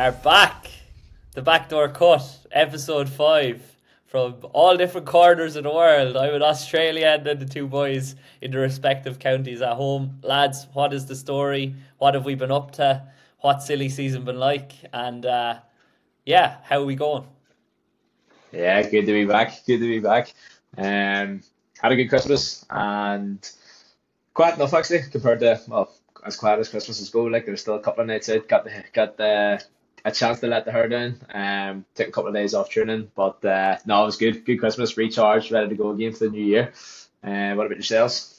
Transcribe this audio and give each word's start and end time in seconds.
are 0.00 0.12
back. 0.12 0.70
The 1.34 1.42
Backdoor 1.42 1.90
Cut, 1.90 2.22
episode 2.52 3.06
5. 3.06 3.76
From 4.06 4.36
all 4.54 4.74
different 4.74 5.06
corners 5.06 5.56
of 5.56 5.64
the 5.64 5.70
world. 5.70 6.16
I'm 6.16 6.32
in 6.32 6.42
Australia 6.42 7.16
and 7.18 7.26
then 7.26 7.38
the 7.38 7.44
two 7.44 7.66
boys 7.66 8.16
in 8.40 8.50
the 8.50 8.58
respective 8.58 9.18
counties 9.18 9.60
at 9.60 9.74
home. 9.74 10.18
Lads, 10.22 10.68
what 10.72 10.94
is 10.94 11.04
the 11.04 11.14
story? 11.14 11.74
What 11.98 12.14
have 12.14 12.24
we 12.24 12.34
been 12.34 12.50
up 12.50 12.70
to? 12.72 13.06
What's 13.40 13.66
silly 13.66 13.90
season 13.90 14.24
been 14.24 14.38
like? 14.38 14.72
And 14.94 15.26
uh, 15.26 15.58
yeah, 16.24 16.56
how 16.62 16.80
are 16.80 16.86
we 16.86 16.94
going? 16.94 17.26
Yeah, 18.52 18.80
good 18.80 19.04
to 19.04 19.12
be 19.12 19.26
back. 19.26 19.66
Good 19.66 19.80
to 19.80 19.86
be 19.86 20.00
back. 20.00 20.32
Um, 20.78 21.42
had 21.78 21.92
a 21.92 21.96
good 21.96 22.08
Christmas 22.08 22.64
and 22.70 23.48
quiet 24.32 24.56
enough 24.56 24.72
actually 24.72 25.02
compared 25.10 25.40
to 25.40 25.60
well 25.68 25.92
as 26.24 26.36
quiet 26.36 26.58
as 26.58 26.70
Christmas 26.70 27.00
is 27.00 27.10
go. 27.10 27.24
Like 27.24 27.44
there's 27.44 27.60
still 27.60 27.76
a 27.76 27.82
couple 27.82 28.00
of 28.00 28.06
nights 28.06 28.30
out. 28.30 28.48
Got 28.48 28.64
the 28.64 28.82
got 28.94 29.18
the 29.18 29.62
a 30.04 30.12
chance 30.12 30.40
to 30.40 30.46
let 30.46 30.64
the 30.64 30.72
hair 30.72 30.88
down. 30.88 31.20
Um, 31.32 31.84
took 31.94 32.08
a 32.08 32.12
couple 32.12 32.28
of 32.28 32.34
days 32.34 32.54
off 32.54 32.68
training, 32.70 33.10
but 33.14 33.44
uh, 33.44 33.78
no, 33.86 34.02
it 34.02 34.06
was 34.06 34.16
good. 34.16 34.44
Good 34.44 34.58
Christmas, 34.58 34.96
recharged, 34.96 35.52
ready 35.52 35.68
to 35.68 35.74
go 35.74 35.90
again 35.90 36.12
for 36.12 36.24
the 36.24 36.30
new 36.30 36.44
year. 36.44 36.72
Uh, 37.22 37.54
what 37.54 37.66
about 37.66 37.76
yourselves? 37.76 38.36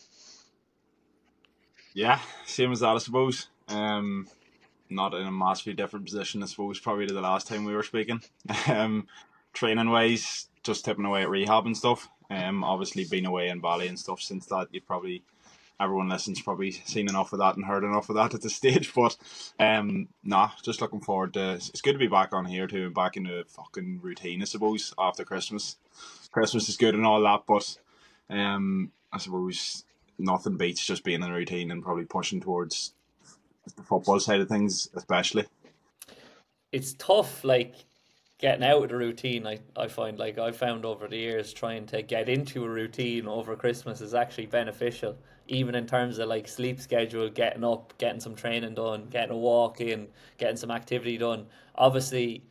Yeah, 1.93 2.19
same 2.45 2.71
as 2.71 2.79
that, 2.79 2.95
I 2.95 2.97
suppose. 2.99 3.47
Um, 3.67 4.27
not 4.89 5.13
in 5.13 5.25
a 5.25 5.31
massively 5.31 5.73
different 5.73 6.05
position, 6.05 6.43
I 6.43 6.45
suppose, 6.45 6.79
probably 6.79 7.07
to 7.07 7.13
the 7.13 7.21
last 7.21 7.47
time 7.47 7.65
we 7.65 7.75
were 7.75 7.83
speaking. 7.83 8.21
Um, 8.67 9.07
training 9.53 9.89
wise, 9.89 10.47
just 10.63 10.85
tipping 10.85 11.05
away 11.05 11.23
at 11.23 11.29
rehab 11.29 11.65
and 11.65 11.75
stuff. 11.75 12.07
Um, 12.29 12.63
obviously 12.63 13.03
been 13.05 13.25
away 13.25 13.49
in 13.49 13.59
Bali 13.59 13.87
and 13.87 13.99
stuff 13.99 14.21
since 14.21 14.45
that. 14.47 14.67
You've 14.71 14.87
probably 14.87 15.23
everyone 15.81 16.09
listens 16.09 16.41
probably 16.41 16.71
seen 16.71 17.09
enough 17.09 17.33
of 17.33 17.39
that 17.39 17.55
and 17.55 17.65
heard 17.65 17.83
enough 17.83 18.09
of 18.09 18.15
that 18.15 18.33
at 18.33 18.41
this 18.41 18.55
stage. 18.61 18.93
But 18.93 19.17
um, 19.59 20.07
nah, 20.23 20.51
just 20.63 20.81
looking 20.81 21.01
forward 21.01 21.33
to. 21.33 21.53
It's 21.53 21.81
good 21.81 21.93
to 21.93 21.99
be 21.99 22.07
back 22.07 22.33
on 22.33 22.45
here 22.45 22.67
too, 22.67 22.91
back 22.91 23.17
in 23.17 23.23
the 23.23 23.43
fucking 23.47 23.99
routine, 24.01 24.41
I 24.41 24.45
suppose. 24.45 24.93
After 24.97 25.25
Christmas, 25.25 25.77
Christmas 26.31 26.69
is 26.69 26.77
good 26.77 26.95
and 26.95 27.05
all 27.05 27.21
that, 27.23 27.43
but 27.47 27.77
um, 28.29 28.91
I 29.11 29.17
suppose 29.17 29.83
nothing 30.17 30.57
beats 30.57 30.85
just 30.85 31.03
being 31.03 31.21
in 31.21 31.29
the 31.29 31.31
routine 31.31 31.71
and 31.71 31.83
probably 31.83 32.05
pushing 32.05 32.39
towards 32.39 32.93
the 33.75 33.83
football 33.83 34.19
side 34.19 34.39
of 34.39 34.49
things, 34.49 34.89
especially. 34.93 35.45
It's 36.71 36.93
tough, 36.93 37.43
like 37.43 37.73
getting 38.37 38.63
out 38.63 38.83
of 38.83 38.89
the 38.89 38.95
routine. 38.95 39.45
I, 39.45 39.59
I 39.75 39.87
find 39.87 40.17
like 40.17 40.37
I 40.37 40.51
found 40.51 40.85
over 40.85 41.07
the 41.07 41.17
years 41.17 41.53
trying 41.53 41.85
to 41.87 42.01
get 42.01 42.29
into 42.29 42.63
a 42.63 42.69
routine 42.69 43.27
over 43.27 43.55
Christmas 43.55 43.99
is 43.99 44.13
actually 44.13 44.45
beneficial 44.45 45.17
even 45.51 45.75
in 45.75 45.85
terms 45.85 46.17
of 46.17 46.29
like 46.29 46.47
sleep 46.47 46.79
schedule, 46.79 47.29
getting 47.29 47.63
up, 47.63 47.93
getting 47.97 48.21
some 48.21 48.35
training 48.35 48.73
done, 48.73 49.07
getting 49.11 49.31
a 49.31 49.37
walk 49.37 49.81
in, 49.81 50.07
getting 50.37 50.55
some 50.55 50.71
activity 50.71 51.17
done. 51.17 51.45
Obviously, 51.75 52.43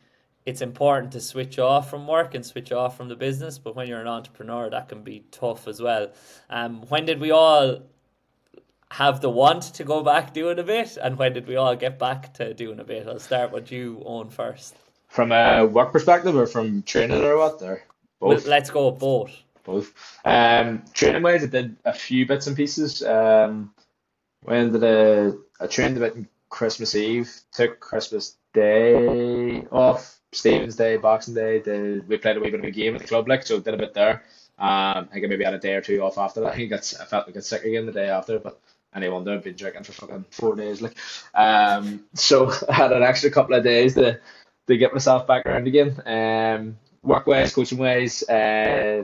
it's 0.45 0.61
important 0.61 1.11
to 1.13 1.19
switch 1.19 1.57
off 1.57 1.89
from 1.89 2.07
work 2.07 2.35
and 2.35 2.45
switch 2.45 2.71
off 2.71 2.95
from 2.95 3.07
the 3.07 3.15
business, 3.15 3.57
but 3.57 3.75
when 3.75 3.87
you're 3.87 4.01
an 4.01 4.07
entrepreneur, 4.07 4.69
that 4.69 4.87
can 4.87 5.01
be 5.01 5.25
tough 5.31 5.67
as 5.67 5.81
well. 5.81 6.11
Um, 6.49 6.83
when 6.89 7.05
did 7.05 7.19
we 7.19 7.31
all 7.31 7.79
have 8.91 9.19
the 9.19 9.29
want 9.29 9.63
to 9.63 9.83
go 9.83 10.03
back 10.03 10.33
doing 10.33 10.59
a 10.59 10.63
bit, 10.63 10.97
and 11.01 11.17
when 11.17 11.33
did 11.33 11.47
we 11.47 11.55
all 11.55 11.75
get 11.75 11.97
back 11.97 12.35
to 12.35 12.53
doing 12.53 12.79
a 12.79 12.83
bit? 12.83 13.07
I'll 13.07 13.19
start 13.19 13.51
with 13.51 13.71
you 13.71 14.03
Owen 14.05 14.29
first. 14.29 14.75
From 15.07 15.31
a 15.31 15.65
work 15.65 15.91
perspective, 15.91 16.35
or 16.35 16.45
from 16.45 16.83
training, 16.83 17.23
or 17.23 17.37
what? 17.37 17.59
There, 17.59 17.83
both. 18.19 18.45
Let's 18.45 18.69
go 18.69 18.91
both 18.91 19.31
both. 19.63 19.93
Um, 20.25 20.83
training 20.93 21.23
wise, 21.23 21.43
I 21.43 21.47
did 21.47 21.77
a 21.85 21.93
few 21.93 22.25
bits 22.25 22.47
and 22.47 22.55
pieces. 22.55 23.03
Um, 23.03 23.73
when 24.43 24.71
did 24.71 24.83
I, 24.83 25.63
I 25.63 25.67
trained 25.67 25.97
a 25.97 25.99
bit 25.99 26.15
on 26.15 26.27
Christmas 26.49 26.95
Eve, 26.95 27.31
took 27.51 27.79
Christmas 27.79 28.35
Day 28.53 29.65
off, 29.71 30.19
Stephen's 30.33 30.75
Day, 30.75 30.97
Boxing 30.97 31.33
Day. 31.33 31.59
Did, 31.61 32.07
we 32.07 32.17
played 32.17 32.37
a 32.37 32.39
wee 32.39 32.49
bit 32.49 32.59
of 32.59 32.65
a 32.65 32.71
game 32.71 32.95
at 32.95 33.01
the 33.01 33.07
club, 33.07 33.27
like 33.27 33.45
so, 33.45 33.59
did 33.59 33.73
a 33.73 33.77
bit 33.77 33.93
there. 33.93 34.23
Um, 34.59 35.07
I 35.09 35.13
think 35.13 35.25
I 35.25 35.27
maybe 35.27 35.45
had 35.45 35.53
a 35.53 35.59
day 35.59 35.73
or 35.73 35.81
two 35.81 36.01
off 36.01 36.17
after 36.17 36.41
that. 36.41 36.53
I 36.53 36.55
think 36.55 36.73
I 36.73 36.77
felt 36.77 37.27
like 37.27 37.29
I 37.29 37.31
got 37.31 37.43
sick 37.43 37.63
again 37.63 37.85
the 37.85 37.91
day 37.91 38.09
after, 38.09 38.39
but 38.39 38.59
any 38.93 39.09
wonder 39.09 39.31
I've 39.31 39.43
been 39.43 39.55
drinking 39.55 39.83
for 39.83 39.93
fucking 39.93 40.25
four 40.31 40.55
days, 40.55 40.81
like. 40.81 40.97
Um, 41.33 42.03
so 42.13 42.51
I 42.69 42.73
had 42.73 42.91
an 42.91 43.03
extra 43.03 43.31
couple 43.31 43.55
of 43.55 43.63
days 43.63 43.95
to 43.95 44.19
to 44.67 44.77
get 44.77 44.93
myself 44.93 45.27
back 45.27 45.45
around 45.45 45.67
again. 45.67 46.01
Um, 46.05 46.77
work 47.03 47.25
wise, 47.27 47.53
coaching 47.53 47.77
wise, 47.77 48.23
uh, 48.23 49.03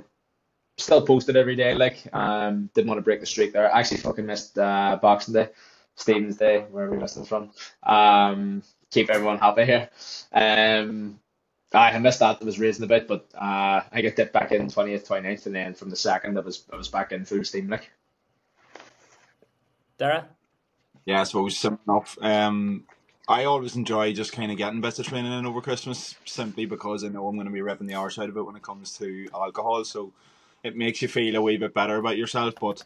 still 0.78 1.02
posted 1.02 1.36
every 1.36 1.56
day. 1.56 1.74
Like, 1.74 2.08
um, 2.14 2.70
didn't 2.74 2.88
want 2.88 3.00
to 3.00 3.04
break 3.04 3.20
the 3.20 3.26
streak 3.26 3.54
there. 3.54 3.74
I 3.74 3.80
actually 3.80 3.98
fucking 3.98 4.26
missed 4.26 4.58
uh, 4.58 4.98
Boxing 5.02 5.34
Day, 5.34 5.50
Stephen's 5.96 6.38
Day, 6.38 6.66
wherever 6.70 6.94
you 6.94 7.02
listening 7.02 7.26
from. 7.26 7.52
Um, 7.84 8.64
keep 8.92 9.10
everyone 9.10 9.40
happy 9.40 9.66
here. 9.66 9.90
Um, 10.32 11.20
I 11.74 11.98
missed 12.00 12.20
that. 12.20 12.38
I 12.42 12.46
was 12.46 12.60
raising 12.60 12.86
a 12.86 12.88
bit, 12.88 13.08
but 13.08 13.28
uh, 13.36 13.82
I 13.92 14.02
got 14.02 14.16
dipped 14.16 14.34
back 14.34 14.52
in 14.52 14.68
20th, 14.68 15.08
29th, 15.08 15.46
and 15.48 15.56
then 15.56 15.74
from 15.74 15.90
the 15.90 15.96
second, 15.96 16.38
I 16.38 16.42
was 16.42 16.64
I 16.72 16.78
was 16.78 16.88
back 16.88 17.12
in 17.12 17.26
full 17.26 17.44
steam. 17.44 17.70
Like, 17.70 17.92
Dara. 19.98 20.28
Yeah, 21.06 21.22
I 21.22 21.24
suppose 21.24 21.58
similar 21.58 21.80
enough. 21.88 22.18
Um, 22.22 22.86
I 23.28 23.44
always 23.44 23.76
enjoy 23.76 24.14
just 24.14 24.32
kind 24.32 24.52
of 24.52 24.58
getting 24.58 24.80
bits 24.80 25.00
of 25.00 25.08
training 25.08 25.34
in 25.34 25.46
over 25.46 25.60
Christmas, 25.60 26.16
simply 26.24 26.66
because 26.66 27.04
I 27.04 27.10
know 27.10 27.28
I'm 27.28 27.36
going 27.36 27.48
to 27.48 27.54
be 27.54 27.62
ripping 27.62 27.88
the 27.88 27.96
arse 27.96 28.18
out 28.18 28.30
of 28.30 28.38
it 28.38 28.44
when 28.44 28.56
it 28.56 28.62
comes 28.62 28.98
to 29.00 29.28
alcohol. 29.34 29.84
So 29.84 30.14
it 30.64 30.76
makes 30.76 31.02
you 31.02 31.08
feel 31.08 31.36
a 31.36 31.42
wee 31.42 31.58
bit 31.58 31.74
better 31.74 31.98
about 31.98 32.18
yourself. 32.18 32.56
But 32.60 32.84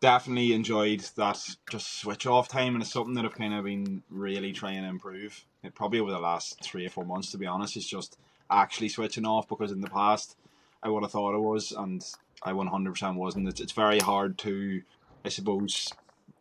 definitely 0.00 0.52
enjoyed 0.52 1.00
that 1.16 1.56
just 1.70 2.00
switch 2.00 2.26
off 2.26 2.48
time, 2.48 2.74
and 2.74 2.82
it's 2.82 2.92
something 2.92 3.14
that 3.14 3.24
I've 3.24 3.34
kind 3.34 3.54
of 3.54 3.64
been 3.64 4.02
really 4.10 4.52
trying 4.52 4.82
to 4.82 4.88
improve. 4.88 5.44
It 5.62 5.74
probably 5.74 6.00
over 6.00 6.10
the 6.10 6.18
last 6.18 6.62
three 6.62 6.84
or 6.84 6.90
four 6.90 7.04
months, 7.04 7.30
to 7.30 7.38
be 7.38 7.46
honest, 7.46 7.76
it's 7.76 7.86
just 7.86 8.18
actually 8.50 8.88
switching 8.88 9.24
off 9.24 9.48
because 9.48 9.72
in 9.72 9.80
the 9.80 9.88
past 9.88 10.36
I 10.82 10.88
would 10.88 11.04
have 11.04 11.12
thought 11.12 11.36
it 11.36 11.40
was, 11.40 11.72
and 11.72 12.04
I 12.42 12.52
100% 12.52 13.14
wasn't. 13.14 13.48
It's, 13.48 13.60
it's 13.60 13.72
very 13.72 14.00
hard 14.00 14.36
to, 14.38 14.82
I 15.24 15.28
suppose, 15.28 15.92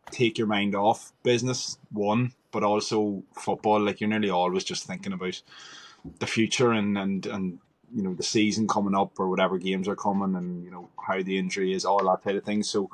take 0.09 0.37
your 0.37 0.47
mind 0.47 0.73
off 0.73 1.13
business, 1.23 1.77
one, 1.91 2.33
but 2.51 2.63
also 2.63 3.23
football. 3.33 3.79
Like 3.79 4.01
you're 4.01 4.09
nearly 4.09 4.31
always 4.31 4.63
just 4.63 4.85
thinking 4.85 5.13
about 5.13 5.41
the 6.17 6.25
future 6.25 6.71
and, 6.71 6.97
and, 6.97 7.25
and 7.27 7.59
you 7.93 8.01
know 8.01 8.13
the 8.13 8.23
season 8.23 8.67
coming 8.67 8.95
up 8.95 9.19
or 9.19 9.29
whatever 9.29 9.57
games 9.57 9.87
are 9.87 9.95
coming 9.95 10.35
and 10.35 10.63
you 10.63 10.71
know 10.71 10.89
how 11.07 11.21
the 11.21 11.37
injury 11.37 11.73
is 11.73 11.85
all 11.85 12.03
that 12.05 12.23
type 12.23 12.37
of 12.37 12.43
thing. 12.43 12.63
So 12.63 12.89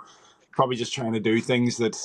probably 0.51 0.75
just 0.75 0.93
trying 0.93 1.13
to 1.13 1.19
do 1.19 1.39
things 1.39 1.77
that 1.77 1.97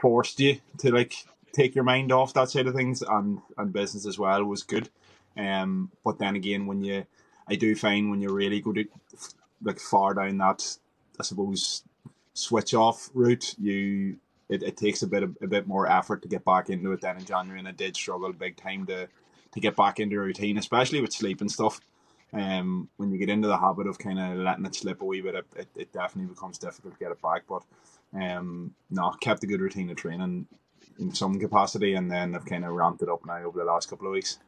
forced 0.00 0.40
you 0.40 0.58
to 0.78 0.92
like 0.92 1.14
take 1.52 1.74
your 1.74 1.84
mind 1.84 2.12
off 2.12 2.34
that 2.34 2.50
side 2.50 2.66
of 2.66 2.74
things 2.74 3.02
and 3.02 3.40
and 3.58 3.72
business 3.72 4.06
as 4.06 4.18
well 4.18 4.44
was 4.44 4.62
good. 4.62 4.88
Um 5.36 5.90
but 6.04 6.18
then 6.18 6.36
again 6.36 6.66
when 6.66 6.82
you 6.82 7.06
i 7.48 7.56
do 7.56 7.74
find 7.74 8.10
when 8.10 8.20
you 8.20 8.32
really 8.32 8.60
go 8.60 8.72
to 8.72 8.84
like 9.62 9.78
far 9.78 10.14
down 10.14 10.38
that 10.38 10.76
i 11.18 11.22
suppose 11.22 11.82
switch 12.34 12.74
off 12.74 13.10
route 13.14 13.54
you 13.58 14.16
it, 14.48 14.62
it 14.62 14.76
takes 14.76 15.02
a 15.02 15.06
bit 15.06 15.22
of, 15.22 15.36
a 15.40 15.46
bit 15.46 15.66
more 15.66 15.90
effort 15.90 16.22
to 16.22 16.28
get 16.28 16.44
back 16.44 16.70
into 16.70 16.92
it 16.92 17.00
then 17.00 17.16
in 17.16 17.24
january 17.24 17.58
and 17.58 17.68
i 17.68 17.72
did 17.72 17.96
struggle 17.96 18.32
big 18.32 18.56
time 18.56 18.86
to 18.86 19.08
to 19.52 19.60
get 19.60 19.76
back 19.76 20.00
into 20.00 20.18
routine 20.18 20.58
especially 20.58 21.00
with 21.00 21.12
sleep 21.12 21.40
and 21.40 21.50
stuff 21.50 21.80
um, 22.32 22.88
when 22.96 23.10
you 23.10 23.18
get 23.18 23.28
into 23.28 23.48
the 23.48 23.58
habit 23.58 23.86
of 23.86 23.98
kind 23.98 24.18
of 24.18 24.38
letting 24.38 24.64
it 24.64 24.74
slip 24.74 25.02
a 25.02 25.04
wee 25.04 25.20
bit, 25.20 25.34
it, 25.34 25.68
it, 25.76 25.92
definitely 25.92 26.32
becomes 26.32 26.58
difficult 26.58 26.94
to 26.94 26.98
get 26.98 27.12
it 27.12 27.20
back. 27.20 27.42
But 27.48 27.62
um, 28.14 28.74
no, 28.90 29.10
kept 29.20 29.44
a 29.44 29.46
good 29.46 29.60
routine 29.60 29.90
of 29.90 29.96
training 29.96 30.46
in 30.98 31.14
some 31.14 31.38
capacity, 31.38 31.94
and 31.94 32.10
then 32.10 32.34
I've 32.34 32.46
kind 32.46 32.64
of 32.64 32.72
ramped 32.72 33.02
it 33.02 33.08
up 33.08 33.24
now 33.26 33.42
over 33.42 33.58
the 33.58 33.64
last 33.64 33.90
couple 33.90 34.06
of 34.06 34.12
weeks. 34.12 34.38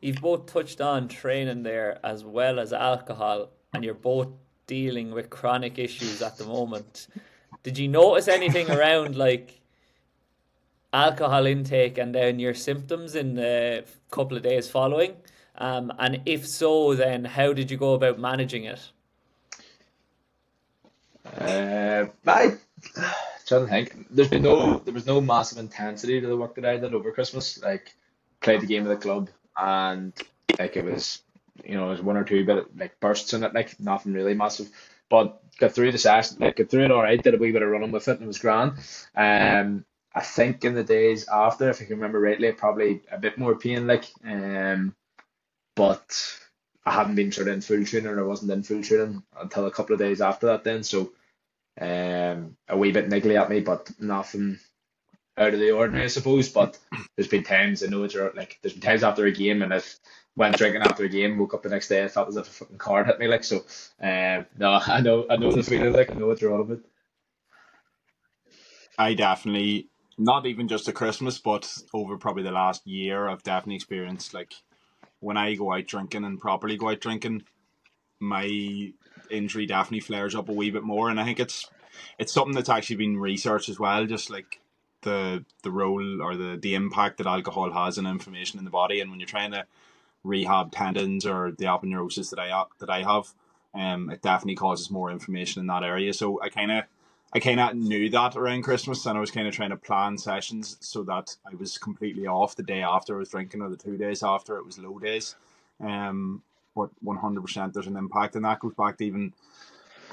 You've 0.00 0.20
both 0.20 0.46
touched 0.46 0.80
on 0.80 1.06
training 1.06 1.62
there 1.62 2.00
as 2.04 2.24
well 2.24 2.58
as 2.58 2.72
alcohol, 2.72 3.50
and 3.72 3.84
you're 3.84 3.94
both 3.94 4.28
dealing 4.66 5.12
with 5.12 5.30
chronic 5.30 5.78
issues 5.78 6.22
at 6.22 6.38
the 6.38 6.44
moment. 6.44 7.06
Did 7.62 7.78
you 7.78 7.88
notice 7.88 8.26
anything 8.26 8.70
around 8.70 9.16
like 9.16 9.60
alcohol 10.92 11.46
intake 11.46 11.98
and 11.98 12.14
then 12.14 12.38
your 12.38 12.54
symptoms 12.54 13.14
in 13.14 13.34
the 13.34 13.84
couple 14.10 14.36
of 14.36 14.42
days 14.42 14.68
following? 14.68 15.14
Um, 15.58 15.92
and 15.98 16.22
if 16.26 16.46
so, 16.46 16.94
then 16.94 17.24
how 17.24 17.52
did 17.52 17.70
you 17.70 17.76
go 17.76 17.94
about 17.94 18.18
managing 18.18 18.64
it? 18.64 18.90
Uh, 21.38 22.06
I 22.26 22.56
trying 23.46 23.64
to 23.64 23.66
think. 23.66 24.06
There's 24.10 24.28
been 24.28 24.42
no 24.42 24.78
there 24.78 24.94
was 24.94 25.06
no 25.06 25.20
massive 25.20 25.58
intensity 25.58 26.20
to 26.20 26.26
the 26.26 26.36
work 26.36 26.54
that 26.56 26.64
I 26.64 26.76
did 26.76 26.94
over 26.94 27.10
Christmas. 27.12 27.60
Like 27.62 27.94
played 28.40 28.60
the 28.60 28.66
game 28.66 28.82
of 28.82 28.88
the 28.88 28.96
club 28.96 29.28
and 29.56 30.12
like 30.58 30.76
it 30.76 30.84
was 30.84 31.22
you 31.64 31.74
know, 31.74 31.86
it 31.86 31.90
was 31.90 32.02
one 32.02 32.16
or 32.16 32.24
two 32.24 32.44
bit 32.44 32.76
like 32.76 32.98
bursts 33.00 33.32
in 33.32 33.44
it, 33.44 33.54
like 33.54 33.78
nothing 33.80 34.12
really 34.12 34.34
massive. 34.34 34.68
But 35.08 35.40
got 35.58 35.72
through 35.72 35.92
the 35.92 35.98
session, 35.98 36.38
like 36.40 36.56
got 36.56 36.68
through 36.68 36.84
it 36.84 36.90
all 36.90 37.02
right. 37.02 37.22
Did 37.22 37.34
a 37.34 37.38
wee 37.38 37.52
bit 37.52 37.62
of 37.62 37.68
running 37.68 37.92
with 37.92 38.08
it, 38.08 38.12
and 38.12 38.22
it 38.22 38.26
was 38.26 38.38
grand. 38.38 38.74
Um, 39.14 39.84
I 40.14 40.20
think 40.20 40.64
in 40.64 40.74
the 40.74 40.84
days 40.84 41.28
after, 41.28 41.68
if 41.68 41.80
I 41.80 41.84
can 41.84 41.96
remember 41.96 42.20
rightly, 42.20 42.50
probably 42.52 43.02
a 43.10 43.18
bit 43.18 43.38
more 43.38 43.54
pain. 43.54 43.86
Like 43.86 44.06
um, 44.24 44.94
but 45.76 46.38
I 46.84 46.92
haven't 46.92 47.14
been 47.14 47.30
sort 47.30 47.46
of 47.46 47.54
in 47.54 47.60
full 47.60 47.84
training 47.84 48.08
or 48.08 48.18
I 48.18 48.26
wasn't 48.26 48.50
in 48.50 48.64
full 48.64 48.82
training 48.82 49.22
until 49.40 49.66
a 49.66 49.70
couple 49.70 49.92
of 49.92 50.00
days 50.00 50.20
after 50.20 50.46
that 50.46 50.64
then. 50.64 50.82
So 50.82 51.12
um, 51.80 52.56
a 52.68 52.76
wee 52.76 52.90
bit 52.90 53.08
niggly 53.08 53.40
at 53.40 53.50
me, 53.50 53.60
but 53.60 53.88
nothing 54.00 54.58
out 55.36 55.52
of 55.52 55.60
the 55.60 55.72
ordinary, 55.72 56.04
I 56.04 56.08
suppose. 56.08 56.48
But 56.48 56.78
there's 57.14 57.28
been 57.28 57.44
times 57.44 57.84
I 57.84 57.86
know 57.86 58.02
it's 58.02 58.14
like 58.14 58.58
there's 58.62 58.72
been 58.72 58.82
times 58.82 59.04
after 59.04 59.26
a 59.26 59.32
game, 59.32 59.62
and 59.62 59.72
if 59.72 59.98
went 60.36 60.56
drinking 60.56 60.82
after 60.82 61.04
a 61.04 61.08
game, 61.08 61.38
woke 61.38 61.54
up 61.54 61.62
the 61.62 61.68
next 61.68 61.88
day, 61.88 62.04
I 62.04 62.08
felt 62.08 62.28
as 62.28 62.36
if 62.36 62.48
a 62.48 62.50
fucking 62.50 62.78
card 62.78 63.06
hit 63.06 63.18
me. 63.18 63.28
Like 63.28 63.44
so, 63.44 63.64
um, 64.00 64.46
no, 64.56 64.80
I 64.86 65.00
know, 65.00 65.26
I 65.28 65.36
know 65.36 65.52
the 65.52 65.62
feeling. 65.62 65.92
Like 65.92 66.10
I 66.10 66.14
know 66.14 66.26
what 66.26 66.40
you're 66.40 66.54
all 66.54 66.62
about. 66.62 66.80
I 68.98 69.12
definitely 69.12 69.88
not 70.16 70.46
even 70.46 70.68
just 70.68 70.88
at 70.88 70.94
Christmas, 70.94 71.38
but 71.38 71.70
over 71.92 72.16
probably 72.16 72.42
the 72.42 72.50
last 72.50 72.86
year, 72.86 73.28
I've 73.28 73.42
definitely 73.42 73.76
experienced 73.76 74.32
like 74.32 74.54
when 75.20 75.36
I 75.36 75.54
go 75.54 75.72
out 75.72 75.86
drinking 75.86 76.24
and 76.24 76.40
properly 76.40 76.76
go 76.76 76.90
out 76.90 77.00
drinking, 77.00 77.44
my 78.20 78.92
injury 79.30 79.66
definitely 79.66 80.00
flares 80.00 80.34
up 80.34 80.48
a 80.48 80.52
wee 80.52 80.70
bit 80.70 80.84
more, 80.84 81.10
and 81.10 81.20
I 81.20 81.24
think 81.24 81.40
it's 81.40 81.68
it's 82.18 82.32
something 82.32 82.54
that's 82.54 82.68
actually 82.68 82.96
been 82.96 83.18
researched 83.18 83.68
as 83.68 83.78
well, 83.78 84.06
just 84.06 84.30
like 84.30 84.60
the 85.02 85.44
the 85.62 85.70
role 85.70 86.22
or 86.22 86.36
the 86.36 86.58
the 86.60 86.74
impact 86.74 87.18
that 87.18 87.26
alcohol 87.26 87.72
has 87.72 87.98
on 87.98 88.06
inflammation 88.06 88.58
in 88.58 88.64
the 88.64 88.70
body, 88.70 89.00
and 89.00 89.10
when 89.10 89.20
you're 89.20 89.26
trying 89.26 89.52
to 89.52 89.66
rehab 90.24 90.72
tendons 90.72 91.24
or 91.24 91.52
the 91.52 91.66
aponeurosis 91.66 92.30
that 92.30 92.38
I 92.38 92.64
that 92.80 92.90
I 92.90 93.02
have, 93.02 93.32
um, 93.74 94.10
it 94.10 94.22
definitely 94.22 94.56
causes 94.56 94.90
more 94.90 95.10
inflammation 95.10 95.60
in 95.60 95.66
that 95.68 95.84
area. 95.84 96.12
So 96.12 96.40
I 96.42 96.48
kind 96.48 96.72
of 96.72 96.84
I 97.36 97.38
kind 97.38 97.60
of 97.60 97.76
knew 97.76 98.08
that 98.08 98.34
around 98.34 98.62
Christmas, 98.62 99.04
and 99.04 99.18
I 99.18 99.20
was 99.20 99.30
kind 99.30 99.46
of 99.46 99.54
trying 99.54 99.68
to 99.68 99.76
plan 99.76 100.16
sessions 100.16 100.78
so 100.80 101.02
that 101.02 101.36
I 101.46 101.54
was 101.54 101.76
completely 101.76 102.26
off 102.26 102.56
the 102.56 102.62
day 102.62 102.80
after 102.80 103.14
I 103.14 103.18
was 103.18 103.28
drinking, 103.28 103.60
or 103.60 103.68
the 103.68 103.76
two 103.76 103.98
days 103.98 104.22
after 104.22 104.56
it 104.56 104.64
was 104.64 104.78
low 104.78 104.98
days. 104.98 105.36
Um, 105.78 106.42
but 106.74 106.88
one 107.02 107.18
hundred 107.18 107.42
percent, 107.42 107.74
there's 107.74 107.88
an 107.88 107.98
impact, 107.98 108.36
and 108.36 108.44
that 108.46 108.60
goes 108.60 108.72
back 108.72 108.96
to 108.96 109.04
even 109.04 109.34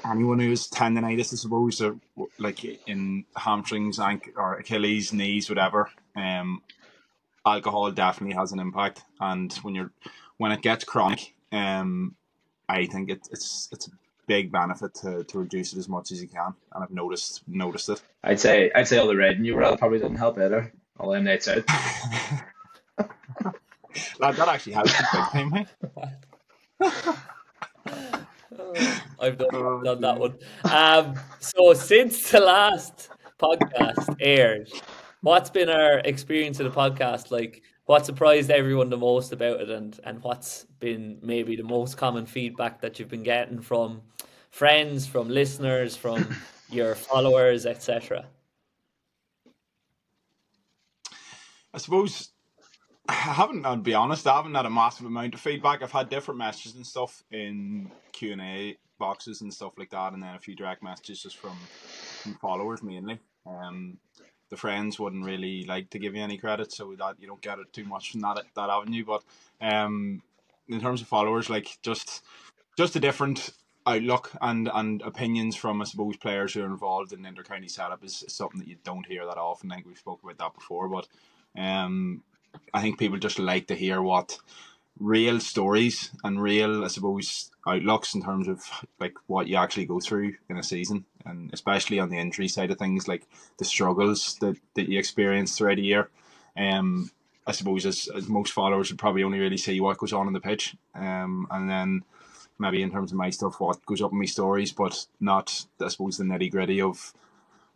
anyone 0.04 0.38
who's 0.38 0.68
tendonitis, 0.68 1.32
I 1.32 1.36
suppose, 1.36 1.80
or 1.80 1.96
like 2.38 2.62
in 2.86 3.24
hamstrings, 3.34 3.98
ankle, 3.98 4.34
or 4.36 4.56
Achilles, 4.56 5.14
knees, 5.14 5.48
whatever. 5.48 5.90
Um, 6.14 6.60
alcohol 7.46 7.90
definitely 7.90 8.36
has 8.36 8.52
an 8.52 8.60
impact, 8.60 9.00
and 9.18 9.50
when 9.62 9.74
you're 9.74 9.92
when 10.36 10.52
it 10.52 10.60
gets 10.60 10.84
chronic, 10.84 11.32
um, 11.52 12.16
I 12.68 12.84
think 12.84 13.08
it, 13.08 13.26
it's 13.32 13.70
it's 13.72 13.88
big 14.26 14.50
benefit 14.52 14.94
to, 14.94 15.24
to 15.24 15.38
reduce 15.38 15.72
it 15.72 15.78
as 15.78 15.88
much 15.88 16.10
as 16.12 16.20
you 16.20 16.28
can, 16.28 16.54
and 16.72 16.84
I've 16.84 16.90
noticed 16.90 17.42
noticed 17.46 17.88
it. 17.88 18.02
I'd 18.22 18.40
say 18.40 18.70
I'd 18.74 18.88
say 18.88 18.98
all 18.98 19.06
the 19.06 19.16
red 19.16 19.36
and 19.36 19.46
you 19.46 19.54
were 19.54 19.76
probably 19.76 19.98
didn't 19.98 20.16
help 20.16 20.38
either. 20.38 20.72
All 20.98 21.12
them 21.12 21.24
nights 21.24 21.48
out. 21.48 21.64
Lad, 24.18 24.36
that 24.36 24.48
actually 24.48 24.72
helped 24.72 24.92
big 24.92 25.06
time, 25.06 25.50
mate. 25.50 25.66
I've 29.20 29.38
done, 29.38 29.48
oh, 29.52 29.82
done 29.82 30.00
that 30.00 30.18
one. 30.18 30.38
Um, 30.64 31.14
so 31.40 31.72
since 31.74 32.30
the 32.30 32.40
last 32.40 33.08
podcast 33.40 34.16
aired, 34.20 34.70
what's 35.22 35.50
been 35.50 35.68
our 35.68 35.98
experience 36.00 36.60
of 36.60 36.72
the 36.72 36.80
podcast 36.80 37.30
like? 37.30 37.62
What 37.86 38.06
surprised 38.06 38.50
everyone 38.50 38.88
the 38.88 38.96
most 38.96 39.32
about 39.32 39.60
it, 39.60 39.70
and 39.70 39.98
and 40.04 40.22
what's 40.22 40.64
been 40.80 41.18
maybe 41.22 41.56
the 41.56 41.62
most 41.62 41.96
common 41.96 42.26
feedback 42.26 42.80
that 42.80 42.98
you've 42.98 43.10
been 43.10 43.22
getting 43.22 43.60
from 43.60 44.02
friends, 44.50 45.06
from 45.06 45.28
listeners, 45.28 45.94
from 45.96 46.34
your 46.70 46.94
followers, 46.94 47.66
etc. 47.66 48.26
I 51.74 51.78
suppose 51.78 52.30
I 53.08 53.12
haven't. 53.12 53.66
I'll 53.66 53.76
be 53.76 53.94
honest. 53.94 54.26
I 54.26 54.36
haven't 54.36 54.54
had 54.54 54.64
a 54.64 54.70
massive 54.70 55.06
amount 55.06 55.34
of 55.34 55.40
feedback. 55.40 55.82
I've 55.82 55.92
had 55.92 56.08
different 56.08 56.38
messages 56.38 56.76
and 56.76 56.86
stuff 56.86 57.22
in 57.30 57.90
Q 58.12 58.32
and 58.32 58.40
A 58.40 58.76
boxes 58.98 59.42
and 59.42 59.52
stuff 59.52 59.72
like 59.76 59.90
that, 59.90 60.12
and 60.12 60.22
then 60.22 60.34
a 60.34 60.38
few 60.38 60.54
direct 60.54 60.82
messages 60.82 61.22
just 61.22 61.36
from, 61.36 61.56
from 62.22 62.34
followers 62.36 62.82
mainly. 62.82 63.18
Um, 63.46 63.98
the 64.50 64.56
friends 64.56 64.98
wouldn't 64.98 65.24
really 65.24 65.64
like 65.64 65.90
to 65.90 65.98
give 65.98 66.14
you 66.14 66.22
any 66.22 66.38
credit, 66.38 66.72
so 66.72 66.94
that 66.98 67.16
you 67.20 67.26
don't 67.26 67.40
get 67.40 67.58
it 67.58 67.72
too 67.72 67.84
much 67.84 68.12
from 68.12 68.20
that 68.20 68.42
that 68.54 68.70
avenue. 68.70 69.04
But 69.04 69.22
um, 69.60 70.22
in 70.68 70.80
terms 70.80 71.00
of 71.00 71.08
followers, 71.08 71.50
like 71.50 71.78
just 71.82 72.22
just 72.76 72.96
a 72.96 73.00
different 73.00 73.50
outlook 73.86 74.30
and 74.40 74.70
and 74.72 75.02
opinions 75.02 75.56
from 75.56 75.82
I 75.82 75.84
suppose 75.84 76.16
players 76.16 76.54
who 76.54 76.62
are 76.62 76.66
involved 76.66 77.12
in 77.12 77.22
intercounty 77.22 77.70
setup 77.70 78.02
is, 78.04 78.22
is 78.22 78.32
something 78.32 78.60
that 78.60 78.68
you 78.68 78.76
don't 78.82 79.06
hear 79.06 79.26
that 79.26 79.36
often. 79.36 79.70
I 79.70 79.76
think 79.76 79.86
we've 79.86 79.98
spoken 79.98 80.28
about 80.28 80.38
that 80.38 80.58
before, 80.58 80.88
but 80.88 81.06
um, 81.56 82.22
I 82.72 82.80
think 82.82 82.98
people 82.98 83.18
just 83.18 83.38
like 83.38 83.66
to 83.68 83.74
hear 83.74 84.00
what 84.02 84.38
real 84.98 85.40
stories 85.40 86.10
and 86.22 86.40
real, 86.40 86.84
I 86.84 86.88
suppose, 86.88 87.50
outlooks 87.66 88.14
in 88.14 88.22
terms 88.22 88.48
of 88.48 88.62
like 89.00 89.14
what 89.26 89.48
you 89.48 89.56
actually 89.56 89.86
go 89.86 90.00
through 90.00 90.34
in 90.48 90.56
a 90.56 90.62
season, 90.62 91.04
and 91.24 91.50
especially 91.52 91.98
on 91.98 92.10
the 92.10 92.18
injury 92.18 92.48
side 92.48 92.70
of 92.70 92.78
things, 92.78 93.08
like 93.08 93.26
the 93.58 93.64
struggles 93.64 94.36
that, 94.40 94.56
that 94.74 94.88
you 94.88 94.98
experience 94.98 95.56
throughout 95.56 95.78
a 95.78 95.82
year. 95.82 96.10
Um, 96.56 97.10
I 97.46 97.52
suppose 97.52 97.84
as, 97.84 98.08
as 98.14 98.28
most 98.28 98.52
followers 98.52 98.90
would 98.90 98.98
probably 98.98 99.22
only 99.22 99.38
really 99.38 99.56
see 99.56 99.80
what 99.80 99.98
goes 99.98 100.12
on 100.12 100.26
in 100.26 100.32
the 100.32 100.40
pitch, 100.40 100.76
um, 100.94 101.46
and 101.50 101.68
then 101.68 102.04
maybe 102.58 102.82
in 102.82 102.90
terms 102.90 103.12
of 103.12 103.18
my 103.18 103.30
stuff, 103.30 103.60
what 103.60 103.84
goes 103.84 104.00
up 104.00 104.12
in 104.12 104.18
my 104.18 104.24
stories, 104.24 104.72
but 104.72 105.06
not 105.20 105.66
I 105.80 105.88
suppose 105.88 106.16
the 106.16 106.24
nitty 106.24 106.50
gritty 106.50 106.80
of 106.80 107.12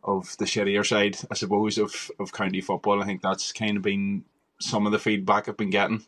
of 0.04 0.36
the 0.38 0.44
shittier 0.44 0.86
side, 0.86 1.18
I 1.30 1.34
suppose, 1.34 1.76
of, 1.76 2.10
of 2.18 2.32
county 2.32 2.60
football. 2.60 3.02
I 3.02 3.06
think 3.06 3.20
that's 3.20 3.52
kind 3.52 3.76
of 3.76 3.82
been 3.82 4.24
some 4.60 4.86
of 4.86 4.92
the 4.92 4.98
feedback 4.98 5.48
I've 5.48 5.56
been 5.56 5.70
getting. 5.70 6.04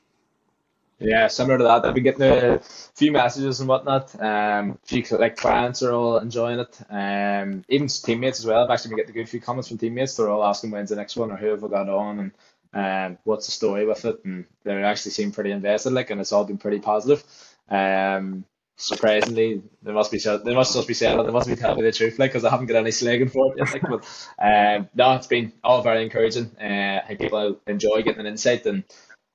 Yeah, 1.01 1.29
similar 1.29 1.57
to 1.59 1.65
that. 1.65 1.85
I've 1.87 1.95
been 1.95 2.05
getting 2.05 2.23
a 2.23 2.59
few 2.61 3.11
messages 3.11 3.61
and 3.61 3.69
whatnot. 3.69 4.15
Um, 4.23 4.79
few 4.85 5.03
like 5.13 5.37
clients 5.37 5.83
are 5.83 5.93
all 5.93 6.19
enjoying 6.19 6.61
it. 6.61 6.79
Um, 6.91 7.65
even 7.69 7.89
teammates 7.89 8.41
as 8.41 8.47
well. 8.47 8.63
I've 8.63 8.71
actually 8.71 8.91
been 8.91 8.99
getting 8.99 9.13
a 9.13 9.19
good 9.21 9.29
few 9.29 9.41
comments 9.41 9.69
from 9.69 9.79
teammates. 9.79 10.17
They're 10.17 10.29
all 10.29 10.45
asking 10.45 10.73
when's 10.73 10.91
the 10.91 10.97
next 10.97 11.17
one 11.17 11.31
or 11.31 11.37
who 11.37 11.47
have 11.47 11.63
we 11.63 11.71
got 11.71 11.89
on 11.89 12.19
and 12.21 12.33
um, 12.75 13.19
what's 13.25 13.47
the 13.47 13.53
story 13.53 13.87
with 13.87 14.05
it. 14.05 14.23
And 14.27 14.45
they 14.63 14.83
actually 14.83 15.13
seem 15.13 15.33
pretty 15.33 15.53
invested, 15.53 15.95
like, 15.95 16.11
and 16.11 16.21
it's 16.21 16.33
all 16.33 16.45
been 16.45 16.59
pretty 16.59 16.81
positive. 16.81 17.25
Um, 17.71 18.45
surprisingly, 18.77 19.63
they 19.83 19.93
must 19.93 20.11
be 20.11 20.19
they 20.19 20.55
must 20.55 20.75
just 20.75 20.87
be 20.87 20.93
saying 20.95 21.19
it. 21.19 21.23
They 21.25 21.33
must 21.33 21.49
be 21.49 21.57
telling 21.57 21.79
me 21.79 21.83
the 21.83 21.93
truth, 21.93 22.19
like, 22.19 22.31
because 22.33 22.45
I 22.45 22.51
haven't 22.51 22.67
got 22.67 22.77
any 22.77 22.91
slagging 22.91 23.31
for 23.33 23.55
it 23.55 23.59
yet. 23.59 23.73
Like, 23.73 23.83
but 23.89 24.05
um, 24.39 24.89
no, 24.95 25.15
it's 25.15 25.27
been 25.27 25.55
all 25.65 25.81
very 25.81 26.03
encouraging. 26.03 26.51
Uh, 26.61 27.01
I 27.03 27.05
think 27.07 27.21
people 27.21 27.59
enjoy 27.67 28.03
getting 28.03 28.21
an 28.21 28.27
insight, 28.27 28.67
and 28.67 28.85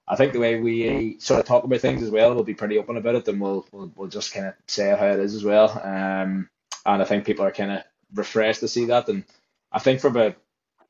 I 0.08 0.16
think 0.16 0.34
the 0.34 0.40
way 0.40 0.60
we 0.60 1.18
sort 1.20 1.40
of 1.40 1.46
talk 1.46 1.64
about 1.64 1.82
things 1.82 2.04
as 2.04 2.12
well, 2.12 2.34
we'll 2.34 2.44
be 2.44 2.54
pretty 2.54 2.78
open 2.78 2.98
about 2.98 3.16
it, 3.16 3.28
and 3.28 3.42
we'll 3.42 3.66
we'll, 3.72 3.92
we'll 3.96 4.08
just 4.08 4.34
kind 4.34 4.48
of 4.48 4.54
say 4.68 4.90
how 4.90 5.08
it 5.08 5.20
is 5.20 5.36
as 5.36 5.44
well. 5.44 5.70
Um, 5.84 6.50
and 6.86 7.02
I 7.02 7.06
think 7.06 7.26
people 7.26 7.46
are 7.46 7.52
kind 7.52 7.72
of 7.72 7.84
refreshed 8.14 8.60
to 8.60 8.68
see 8.68 8.86
that, 8.86 9.10
and 9.10 9.24
I 9.72 9.80
think 9.80 10.00
from 10.00 10.18
a 10.18 10.36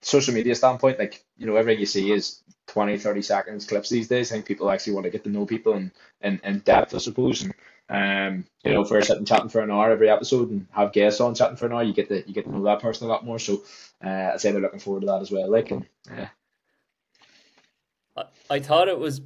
social 0.01 0.33
media 0.33 0.55
standpoint, 0.55 0.99
like 0.99 1.23
you 1.37 1.45
know, 1.45 1.55
everything 1.55 1.79
you 1.79 1.85
see 1.85 2.11
is 2.11 2.41
20, 2.67 2.97
30 2.97 3.21
seconds 3.21 3.65
clips 3.65 3.89
these 3.89 4.07
days. 4.07 4.31
I 4.31 4.35
think 4.35 4.45
people 4.45 4.69
actually 4.69 4.93
want 4.93 5.05
to 5.05 5.11
get 5.11 5.23
to 5.23 5.29
know 5.29 5.45
people 5.45 5.73
and 5.73 5.91
in, 6.21 6.39
in, 6.43 6.55
in 6.55 6.59
depth, 6.59 6.93
I 6.93 6.99
suppose. 6.99 7.43
And 7.43 7.53
um, 7.89 8.45
you 8.63 8.73
know, 8.73 8.81
if 8.81 8.89
we're 8.89 9.01
sitting 9.01 9.25
chatting 9.25 9.49
for 9.49 9.61
an 9.61 9.71
hour 9.71 9.91
every 9.91 10.09
episode 10.09 10.49
and 10.49 10.67
have 10.71 10.93
guests 10.93 11.21
on 11.21 11.35
chatting 11.35 11.57
for 11.57 11.67
an 11.67 11.73
hour, 11.73 11.83
you 11.83 11.93
get 11.93 12.09
to 12.09 12.27
you 12.27 12.33
get 12.33 12.45
to 12.45 12.51
know 12.51 12.63
that 12.63 12.81
person 12.81 13.07
a 13.07 13.09
lot 13.09 13.25
more. 13.25 13.39
So 13.39 13.63
uh, 14.03 14.31
I 14.33 14.37
say 14.37 14.51
they're 14.51 14.61
looking 14.61 14.79
forward 14.79 15.01
to 15.01 15.07
that 15.07 15.21
as 15.21 15.31
well. 15.31 15.49
Like, 15.49 15.71
and, 15.71 15.85
yeah. 16.09 16.29
I 18.49 18.59
thought 18.59 18.87
it 18.87 18.99
was 18.99 19.21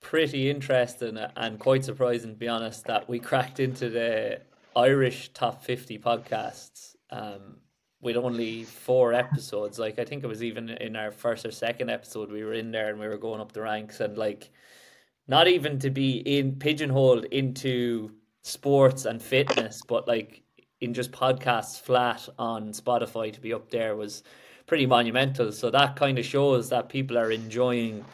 pretty 0.00 0.50
interesting 0.50 1.18
and 1.36 1.58
quite 1.58 1.84
surprising, 1.84 2.30
to 2.30 2.36
be 2.36 2.48
honest, 2.48 2.84
that 2.86 3.08
we 3.08 3.18
cracked 3.18 3.60
into 3.60 3.88
the 3.90 4.40
Irish 4.76 5.30
top 5.32 5.62
fifty 5.64 5.98
podcasts. 5.98 6.94
Um, 7.10 7.56
with 8.00 8.16
only 8.16 8.64
four 8.64 9.12
episodes. 9.12 9.78
Like 9.78 9.98
I 9.98 10.04
think 10.04 10.22
it 10.22 10.28
was 10.28 10.42
even 10.42 10.70
in 10.70 10.96
our 10.96 11.10
first 11.10 11.44
or 11.44 11.50
second 11.50 11.90
episode, 11.90 12.30
we 12.30 12.44
were 12.44 12.54
in 12.54 12.70
there 12.70 12.90
and 12.90 12.98
we 12.98 13.08
were 13.08 13.18
going 13.18 13.40
up 13.40 13.52
the 13.52 13.62
ranks 13.62 14.00
and 14.00 14.16
like 14.16 14.50
not 15.26 15.48
even 15.48 15.78
to 15.80 15.90
be 15.90 16.18
in 16.18 16.56
pigeonholed 16.56 17.24
into 17.26 18.12
sports 18.42 19.04
and 19.04 19.20
fitness, 19.20 19.82
but 19.86 20.06
like 20.06 20.42
in 20.80 20.94
just 20.94 21.10
podcasts 21.10 21.80
flat 21.80 22.28
on 22.38 22.68
Spotify 22.72 23.32
to 23.32 23.40
be 23.40 23.52
up 23.52 23.70
there 23.70 23.96
was 23.96 24.22
pretty 24.68 24.86
monumental. 24.86 25.50
So 25.50 25.70
that 25.70 25.96
kind 25.96 26.18
of 26.18 26.24
shows 26.24 26.68
that 26.68 26.88
people 26.88 27.18
are 27.18 27.32
enjoying 27.32 28.04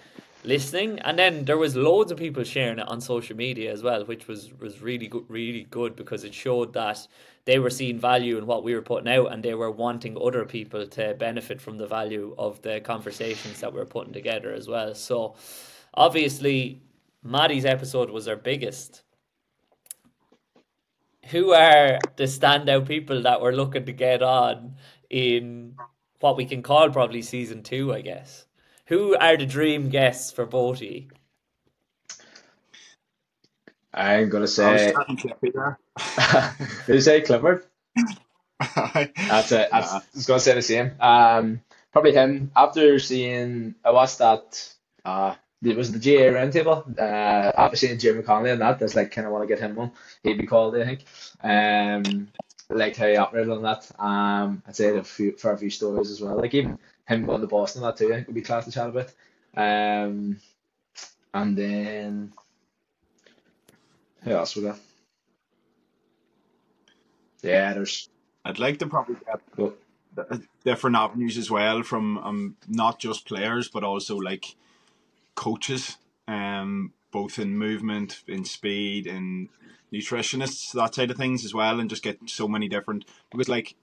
listening. 0.45 0.99
And 1.01 1.19
then 1.19 1.45
there 1.45 1.59
was 1.59 1.75
loads 1.75 2.13
of 2.13 2.19
people 2.19 2.45
sharing 2.45 2.79
it 2.79 2.89
on 2.89 3.01
social 3.01 3.37
media 3.37 3.73
as 3.73 3.83
well, 3.83 4.05
which 4.05 4.29
was 4.29 4.53
was 4.61 4.81
really 4.81 5.09
good, 5.09 5.25
really 5.29 5.65
good 5.65 5.97
because 5.97 6.25
it 6.25 6.33
showed 6.33 6.73
that 6.75 7.07
they 7.45 7.59
were 7.59 7.71
seeing 7.71 7.99
value 7.99 8.39
in 8.39 8.47
what 8.47 8.65
we 8.65 8.75
were 8.75 8.83
putting 8.83 9.09
out, 9.09 9.33
and 9.33 9.43
they 9.43 9.55
were 9.55 9.71
wanting 9.71 10.17
other 10.17 10.47
people 10.47 10.87
to 10.87 11.15
benefit 11.15 11.61
from 11.61 11.77
the 11.77 11.87
value 11.87 12.35
of 12.39 12.63
the 12.63 12.81
conversations 12.81 13.61
that 13.61 13.73
we 13.73 13.81
we're 13.81 13.85
putting 13.85 14.15
together 14.15 14.53
as 14.55 14.67
well. 14.67 14.95
So 14.95 15.35
obviously 15.93 16.81
Maddie's 17.23 17.65
episode 17.65 18.11
was 18.11 18.29
our 18.29 18.37
biggest. 18.37 19.03
Who 21.31 21.53
are 21.53 21.99
the 22.17 22.25
standout 22.25 22.87
people 22.87 23.23
that 23.23 23.41
we're 23.41 23.53
looking 23.53 23.87
to 23.87 23.93
get 23.93 24.23
on 24.23 24.77
in 25.09 25.75
what 26.21 26.37
we 26.37 26.45
can 26.45 26.63
call 26.63 26.91
probably 26.91 27.23
season 27.23 27.63
two, 27.63 27.93
I 27.93 28.01
guess? 28.01 28.47
Who 28.87 29.17
are 29.17 29.37
the 29.37 29.47
dream 29.47 29.89
guests 29.89 30.31
for 30.31 30.47
Boaty? 30.47 31.11
I'm 33.93 34.29
gonna 34.29 34.49
say. 34.49 34.93
Did 36.87 36.95
you 36.95 37.01
say 37.01 37.21
Clifford? 37.21 37.65
that's 38.75 39.53
it. 39.53 39.69
I 39.73 40.01
was 40.15 40.27
gonna 40.27 40.41
say 40.41 40.55
the 40.55 40.63
same. 40.63 40.93
Um, 41.01 41.61
probably 41.93 42.13
him. 42.13 42.51
After 42.57 42.99
seeing, 42.99 43.75
I 43.85 43.93
watched 43.93 44.19
that. 44.19 44.75
Uh, 45.05 45.35
it 45.63 45.77
was 45.77 45.93
the 45.93 45.99
GAA 45.99 46.37
roundtable. 46.37 46.99
Uh, 46.99 47.53
after 47.57 47.77
seeing 47.77 47.99
Jim 47.99 48.23
McConnelly 48.23 48.53
and 48.53 48.61
that, 48.61 48.79
that's 48.79 48.95
like 48.97 49.13
kind 49.13 49.27
of 49.27 49.33
want 49.33 49.45
to 49.45 49.49
get 49.49 49.61
him 49.61 49.79
on. 49.79 49.93
He'd 50.23 50.39
be 50.39 50.47
called, 50.47 50.77
I 50.77 50.85
think. 50.85 51.05
Um, 51.43 52.29
like 52.71 52.97
how 52.97 53.07
he 53.07 53.17
operated 53.17 53.53
on 53.53 53.63
that. 53.63 53.91
Um, 53.99 54.63
I'd 54.67 54.77
say 54.77 54.97
a 54.97 55.05
few 55.05 55.37
for 55.37 55.53
a 55.53 55.59
few 55.59 55.71
stories 55.71 56.11
as 56.11 56.21
well. 56.21 56.37
Like 56.37 56.55
even 56.55 56.79
him 57.07 57.27
going 57.27 57.41
to 57.41 57.47
Boston, 57.47 57.83
that 57.83 57.97
too. 57.97 58.13
I 58.13 58.17
think 58.17 58.29
would 58.29 58.35
be 58.35 58.43
class 58.43 58.65
to 58.65 58.73
chat 58.73 58.89
about. 58.89 59.13
Um, 59.57 60.39
and 61.33 61.57
then 61.57 62.33
who 64.23 64.31
else 64.31 64.57
we 64.57 64.63
got? 64.63 64.79
Yeah, 67.43 67.75
there's. 67.75 68.09
I'd 68.45 68.59
like 68.59 68.79
to 68.79 68.87
probably 68.87 69.17
get 69.27 69.73
different 70.65 70.97
avenues 70.97 71.37
as 71.39 71.51
well 71.51 71.83
from 71.83 72.19
um, 72.19 72.57
not 72.69 72.99
just 72.99 73.27
players 73.27 73.69
but 73.69 73.83
also 73.83 74.17
like 74.17 74.55
coaches, 75.35 75.97
um, 76.29 76.93
both 77.15 77.39
in 77.39 77.57
movement, 77.57 78.25
in 78.27 78.45
speed, 78.45 79.07
in 79.07 79.49
nutritionists, 79.93 80.73
that 80.73 80.97
side 80.97 81.13
of 81.13 81.17
things 81.17 81.45
as 81.45 81.55
well, 81.55 81.79
and 81.79 81.89
just 81.89 82.03
get 82.03 82.19
so 82.27 82.49
many 82.49 82.69
different 82.69 83.05
because 83.31 83.49
like 83.49 83.77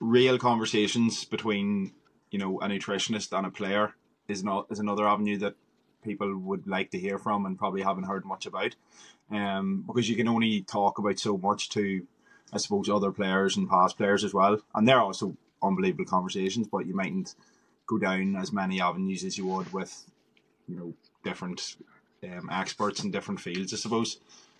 real 0.00 0.38
conversations 0.38 1.26
between 1.26 1.92
you 2.30 2.38
know 2.38 2.58
a 2.62 2.66
nutritionist 2.66 3.36
and 3.36 3.46
a 3.46 3.50
player 3.50 3.94
is 4.28 4.42
not 4.42 4.66
is 4.70 4.78
another 4.78 5.06
avenue 5.06 5.36
that 5.36 5.56
people 6.02 6.34
would 6.38 6.66
like 6.66 6.90
to 6.90 6.98
hear 6.98 7.18
from 7.18 7.44
and 7.44 7.58
probably 7.58 7.82
haven't 7.82 8.04
heard 8.04 8.24
much 8.24 8.46
about. 8.46 8.74
Um, 9.30 9.84
because 9.86 10.08
you 10.08 10.16
can 10.16 10.26
only 10.26 10.62
talk 10.62 10.98
about 10.98 11.18
so 11.18 11.36
much 11.36 11.68
to, 11.70 12.06
I 12.50 12.56
suppose, 12.56 12.88
other 12.88 13.12
players 13.12 13.58
and 13.58 13.68
past 13.68 13.98
players 13.98 14.24
as 14.24 14.32
well, 14.32 14.58
and 14.74 14.88
they're 14.88 15.02
also 15.02 15.36
unbelievable 15.62 16.06
conversations. 16.06 16.66
But 16.66 16.86
you 16.86 16.96
mightn't 16.96 17.34
go 17.86 17.98
down 17.98 18.36
as 18.36 18.54
many 18.54 18.80
avenues 18.80 19.22
as 19.22 19.36
you 19.36 19.46
would 19.48 19.70
with, 19.70 20.10
you 20.66 20.76
know, 20.76 20.94
different 21.22 21.76
um, 22.24 22.48
experts 22.50 23.02
in 23.02 23.10
different 23.10 23.40
fields, 23.40 23.72
I 23.72 23.76
suppose. 23.76 24.18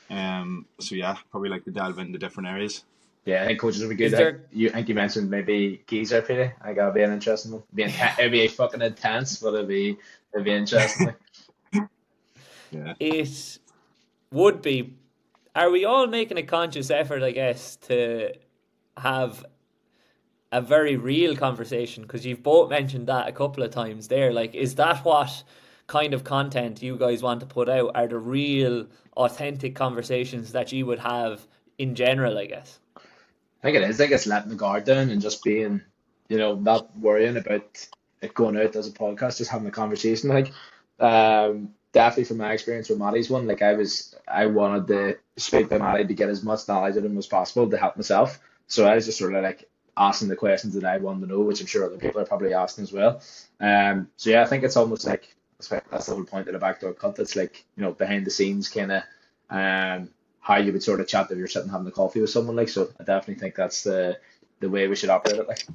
Um, 0.09 0.67
so 0.81 0.95
yeah, 0.95 1.17
probably 1.31 1.51
like 1.51 1.65
to 1.65 1.71
delve 1.71 1.99
into 1.99 2.19
different 2.19 2.49
areas. 2.49 2.85
Yeah, 3.27 3.43
I 3.43 3.47
think 3.47 3.61
coaches 3.61 3.81
would 3.83 3.91
be 3.91 3.97
good. 3.97 4.07
Is 4.07 4.13
there- 4.13 4.33
Like, 4.33 4.41
you, 4.53 4.69
I 4.71 4.73
think 4.73 4.89
you 4.89 4.95
mentioned 4.95 5.31
maybe 5.31 5.83
Geezer, 5.87 6.23
Peter. 6.23 6.57
I 6.63 6.73
got 6.73 6.87
to 6.87 6.93
be 6.93 7.03
an 7.03 7.13
interesting 7.13 7.53
one. 7.53 7.63
Be 7.75 7.85
inten- 7.85 8.19
it'd 8.19 8.33
be 8.33 8.49
fucking 8.49 8.81
intense, 8.81 9.37
but 9.39 9.55
it'd 9.55 9.69
be 9.69 9.97
it'd 10.33 10.45
be 10.45 10.53
interesting. 10.53 11.15
Yeah. 12.73 12.95
it 13.01 13.59
would 14.31 14.63
be 14.63 14.95
are 15.57 15.71
we 15.73 15.85
all 15.85 16.07
making 16.07 16.39
a 16.39 16.45
conscious 16.45 16.89
effort 16.89 17.21
i 17.21 17.33
guess 17.33 17.75
to 17.89 18.33
have 18.97 19.45
a 20.53 20.61
very 20.61 20.95
real 20.95 21.35
conversation 21.35 22.05
because 22.05 22.25
you've 22.25 22.45
both 22.45 22.71
mentioned 22.71 23.09
that 23.09 23.27
a 23.27 23.33
couple 23.33 23.65
of 23.65 23.73
times 23.73 24.07
there 24.07 24.33
like 24.33 24.55
is 24.55 24.77
that 24.77 25.05
what 25.05 25.43
kind 25.91 26.15
of 26.15 26.23
content 26.23 26.83
you 26.83 26.97
guys 26.97 27.23
want 27.23 27.41
to 27.41 27.47
put 27.47 27.69
out 27.69 27.91
are 27.97 28.07
the 28.07 28.19
real 28.19 28.87
authentic 29.17 29.75
conversations 29.75 30.53
that 30.53 30.71
you 30.71 30.87
would 30.87 31.01
have 31.01 31.45
in 31.79 31.95
general 31.95 32.39
i 32.39 32.47
guess 32.47 32.79
I 33.63 33.67
think 33.67 33.77
it 33.77 33.91
is. 33.91 34.01
I 34.01 34.07
guess 34.07 34.27
letting 34.27 34.49
the 34.49 34.57
guard 34.57 34.85
down 34.85 35.11
and 35.11 35.21
just 35.21 35.45
being, 35.45 35.83
you 36.29 36.39
know, 36.39 36.55
not 36.55 36.97
worrying 36.99 37.37
about 37.37 37.87
it 38.23 38.35
going 38.35 38.57
out 38.57 38.75
as 38.75 38.89
a 38.89 38.93
podcast, 38.93 39.39
just 39.39 39.51
having 39.51 39.69
a 39.69 39.73
conversation. 39.73 40.31
Like, 40.31 40.53
um, 40.99 41.75
definitely 41.93 42.25
from 42.25 42.39
my 42.39 42.53
experience 42.53 42.89
with 42.89 42.99
Maddie's 42.99 43.29
one, 43.29 43.47
like 43.47 43.61
I 43.61 43.75
was, 43.75 44.15
I 44.27 44.47
wanted 44.47 44.87
to 44.89 45.19
speak 45.37 45.69
to 45.69 45.79
Maddie 45.79 46.07
to 46.07 46.15
get 46.15 46.31
as 46.31 46.43
much 46.43 46.69
knowledge 46.69 46.97
of 46.97 47.05
him 47.05 47.19
as 47.19 47.27
possible 47.27 47.69
to 47.69 47.77
help 47.77 47.97
myself. 47.97 48.41
So 48.67 48.87
I 48.87 48.95
was 48.95 49.05
just 49.05 49.19
sort 49.19 49.35
of 49.35 49.43
like 49.43 49.69
asking 49.97 50.29
the 50.29 50.37
questions 50.37 50.73
that 50.75 50.85
I 50.85 50.97
wanted 50.97 51.27
to 51.27 51.27
know, 51.27 51.41
which 51.41 51.61
I'm 51.61 51.67
sure 51.67 51.85
other 51.85 51.99
people 51.99 52.21
are 52.21 52.27
probably 52.27 52.55
asking 52.55 52.85
as 52.85 52.93
well. 52.93 53.21
Um, 53.61 54.09
so 54.17 54.31
yeah, 54.31 54.43
I 54.43 54.47
think 54.47 54.65
it's 54.65 54.77
almost 54.77 55.07
like 55.07 55.35
that's 55.69 56.07
the 56.07 56.15
whole 56.15 56.25
point 56.25 56.49
of 56.49 56.55
the 56.55 56.59
backdoor 56.59 56.95
cut. 56.95 57.17
That's 57.17 57.37
like 57.37 57.65
you 57.77 57.83
know 57.83 57.93
behind 57.93 58.27
the 58.27 58.31
scenes 58.31 58.69
kind 58.69 58.93
of 58.93 59.03
um 59.51 60.09
how 60.41 60.57
you 60.57 60.73
would 60.73 60.83
sort 60.83 61.01
of 61.01 61.09
chat 61.09 61.31
if 61.31 61.39
you're 61.39 61.47
sitting 61.47 61.71
having 61.71 61.87
a 61.87 61.91
coffee 61.91 62.21
with 62.21 62.31
someone. 62.31 62.57
Like 62.57 62.69
so, 62.69 62.91
I 62.99 63.05
definitely 63.05 63.41
think 63.41 63.55
that's 63.55 63.83
the 63.83 64.19
the 64.61 64.71
way 64.71 64.89
we 64.89 64.97
should 64.97 65.11
operate 65.11 65.39
it. 65.39 65.49
Like 65.49 65.67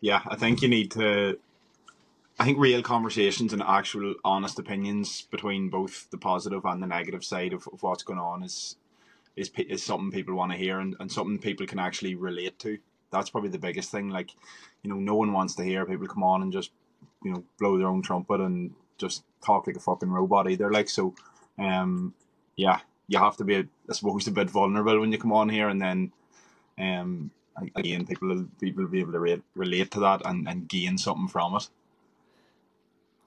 Yeah, 0.00 0.20
I 0.26 0.36
think 0.36 0.62
you 0.62 0.68
need 0.68 0.90
to. 0.92 1.38
I 2.38 2.44
think 2.44 2.58
real 2.58 2.82
conversations 2.82 3.52
and 3.52 3.62
actual 3.62 4.14
honest 4.24 4.58
opinions 4.58 5.22
between 5.30 5.68
both 5.70 6.10
the 6.10 6.18
positive 6.18 6.64
and 6.64 6.82
the 6.82 6.88
negative 6.88 7.24
side 7.24 7.52
of, 7.52 7.68
of 7.72 7.82
what's 7.82 8.02
going 8.02 8.18
on 8.18 8.42
is 8.42 8.76
is 9.36 9.50
is 9.56 9.82
something 9.82 10.10
people 10.10 10.34
want 10.34 10.50
to 10.52 10.58
hear 10.58 10.80
and, 10.80 10.96
and 10.98 11.10
something 11.10 11.38
people 11.38 11.66
can 11.66 11.78
actually 11.78 12.14
relate 12.16 12.58
to. 12.60 12.78
That's 13.10 13.30
probably 13.30 13.50
the 13.50 13.58
biggest 13.58 13.90
thing. 13.90 14.08
Like, 14.08 14.30
you 14.82 14.90
know, 14.90 14.96
no 14.96 15.14
one 15.14 15.32
wants 15.32 15.54
to 15.56 15.62
hear 15.62 15.86
people 15.86 16.08
come 16.08 16.22
on 16.24 16.42
and 16.42 16.52
just, 16.52 16.70
you 17.24 17.32
know, 17.32 17.44
blow 17.58 17.78
their 17.78 17.88
own 17.88 18.02
trumpet 18.02 18.40
and 18.40 18.72
just 18.98 19.24
talk 19.44 19.66
like 19.66 19.76
a 19.76 19.80
fucking 19.80 20.10
robot 20.10 20.50
either. 20.50 20.70
Like, 20.70 20.88
so, 20.88 21.14
um, 21.58 22.14
yeah, 22.56 22.80
you 23.08 23.18
have 23.18 23.36
to 23.38 23.44
be, 23.44 23.56
I 23.56 23.92
suppose, 23.92 24.26
a 24.26 24.30
bit 24.30 24.50
vulnerable 24.50 25.00
when 25.00 25.12
you 25.12 25.18
come 25.18 25.32
on 25.32 25.48
here, 25.48 25.68
and 25.68 25.80
then, 25.80 26.12
um, 26.78 27.30
again, 27.76 28.06
people 28.06 28.28
will 28.28 28.46
people 28.60 28.84
will 28.84 28.90
be 28.90 29.00
able 29.00 29.12
to 29.12 29.20
re- 29.20 29.42
relate 29.54 29.90
to 29.92 30.00
that 30.00 30.22
and, 30.24 30.48
and 30.48 30.68
gain 30.68 30.98
something 30.98 31.28
from 31.28 31.56
it. 31.56 31.68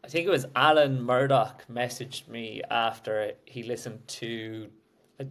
I 0.03 0.07
think 0.07 0.27
it 0.27 0.29
was 0.29 0.45
Alan 0.55 1.01
Murdoch 1.01 1.65
messaged 1.71 2.27
me 2.27 2.61
after 2.69 3.33
he 3.45 3.63
listened 3.63 4.07
to 4.07 4.69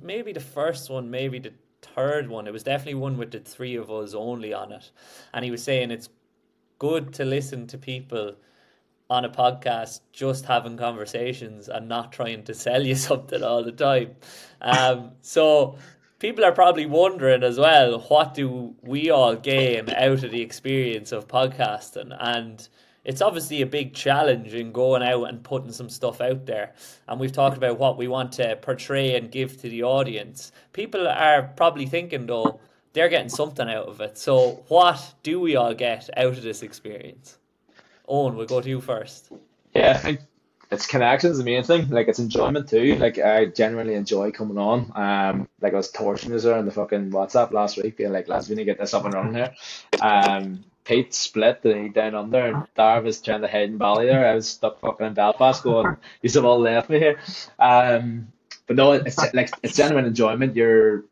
maybe 0.03 0.33
the 0.33 0.41
first 0.41 0.91
one, 0.91 1.11
maybe 1.11 1.39
the 1.39 1.53
third 1.81 2.29
one. 2.29 2.49
It 2.49 2.53
was 2.53 2.65
definitely 2.65 2.95
one 2.95 3.17
with 3.17 3.31
the 3.31 3.39
three 3.39 3.77
of 3.77 3.91
us 3.91 4.15
only 4.15 4.53
on 4.53 4.73
it. 4.73 4.91
And 5.33 5.45
he 5.45 5.53
was 5.53 5.63
saying 5.63 5.91
it's 5.91 6.09
good 6.79 7.13
to 7.15 7.25
listen 7.25 7.67
to 7.69 7.79
people 7.79 8.37
on 9.11 9.25
a 9.25 9.29
podcast 9.29 10.01
just 10.13 10.45
having 10.47 10.77
conversations 10.77 11.69
and 11.69 11.89
not 11.89 12.13
trying 12.13 12.43
to 12.45 12.55
sell 12.55 12.85
you 12.85 12.95
something 13.09 13.43
all 13.43 13.63
the 13.63 13.73
time. 13.73 14.15
Um, 14.61 15.13
so 15.21 15.77
people 16.19 16.45
are 16.45 16.53
probably 16.53 16.87
wondering 16.87 17.43
as 17.43 17.59
well, 17.59 18.01
what 18.09 18.35
do 18.35 18.75
we 18.83 19.11
all 19.11 19.37
gain 19.37 19.91
out 19.91 20.25
of 20.25 20.31
the 20.31 20.41
experience 20.41 21.13
of 21.13 21.29
podcasting? 21.29 22.17
And 22.19 22.67
it's 23.05 23.21
obviously 23.21 23.61
a 23.61 23.67
big 23.67 23.93
challenge 23.93 24.55
in 24.55 24.73
going 24.73 25.03
out 25.03 25.25
and 25.25 25.43
putting 25.43 25.73
some 25.73 25.91
stuff 25.91 26.21
out 26.21 26.47
there. 26.47 26.75
And 27.07 27.21
we've 27.21 27.33
talked 27.33 27.59
about 27.59 27.79
what 27.79 27.99
we 27.99 28.09
want 28.09 28.33
to 28.33 28.57
portray 28.57 29.17
and 29.17 29.31
give 29.31 29.61
to 29.61 29.69
the 29.69 29.83
audience. 29.83 30.53
People 30.73 31.07
are 31.07 31.43
probably 31.57 31.87
thinking 31.87 32.27
though, 32.27 32.59
they're 32.95 33.11
getting 33.11 33.29
something 33.29 33.69
out 33.69 33.89
of 33.89 34.01
it. 34.01 34.17
So 34.17 34.65
what 34.69 35.15
do 35.23 35.39
we 35.39 35.57
all 35.57 35.75
get 35.75 36.09
out 36.17 36.39
of 36.39 36.43
this 36.43 36.63
experience? 36.63 37.37
Owen, 38.09 38.37
we'll 38.37 38.47
go 38.47 38.61
to 38.61 38.69
you 38.69 38.81
first. 38.81 39.31
yeah, 39.75 40.17
it's 40.71 40.87
connections 40.87 41.39
the 41.39 41.45
main 41.45 41.63
thing. 41.63 41.89
Like 41.91 42.09
it's 42.09 42.19
enjoyment 42.19 42.69
too. 42.69 42.97
Like 42.97 43.19
I 43.19 43.47
genuinely 43.47 43.95
enjoy 43.95 44.31
coming 44.31 44.59
on. 44.59 44.93
Um, 44.95 45.49
like 45.61 45.75
I 45.75 45.77
was 45.77 45.91
torching 45.91 46.33
us 46.33 46.45
there 46.45 46.57
on 46.57 46.65
the 46.65 46.73
fucking 46.73 47.11
WhatsApp 47.11 47.53
last 47.53 47.77
week, 47.77 47.97
being 47.97 48.13
like, 48.13 48.29
"Lads, 48.29 48.49
we 48.49 48.55
need 48.57 48.63
to 48.63 48.67
get 48.67 48.79
this 48.79 48.95
up 48.95 49.05
and 49.05 49.15
running 49.15 49.35
here." 49.35 49.55
Um, 50.01 50.65
Pete 50.85 51.15
split 51.15 51.63
the 51.63 51.91
down 51.95 52.15
under, 52.15 52.45
and 52.45 52.67
Darv 52.77 53.05
was 53.05 53.21
trying 53.21 53.41
to 53.41 53.49
hide 53.49 53.71
in 53.71 53.79
Bali 53.79 54.07
there. 54.07 54.27
I 54.27 54.35
was 54.35 54.49
stuck 54.49 54.81
fucking 54.81 55.07
in 55.07 55.15
Belfast, 55.15 55.63
going, 55.63 55.97
"You've 56.23 56.45
all 56.45 56.61
left 56.61 56.91
me 56.91 56.99
here." 56.99 57.19
Um, 57.59 58.29
but 58.67 58.77
no, 58.77 58.93
it's 58.93 59.19
like 59.35 59.51
it's 59.63 59.77
genuine 59.77 60.07
enjoyment. 60.07 60.57
You're, 60.57 61.05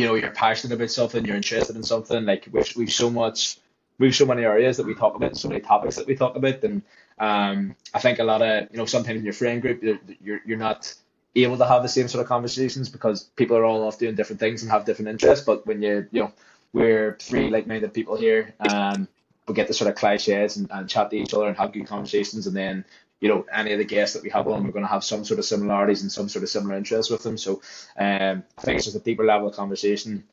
you 0.00 0.06
know, 0.06 0.14
you're 0.14 0.30
passionate 0.30 0.74
about 0.74 0.90
something. 0.90 1.26
You're 1.26 1.36
interested 1.36 1.76
in 1.76 1.82
something. 1.82 2.24
Like 2.24 2.48
we've 2.50 2.74
we've 2.74 2.92
so 2.92 3.10
much, 3.10 3.58
we've 3.98 4.16
so 4.16 4.24
many 4.24 4.44
areas 4.44 4.78
that 4.78 4.86
we 4.86 4.94
talk 4.94 5.14
about, 5.14 5.36
so 5.36 5.48
many 5.48 5.60
topics 5.60 5.96
that 5.96 6.06
we 6.06 6.16
talk 6.16 6.36
about, 6.36 6.64
and 6.64 6.82
um, 7.18 7.76
I 7.92 8.00
think 8.00 8.18
a 8.18 8.24
lot 8.24 8.40
of 8.40 8.68
you 8.70 8.78
know 8.78 8.86
sometimes 8.86 9.18
in 9.18 9.24
your 9.24 9.34
friend 9.34 9.60
group 9.60 9.82
you're 9.82 10.00
you're, 10.22 10.40
you're 10.46 10.58
not 10.58 10.94
able 11.36 11.58
to 11.58 11.66
have 11.66 11.82
the 11.82 11.88
same 11.88 12.08
sort 12.08 12.22
of 12.22 12.28
conversations 12.28 12.88
because 12.88 13.24
people 13.36 13.58
are 13.58 13.64
all 13.64 13.86
off 13.86 13.98
doing 13.98 14.14
different 14.14 14.40
things 14.40 14.62
and 14.62 14.70
have 14.70 14.86
different 14.86 15.10
interests. 15.10 15.44
But 15.44 15.66
when 15.66 15.82
you 15.82 16.08
you 16.12 16.22
know 16.22 16.32
we're 16.72 17.18
three 17.20 17.50
like-minded 17.50 17.92
people 17.92 18.16
here, 18.16 18.54
um, 18.70 19.06
we 19.46 19.52
get 19.52 19.66
to 19.66 19.74
sort 19.74 19.90
of 19.90 19.96
cliches 19.96 20.56
and, 20.56 20.70
and 20.70 20.88
chat 20.88 21.10
to 21.10 21.16
each 21.16 21.34
other 21.34 21.46
and 21.46 21.58
have 21.58 21.72
good 21.72 21.86
conversations, 21.86 22.46
and 22.46 22.56
then 22.56 22.86
you 23.20 23.28
know 23.28 23.44
any 23.52 23.72
of 23.72 23.78
the 23.78 23.84
guests 23.84 24.14
that 24.14 24.22
we 24.22 24.30
have 24.30 24.48
on, 24.48 24.64
we're 24.64 24.72
going 24.72 24.84
to 24.84 24.90
have 24.90 25.04
some 25.04 25.24
sort 25.24 25.38
of 25.38 25.44
similarities 25.44 26.02
and 26.02 26.10
some 26.10 26.28
sort 26.28 26.42
of 26.42 26.48
similar 26.48 26.76
interests 26.76 27.10
with 27.10 27.22
them. 27.22 27.36
So 27.36 27.60
um, 27.98 28.42
I 28.58 28.62
think 28.62 28.76
it's 28.76 28.86
just 28.86 28.96
a 28.96 29.00
deeper 29.00 29.24
level 29.24 29.48
of 29.48 29.54
conversation, 29.54 30.24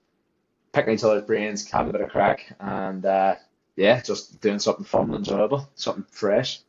picking 0.72 0.94
each 0.94 1.04
other's 1.04 1.26
brains, 1.26 1.70
having 1.70 1.90
a 1.90 1.94
bit 1.94 2.02
of 2.02 2.10
crack, 2.10 2.56
and 2.60 3.06
uh, 3.06 3.36
yeah, 3.76 4.02
just 4.02 4.40
doing 4.42 4.60
something 4.60 4.86
fun 4.86 5.06
and 5.06 5.16
enjoyable, 5.16 5.70
something 5.76 6.06
fresh. 6.10 6.62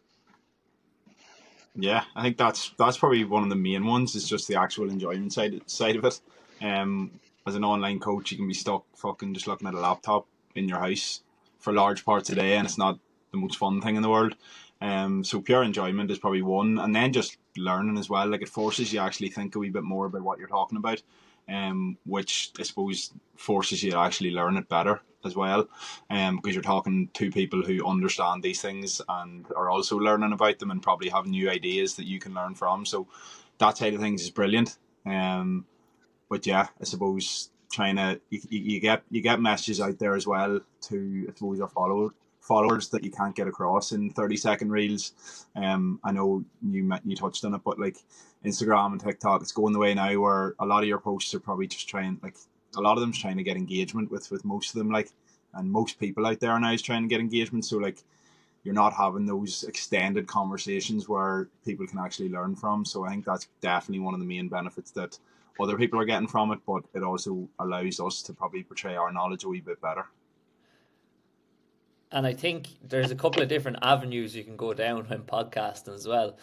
Yeah, 1.76 2.02
I 2.16 2.22
think 2.22 2.36
that's 2.36 2.72
that's 2.76 2.98
probably 2.98 3.24
one 3.24 3.44
of 3.44 3.48
the 3.48 3.56
main 3.56 3.86
ones. 3.86 4.16
Is 4.16 4.28
just 4.28 4.48
the 4.48 4.56
actual 4.56 4.90
enjoyment 4.90 5.32
side 5.32 5.60
side 5.66 5.96
of 5.96 6.04
it. 6.04 6.20
Um, 6.60 7.12
as 7.46 7.54
an 7.54 7.64
online 7.64 8.00
coach, 8.00 8.32
you 8.32 8.36
can 8.36 8.48
be 8.48 8.54
stuck 8.54 8.84
fucking 8.96 9.34
just 9.34 9.46
looking 9.46 9.68
at 9.68 9.74
a 9.74 9.80
laptop 9.80 10.26
in 10.56 10.68
your 10.68 10.80
house 10.80 11.22
for 11.60 11.72
large 11.72 12.04
parts 12.04 12.28
of 12.28 12.34
the 12.34 12.42
day, 12.42 12.56
and 12.56 12.66
it's 12.66 12.78
not 12.78 12.98
the 13.30 13.38
most 13.38 13.58
fun 13.58 13.80
thing 13.80 13.96
in 13.96 14.02
the 14.02 14.10
world. 14.10 14.34
Um, 14.80 15.24
so 15.24 15.40
pure 15.40 15.62
enjoyment 15.62 16.10
is 16.10 16.18
probably 16.18 16.42
one, 16.42 16.78
and 16.78 16.94
then 16.94 17.12
just 17.12 17.36
learning 17.56 17.98
as 17.98 18.08
well. 18.08 18.28
Like 18.28 18.42
it 18.42 18.48
forces 18.48 18.92
you 18.92 19.00
actually 19.00 19.30
think 19.30 19.54
a 19.54 19.58
wee 19.58 19.70
bit 19.70 19.82
more 19.84 20.06
about 20.06 20.22
what 20.22 20.38
you're 20.38 20.48
talking 20.48 20.78
about. 20.78 21.02
um, 21.48 21.96
which 22.04 22.52
I 22.58 22.62
suppose 22.62 23.12
forces 23.36 23.82
you 23.82 23.92
to 23.92 23.98
actually 23.98 24.30
learn 24.30 24.56
it 24.56 24.68
better 24.68 25.00
as 25.24 25.34
well, 25.34 25.68
um, 26.10 26.36
because 26.36 26.54
you're 26.54 26.62
talking 26.62 27.08
to 27.14 27.30
people 27.30 27.62
who 27.62 27.86
understand 27.86 28.42
these 28.42 28.60
things 28.60 29.00
and 29.08 29.46
are 29.56 29.70
also 29.70 29.96
learning 29.98 30.32
about 30.32 30.58
them 30.58 30.70
and 30.70 30.82
probably 30.82 31.08
have 31.08 31.26
new 31.26 31.50
ideas 31.50 31.96
that 31.96 32.06
you 32.06 32.20
can 32.20 32.34
learn 32.34 32.54
from. 32.54 32.84
So 32.84 33.08
that 33.58 33.78
side 33.78 33.94
of 33.94 34.00
things 34.00 34.22
is 34.22 34.30
brilliant. 34.30 34.76
Um, 35.06 35.66
but 36.28 36.46
yeah, 36.46 36.68
I 36.80 36.84
suppose 36.84 37.50
trying 37.72 37.96
to 37.96 38.20
you, 38.30 38.40
you 38.50 38.80
get 38.80 39.02
you 39.10 39.20
get 39.20 39.40
messages 39.40 39.80
out 39.80 39.98
there 39.98 40.14
as 40.14 40.26
well 40.26 40.60
to 40.82 41.26
I 41.28 41.32
suppose 41.34 41.58
your 41.58 41.68
followers 41.68 42.12
followers 42.48 42.88
that 42.88 43.04
you 43.04 43.10
can't 43.10 43.36
get 43.36 43.46
across 43.46 43.92
in 43.92 44.10
30 44.10 44.36
second 44.36 44.70
reels. 44.72 45.46
Um, 45.54 46.00
I 46.02 46.12
know 46.12 46.42
you 46.66 46.90
you 47.04 47.14
touched 47.14 47.44
on 47.44 47.54
it, 47.54 47.60
but 47.62 47.78
like 47.78 47.98
Instagram 48.44 48.92
and 48.92 49.00
TikTok, 49.00 49.42
it's 49.42 49.52
going 49.52 49.74
the 49.74 49.78
way 49.78 49.94
now 49.94 50.18
where 50.18 50.54
a 50.58 50.66
lot 50.66 50.82
of 50.82 50.88
your 50.88 50.98
posts 50.98 51.34
are 51.34 51.40
probably 51.40 51.66
just 51.66 51.88
trying 51.88 52.18
like 52.22 52.36
a 52.76 52.80
lot 52.80 52.96
of 52.96 53.00
them's 53.00 53.20
trying 53.20 53.36
to 53.36 53.42
get 53.42 53.56
engagement 53.56 54.10
with 54.10 54.30
with 54.30 54.44
most 54.44 54.70
of 54.70 54.78
them 54.78 54.90
like 54.90 55.10
and 55.54 55.70
most 55.70 55.98
people 55.98 56.26
out 56.26 56.40
there 56.40 56.58
now 56.58 56.72
is 56.72 56.82
trying 56.82 57.02
to 57.02 57.08
get 57.08 57.20
engagement. 57.20 57.64
So 57.64 57.78
like 57.78 58.02
you're 58.64 58.74
not 58.74 58.92
having 58.92 59.26
those 59.26 59.64
extended 59.64 60.26
conversations 60.26 61.08
where 61.08 61.48
people 61.64 61.86
can 61.86 61.98
actually 61.98 62.28
learn 62.28 62.56
from. 62.56 62.84
So 62.84 63.04
I 63.04 63.10
think 63.10 63.24
that's 63.24 63.48
definitely 63.60 64.00
one 64.00 64.14
of 64.14 64.20
the 64.20 64.26
main 64.26 64.48
benefits 64.48 64.90
that 64.92 65.18
other 65.60 65.76
people 65.76 66.00
are 66.00 66.04
getting 66.04 66.28
from 66.28 66.52
it, 66.52 66.60
but 66.66 66.84
it 66.94 67.02
also 67.02 67.48
allows 67.58 67.98
us 68.00 68.22
to 68.22 68.32
probably 68.32 68.62
portray 68.62 68.96
our 68.96 69.12
knowledge 69.12 69.44
a 69.44 69.48
wee 69.48 69.60
bit 69.60 69.80
better. 69.80 70.06
And 72.10 72.26
I 72.26 72.32
think 72.32 72.68
there's 72.82 73.10
a 73.10 73.16
couple 73.16 73.42
of 73.42 73.48
different 73.48 73.78
avenues 73.82 74.34
you 74.34 74.44
can 74.44 74.56
go 74.56 74.72
down 74.72 75.04
when 75.08 75.22
podcasting 75.22 75.94
as 75.94 76.06
well. 76.06 76.36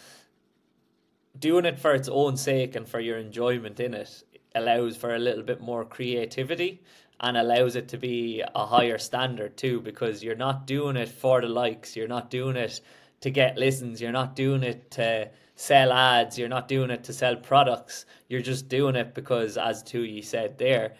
Doing 1.37 1.65
it 1.65 1.79
for 1.79 1.93
its 1.93 2.07
own 2.07 2.37
sake 2.37 2.75
and 2.75 2.87
for 2.87 2.99
your 2.99 3.17
enjoyment 3.17 3.79
in 3.79 3.93
it 3.93 4.23
allows 4.53 4.95
for 4.95 5.15
a 5.15 5.19
little 5.19 5.43
bit 5.43 5.59
more 5.59 5.83
creativity 5.83 6.81
and 7.19 7.37
allows 7.37 7.75
it 7.75 7.87
to 7.89 7.97
be 7.97 8.43
a 8.55 8.65
higher 8.65 8.97
standard 8.97 9.57
too 9.57 9.81
because 9.81 10.23
you're 10.23 10.35
not 10.35 10.67
doing 10.67 10.95
it 10.95 11.09
for 11.09 11.41
the 11.41 11.47
likes, 11.47 11.95
you're 11.95 12.07
not 12.07 12.29
doing 12.29 12.55
it 12.55 12.81
to 13.21 13.29
get 13.29 13.57
listens, 13.57 14.01
you're 14.01 14.11
not 14.11 14.35
doing 14.35 14.63
it 14.63 14.91
to 14.91 15.29
sell 15.55 15.91
ads, 15.91 16.37
you're 16.37 16.49
not 16.49 16.67
doing 16.67 16.89
it 16.89 17.03
to 17.03 17.13
sell 17.13 17.35
products, 17.35 18.05
you're 18.27 18.41
just 18.41 18.67
doing 18.67 18.95
it 18.95 19.13
because 19.13 19.57
as 19.57 19.83
you 19.93 20.21
said 20.21 20.57
there, 20.57 20.93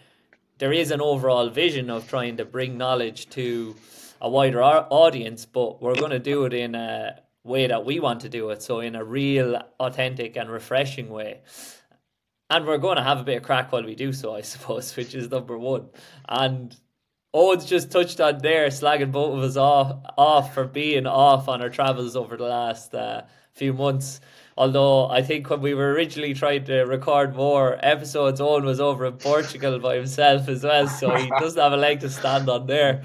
there 0.58 0.72
is 0.72 0.90
an 0.90 1.00
overall 1.00 1.50
vision 1.50 1.90
of 1.90 2.08
trying 2.08 2.36
to 2.38 2.44
bring 2.44 2.78
knowledge 2.78 3.28
to 3.28 3.74
a 4.20 4.28
wider 4.28 4.62
audience, 4.62 5.46
but 5.46 5.82
we're 5.82 5.94
going 5.94 6.10
to 6.10 6.18
do 6.18 6.44
it 6.44 6.52
in 6.54 6.74
a 6.74 7.20
way 7.44 7.66
that 7.66 7.84
we 7.84 8.00
want 8.00 8.20
to 8.20 8.28
do 8.28 8.50
it. 8.50 8.62
So, 8.62 8.80
in 8.80 8.96
a 8.96 9.04
real, 9.04 9.62
authentic, 9.78 10.36
and 10.36 10.50
refreshing 10.50 11.08
way. 11.08 11.40
And 12.48 12.64
we're 12.64 12.78
going 12.78 12.96
to 12.96 13.02
have 13.02 13.18
a 13.18 13.24
bit 13.24 13.38
of 13.38 13.42
crack 13.42 13.72
while 13.72 13.84
we 13.84 13.94
do 13.94 14.12
so, 14.12 14.34
I 14.34 14.40
suppose, 14.42 14.94
which 14.96 15.14
is 15.14 15.30
number 15.30 15.58
one. 15.58 15.88
And 16.28 16.76
Owen's 17.34 17.66
just 17.66 17.90
touched 17.90 18.20
on 18.20 18.38
there, 18.38 18.68
slagging 18.68 19.12
both 19.12 19.36
of 19.36 19.44
us 19.44 19.56
off, 19.56 19.98
off 20.16 20.54
for 20.54 20.64
being 20.64 21.06
off 21.06 21.48
on 21.48 21.60
our 21.60 21.68
travels 21.68 22.16
over 22.16 22.36
the 22.36 22.44
last 22.44 22.94
uh, 22.94 23.22
few 23.52 23.72
months. 23.72 24.20
Although 24.56 25.10
I 25.10 25.20
think 25.20 25.50
when 25.50 25.60
we 25.60 25.74
were 25.74 25.92
originally 25.92 26.32
trying 26.32 26.64
to 26.64 26.84
record 26.84 27.36
more 27.36 27.78
episodes, 27.82 28.40
Owen 28.40 28.64
was 28.64 28.80
over 28.80 29.04
in 29.04 29.18
Portugal 29.18 29.78
by 29.78 29.96
himself 29.96 30.48
as 30.48 30.64
well, 30.64 30.88
so 30.88 31.14
he 31.14 31.28
doesn't 31.40 31.60
have 31.60 31.74
a 31.74 31.76
leg 31.76 32.00
to 32.00 32.08
stand 32.08 32.48
on 32.48 32.66
there. 32.66 33.02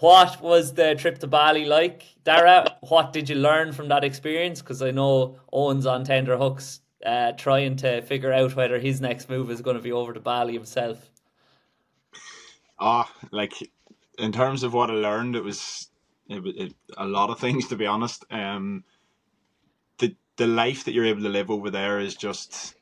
What 0.00 0.42
was 0.42 0.74
the 0.74 0.94
trip 0.94 1.18
to 1.20 1.26
Bali 1.26 1.64
like, 1.64 2.02
Dara? 2.22 2.76
What 2.80 3.14
did 3.14 3.30
you 3.30 3.36
learn 3.36 3.72
from 3.72 3.88
that 3.88 4.04
experience? 4.04 4.60
Because 4.60 4.82
I 4.82 4.90
know 4.90 5.38
Owen's 5.52 5.86
on 5.86 6.04
tender 6.04 6.36
hooks, 6.36 6.80
uh, 7.04 7.32
trying 7.32 7.76
to 7.76 8.02
figure 8.02 8.32
out 8.32 8.54
whether 8.54 8.78
his 8.78 9.00
next 9.00 9.30
move 9.30 9.50
is 9.50 9.62
going 9.62 9.76
to 9.76 9.82
be 9.82 9.92
over 9.92 10.12
to 10.12 10.20
Bali 10.20 10.52
himself. 10.52 11.10
Ah, 12.78 13.10
like 13.30 13.54
in 14.18 14.32
terms 14.32 14.62
of 14.62 14.74
what 14.74 14.90
I 14.90 14.94
learned, 14.94 15.34
it 15.34 15.42
was 15.42 15.88
it, 16.28 16.42
it, 16.44 16.74
a 16.98 17.06
lot 17.06 17.30
of 17.30 17.38
things 17.38 17.68
to 17.68 17.76
be 17.76 17.86
honest. 17.86 18.24
Um, 18.30 18.84
the 19.96 20.14
the 20.36 20.46
life 20.46 20.84
that 20.84 20.92
you're 20.92 21.06
able 21.06 21.22
to 21.22 21.30
live 21.30 21.50
over 21.50 21.70
there 21.70 22.00
is 22.00 22.16
just 22.16 22.74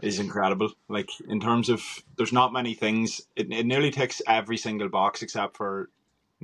is 0.00 0.18
incredible. 0.18 0.72
Like 0.88 1.10
in 1.28 1.40
terms 1.40 1.68
of 1.68 1.82
there's 2.16 2.32
not 2.32 2.54
many 2.54 2.72
things. 2.72 3.20
It, 3.36 3.52
it 3.52 3.66
nearly 3.66 3.90
ticks 3.90 4.22
every 4.26 4.56
single 4.56 4.88
box 4.88 5.20
except 5.20 5.58
for 5.58 5.90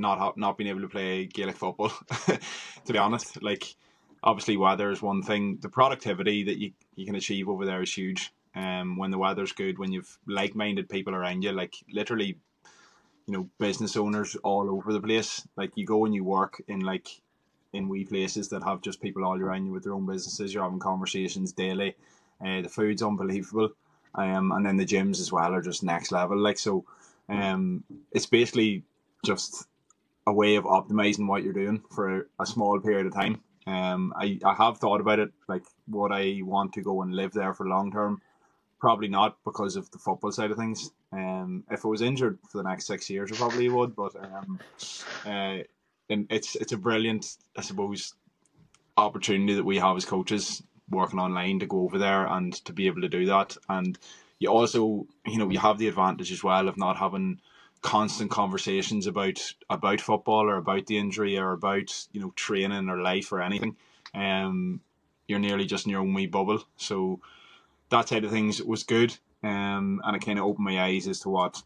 not 0.01 0.37
not 0.37 0.57
being 0.57 0.71
able 0.71 0.81
to 0.81 0.89
play 0.89 1.27
Gaelic 1.27 1.57
football. 1.57 1.93
to 2.27 2.93
be 2.93 2.99
honest, 2.99 3.43
like 3.43 3.75
obviously 4.23 4.57
weather 4.57 4.91
is 4.91 5.03
one 5.03 5.23
thing. 5.23 5.59
The 5.61 5.69
productivity 5.69 6.45
that 6.45 6.59
you, 6.59 6.73
you 6.97 7.07
can 7.07 7.15
achieve 7.15 7.49
over 7.49 7.65
there 7.65 7.83
is 7.83 7.93
huge. 7.93 8.33
Um, 8.55 8.97
when 8.97 9.11
the 9.11 9.19
weather's 9.19 9.53
good, 9.53 9.79
when 9.79 9.93
you've 9.93 10.19
like-minded 10.27 10.89
people 10.89 11.15
around 11.15 11.43
you, 11.43 11.53
like 11.53 11.75
literally, 11.93 12.37
you 13.27 13.33
know, 13.33 13.49
business 13.59 13.97
owners 13.97 14.35
all 14.43 14.69
over 14.71 14.93
the 14.93 15.01
place. 15.01 15.47
Like 15.57 15.77
you 15.77 15.87
go 15.87 16.05
and 16.05 16.15
you 16.15 16.25
work 16.25 16.61
in 16.67 16.81
like 16.81 17.09
in 17.73 17.89
wee 17.89 18.05
places 18.05 18.49
that 18.49 18.65
have 18.65 18.83
just 18.83 19.01
people 19.01 19.25
all 19.25 19.41
around 19.41 19.67
you 19.67 19.73
with 19.73 19.85
their 19.85 19.95
own 19.95 20.07
businesses. 20.07 20.53
You're 20.53 20.65
having 20.65 20.81
conversations 20.81 21.53
daily. 21.53 21.95
Uh, 22.45 22.63
the 22.63 22.69
food's 22.69 23.03
unbelievable. 23.03 23.71
Um, 24.15 24.51
and 24.51 24.67
then 24.67 24.77
the 24.77 24.87
gyms 24.87 25.21
as 25.21 25.31
well 25.31 25.55
are 25.55 25.63
just 25.63 25.85
next 25.85 26.11
level. 26.11 26.37
Like 26.37 26.59
so, 26.59 26.85
um, 27.29 27.85
it's 28.11 28.27
basically 28.27 28.83
just 29.25 29.69
a 30.27 30.33
way 30.33 30.57
of 30.57 30.65
optimizing 30.65 31.27
what 31.27 31.43
you're 31.43 31.53
doing 31.53 31.83
for 31.91 32.29
a 32.39 32.47
small 32.47 32.79
period 32.81 33.07
of 33.07 33.15
time. 33.15 33.41
Um, 33.67 34.13
I, 34.17 34.39
I 34.45 34.55
have 34.55 34.79
thought 34.79 35.01
about 35.01 35.19
it, 35.19 35.31
like 35.49 35.65
what 35.87 36.13
I 36.13 36.41
want 36.43 36.73
to 36.75 36.83
go 36.83 37.03
and 37.03 37.15
live 37.15 37.33
there 37.33 37.55
for 37.55 37.67
long 37.67 37.93
term? 37.93 38.21
Probably 38.81 39.09
not 39.09 39.37
because 39.45 39.77
of 39.77 39.91
the 39.91 39.99
football 39.99 40.33
side 40.33 40.51
of 40.51 40.57
things. 40.57 40.91
Um, 41.13 41.65
if 41.71 41.85
I 41.85 41.89
was 41.89 42.01
injured 42.01 42.39
for 42.51 42.59
the 42.59 42.69
next 42.69 42.87
six 42.87 43.11
years, 43.11 43.31
I 43.33 43.37
probably 43.37 43.69
would. 43.69 43.95
But 43.95 44.17
um, 44.17 44.61
uh, 45.27 45.59
and 46.09 46.27
it's 46.31 46.57
it's 46.57 46.73
a 46.73 46.79
brilliant, 46.79 47.37
I 47.57 47.61
suppose, 47.61 48.15
opportunity 48.97 49.55
that 49.55 49.65
we 49.65 49.79
have 49.79 49.97
as 49.97 50.05
coaches 50.05 50.63
working 50.89 51.21
online 51.21 51.61
to 51.61 51.67
go 51.67 51.83
over 51.83 51.99
there 51.99 52.27
and 52.27 52.53
to 52.65 52.73
be 52.73 52.87
able 52.87 53.03
to 53.03 53.09
do 53.09 53.27
that. 53.27 53.57
And 53.69 53.99
you 54.39 54.49
also, 54.49 55.07
you 55.27 55.39
know, 55.39 55.51
you 55.51 55.59
have 55.59 55.79
the 55.79 55.89
advantage 55.89 56.33
as 56.33 56.43
well 56.43 56.69
of 56.69 56.79
not 56.79 56.97
having 56.97 57.41
constant 57.83 58.31
conversations 58.31 59.07
about 59.07 59.55
about 59.69 60.01
football 60.01 60.49
or 60.49 60.57
about 60.57 60.87
the 60.87 60.99
injury 60.99 61.39
or 61.39 61.53
about 61.53 62.07
you 62.13 62.21
know 62.21 62.33
training 62.37 62.89
or 62.89 63.01
life 63.01 63.33
or 63.33 63.41
anything. 63.41 63.77
Um, 64.15 64.81
you're 65.27 65.39
nearly 65.39 65.67
just 65.67 65.87
in 65.87 65.91
your 65.93 66.01
own 66.01 66.15
wee 66.15 66.27
bubble. 66.27 66.65
So 66.77 67.21
that 67.91 68.09
side 68.09 68.25
of 68.25 68.31
things 68.31 68.63
was 68.63 68.83
good. 68.83 69.17
Um, 69.43 70.01
and 70.05 70.17
it 70.17 70.25
kind 70.25 70.39
of 70.39 70.45
opened 70.45 70.67
my 70.67 70.83
eyes 70.83 71.09
as 71.09 71.21
to 71.21 71.31
what 71.31 71.63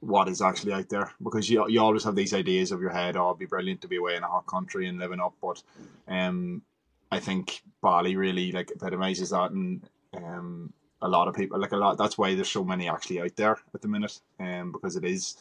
what 0.00 0.28
is 0.28 0.42
actually 0.42 0.72
out 0.72 0.88
there 0.88 1.12
because 1.22 1.48
you, 1.48 1.68
you 1.68 1.80
always 1.80 2.04
have 2.04 2.14
these 2.14 2.34
ideas 2.34 2.70
of 2.70 2.80
your 2.80 2.90
head 2.90 3.16
oh 3.16 3.28
it'd 3.28 3.38
be 3.38 3.46
brilliant 3.46 3.80
to 3.80 3.88
be 3.88 3.96
away 3.96 4.14
in 4.14 4.22
a 4.22 4.28
hot 4.28 4.46
country 4.46 4.86
and 4.88 4.98
living 4.98 5.20
up 5.20 5.34
but 5.40 5.62
um 6.06 6.62
I 7.10 7.18
think 7.18 7.62
Bali 7.80 8.14
really 8.16 8.52
like 8.52 8.70
epitomizes 8.70 9.30
that 9.30 9.50
and 9.52 9.88
um 10.14 10.72
a 11.02 11.08
lot 11.08 11.28
of 11.28 11.34
people 11.34 11.58
like 11.58 11.72
a 11.72 11.76
lot. 11.76 11.98
That's 11.98 12.18
why 12.18 12.34
there's 12.34 12.50
so 12.50 12.64
many 12.64 12.88
actually 12.88 13.20
out 13.20 13.36
there 13.36 13.58
at 13.74 13.82
the 13.82 13.88
minute, 13.88 14.18
um, 14.40 14.72
because 14.72 14.96
it 14.96 15.04
is 15.04 15.36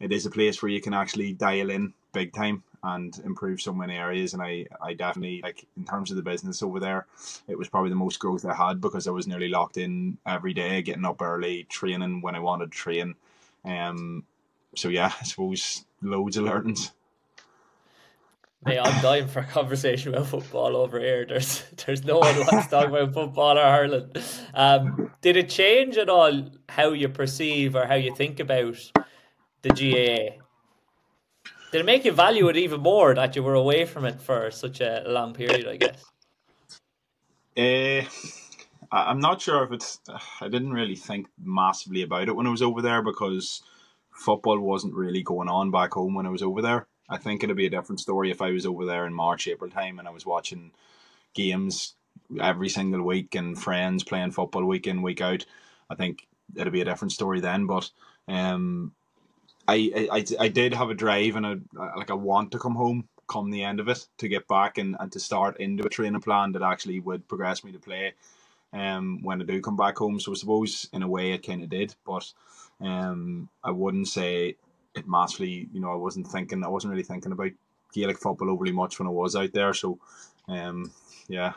it 0.00 0.12
is 0.12 0.26
a 0.26 0.30
place 0.30 0.62
where 0.62 0.70
you 0.70 0.80
can 0.80 0.94
actually 0.94 1.32
dial 1.32 1.70
in 1.70 1.94
big 2.12 2.32
time 2.32 2.62
and 2.82 3.18
improve 3.24 3.60
so 3.60 3.72
many 3.72 3.96
areas. 3.96 4.32
And 4.34 4.42
I 4.42 4.66
I 4.80 4.94
definitely 4.94 5.40
like 5.42 5.66
in 5.76 5.84
terms 5.84 6.10
of 6.10 6.16
the 6.16 6.22
business 6.22 6.62
over 6.62 6.80
there, 6.80 7.06
it 7.48 7.58
was 7.58 7.68
probably 7.68 7.90
the 7.90 7.96
most 7.96 8.18
growth 8.18 8.44
I 8.44 8.54
had 8.54 8.80
because 8.80 9.06
I 9.06 9.12
was 9.12 9.26
nearly 9.26 9.48
locked 9.48 9.76
in 9.76 10.18
every 10.26 10.54
day, 10.54 10.82
getting 10.82 11.04
up 11.04 11.22
early, 11.22 11.64
training 11.64 12.22
when 12.22 12.34
I 12.34 12.40
wanted 12.40 12.72
to 12.72 12.78
train. 12.78 13.14
Um, 13.64 14.24
so 14.74 14.88
yeah, 14.88 15.12
I 15.20 15.24
suppose 15.24 15.84
loads 16.02 16.36
of 16.36 16.44
learnings. 16.44 16.92
Hey, 18.64 18.78
I'm 18.78 19.02
dying 19.02 19.28
for 19.28 19.40
a 19.40 19.44
conversation 19.44 20.14
about 20.14 20.26
football 20.28 20.76
over 20.76 20.98
here. 20.98 21.24
There's 21.26 21.62
there's 21.86 22.04
no 22.04 22.18
one 22.18 22.36
wants 22.36 22.66
to 22.66 22.70
talk 22.70 22.88
about 22.88 23.12
football 23.12 23.58
or 23.58 23.62
Ireland. 23.62 24.16
Um, 24.54 25.12
did 25.20 25.36
it 25.36 25.48
change 25.48 25.96
at 25.96 26.08
all 26.08 26.50
how 26.68 26.92
you 26.92 27.08
perceive 27.08 27.76
or 27.76 27.86
how 27.86 27.94
you 27.94 28.14
think 28.14 28.40
about 28.40 28.76
the 29.62 29.68
GAA? 29.68 30.42
Did 31.72 31.80
it 31.80 31.86
make 31.86 32.04
you 32.04 32.12
value 32.12 32.48
it 32.48 32.56
even 32.56 32.80
more 32.80 33.14
that 33.14 33.36
you 33.36 33.42
were 33.42 33.54
away 33.54 33.84
from 33.84 34.04
it 34.04 34.20
for 34.20 34.50
such 34.50 34.80
a 34.80 35.04
long 35.06 35.34
period? 35.34 35.68
I 35.68 35.76
guess. 35.76 36.04
Uh, 37.56 38.02
I'm 38.90 39.20
not 39.20 39.40
sure 39.40 39.64
if 39.64 39.72
it's. 39.72 40.00
I 40.40 40.48
didn't 40.48 40.72
really 40.72 40.96
think 40.96 41.28
massively 41.38 42.02
about 42.02 42.28
it 42.28 42.36
when 42.36 42.46
I 42.46 42.50
was 42.50 42.62
over 42.62 42.82
there 42.82 43.02
because 43.02 43.62
football 44.10 44.58
wasn't 44.58 44.94
really 44.94 45.22
going 45.22 45.48
on 45.48 45.70
back 45.70 45.92
home 45.92 46.14
when 46.14 46.26
I 46.26 46.30
was 46.30 46.42
over 46.42 46.62
there. 46.62 46.86
I 47.08 47.18
think 47.18 47.44
it'd 47.44 47.56
be 47.56 47.66
a 47.66 47.70
different 47.70 48.00
story 48.00 48.30
if 48.30 48.42
I 48.42 48.52
was 48.52 48.66
over 48.66 48.86
there 48.86 49.06
in 49.06 49.14
March, 49.14 49.48
April 49.48 49.70
time 49.70 49.98
and 49.98 50.08
I 50.08 50.12
was 50.12 50.26
watching 50.26 50.72
games 51.34 51.94
every 52.40 52.68
single 52.68 53.02
week 53.02 53.34
and 53.34 53.58
friends 53.60 54.04
playing 54.04 54.32
football 54.32 54.64
week 54.64 54.86
in, 54.86 55.02
week 55.02 55.20
out. 55.22 55.46
I 55.90 55.96
think 55.96 56.26
it'd 56.56 56.72
be 56.72 56.82
a 56.82 56.86
different 56.86 57.12
story 57.12 57.40
then. 57.40 57.66
But 57.66 57.90
um, 58.28 58.92
I, 59.68 60.08
I, 60.12 60.24
I 60.40 60.48
did 60.48 60.74
have 60.74 60.90
a 60.90 60.94
drive 60.94 61.36
and 61.36 61.46
a 61.46 61.60
like 61.96 62.10
a 62.10 62.16
want 62.16 62.52
to 62.52 62.58
come 62.60 62.76
home 62.76 63.08
come 63.28 63.50
the 63.50 63.64
end 63.64 63.80
of 63.80 63.88
it 63.88 64.06
to 64.18 64.28
get 64.28 64.48
back 64.48 64.78
and, 64.78 64.96
and 65.00 65.12
to 65.12 65.20
start 65.20 65.58
into 65.60 65.86
a 65.86 65.90
training 65.90 66.20
plan 66.20 66.52
that 66.52 66.62
actually 66.62 67.00
would 67.00 67.28
progress 67.28 67.64
me 67.64 67.72
to 67.72 67.78
play. 67.80 68.12
um, 68.74 69.20
when 69.24 69.42
I 69.42 69.46
do 69.46 69.62
come 69.62 69.76
back 69.78 69.98
home. 69.98 70.20
So 70.20 70.32
I 70.32 70.36
suppose 70.36 70.88
in 70.94 71.04
a 71.04 71.08
way 71.08 71.32
it 71.32 71.46
kind 71.46 71.64
of 71.64 71.70
did, 71.70 71.96
but 72.06 72.32
um, 72.82 73.50
I 73.64 73.72
wouldn't 73.72 74.08
say 74.08 74.56
massively. 75.06 75.68
You 75.72 75.80
know, 75.80 75.92
I 75.92 75.96
wasn't 75.96 76.28
thinking. 76.28 76.64
I 76.64 76.68
wasn't 76.68 76.92
really 76.92 77.02
thinking 77.02 77.32
about 77.32 77.52
Gaelic 77.92 78.18
football 78.18 78.50
overly 78.50 78.72
much 78.72 78.98
when 78.98 79.08
I 79.08 79.10
was 79.10 79.36
out 79.36 79.52
there. 79.52 79.74
So, 79.74 79.98
um, 80.48 80.92
yeah. 81.28 81.54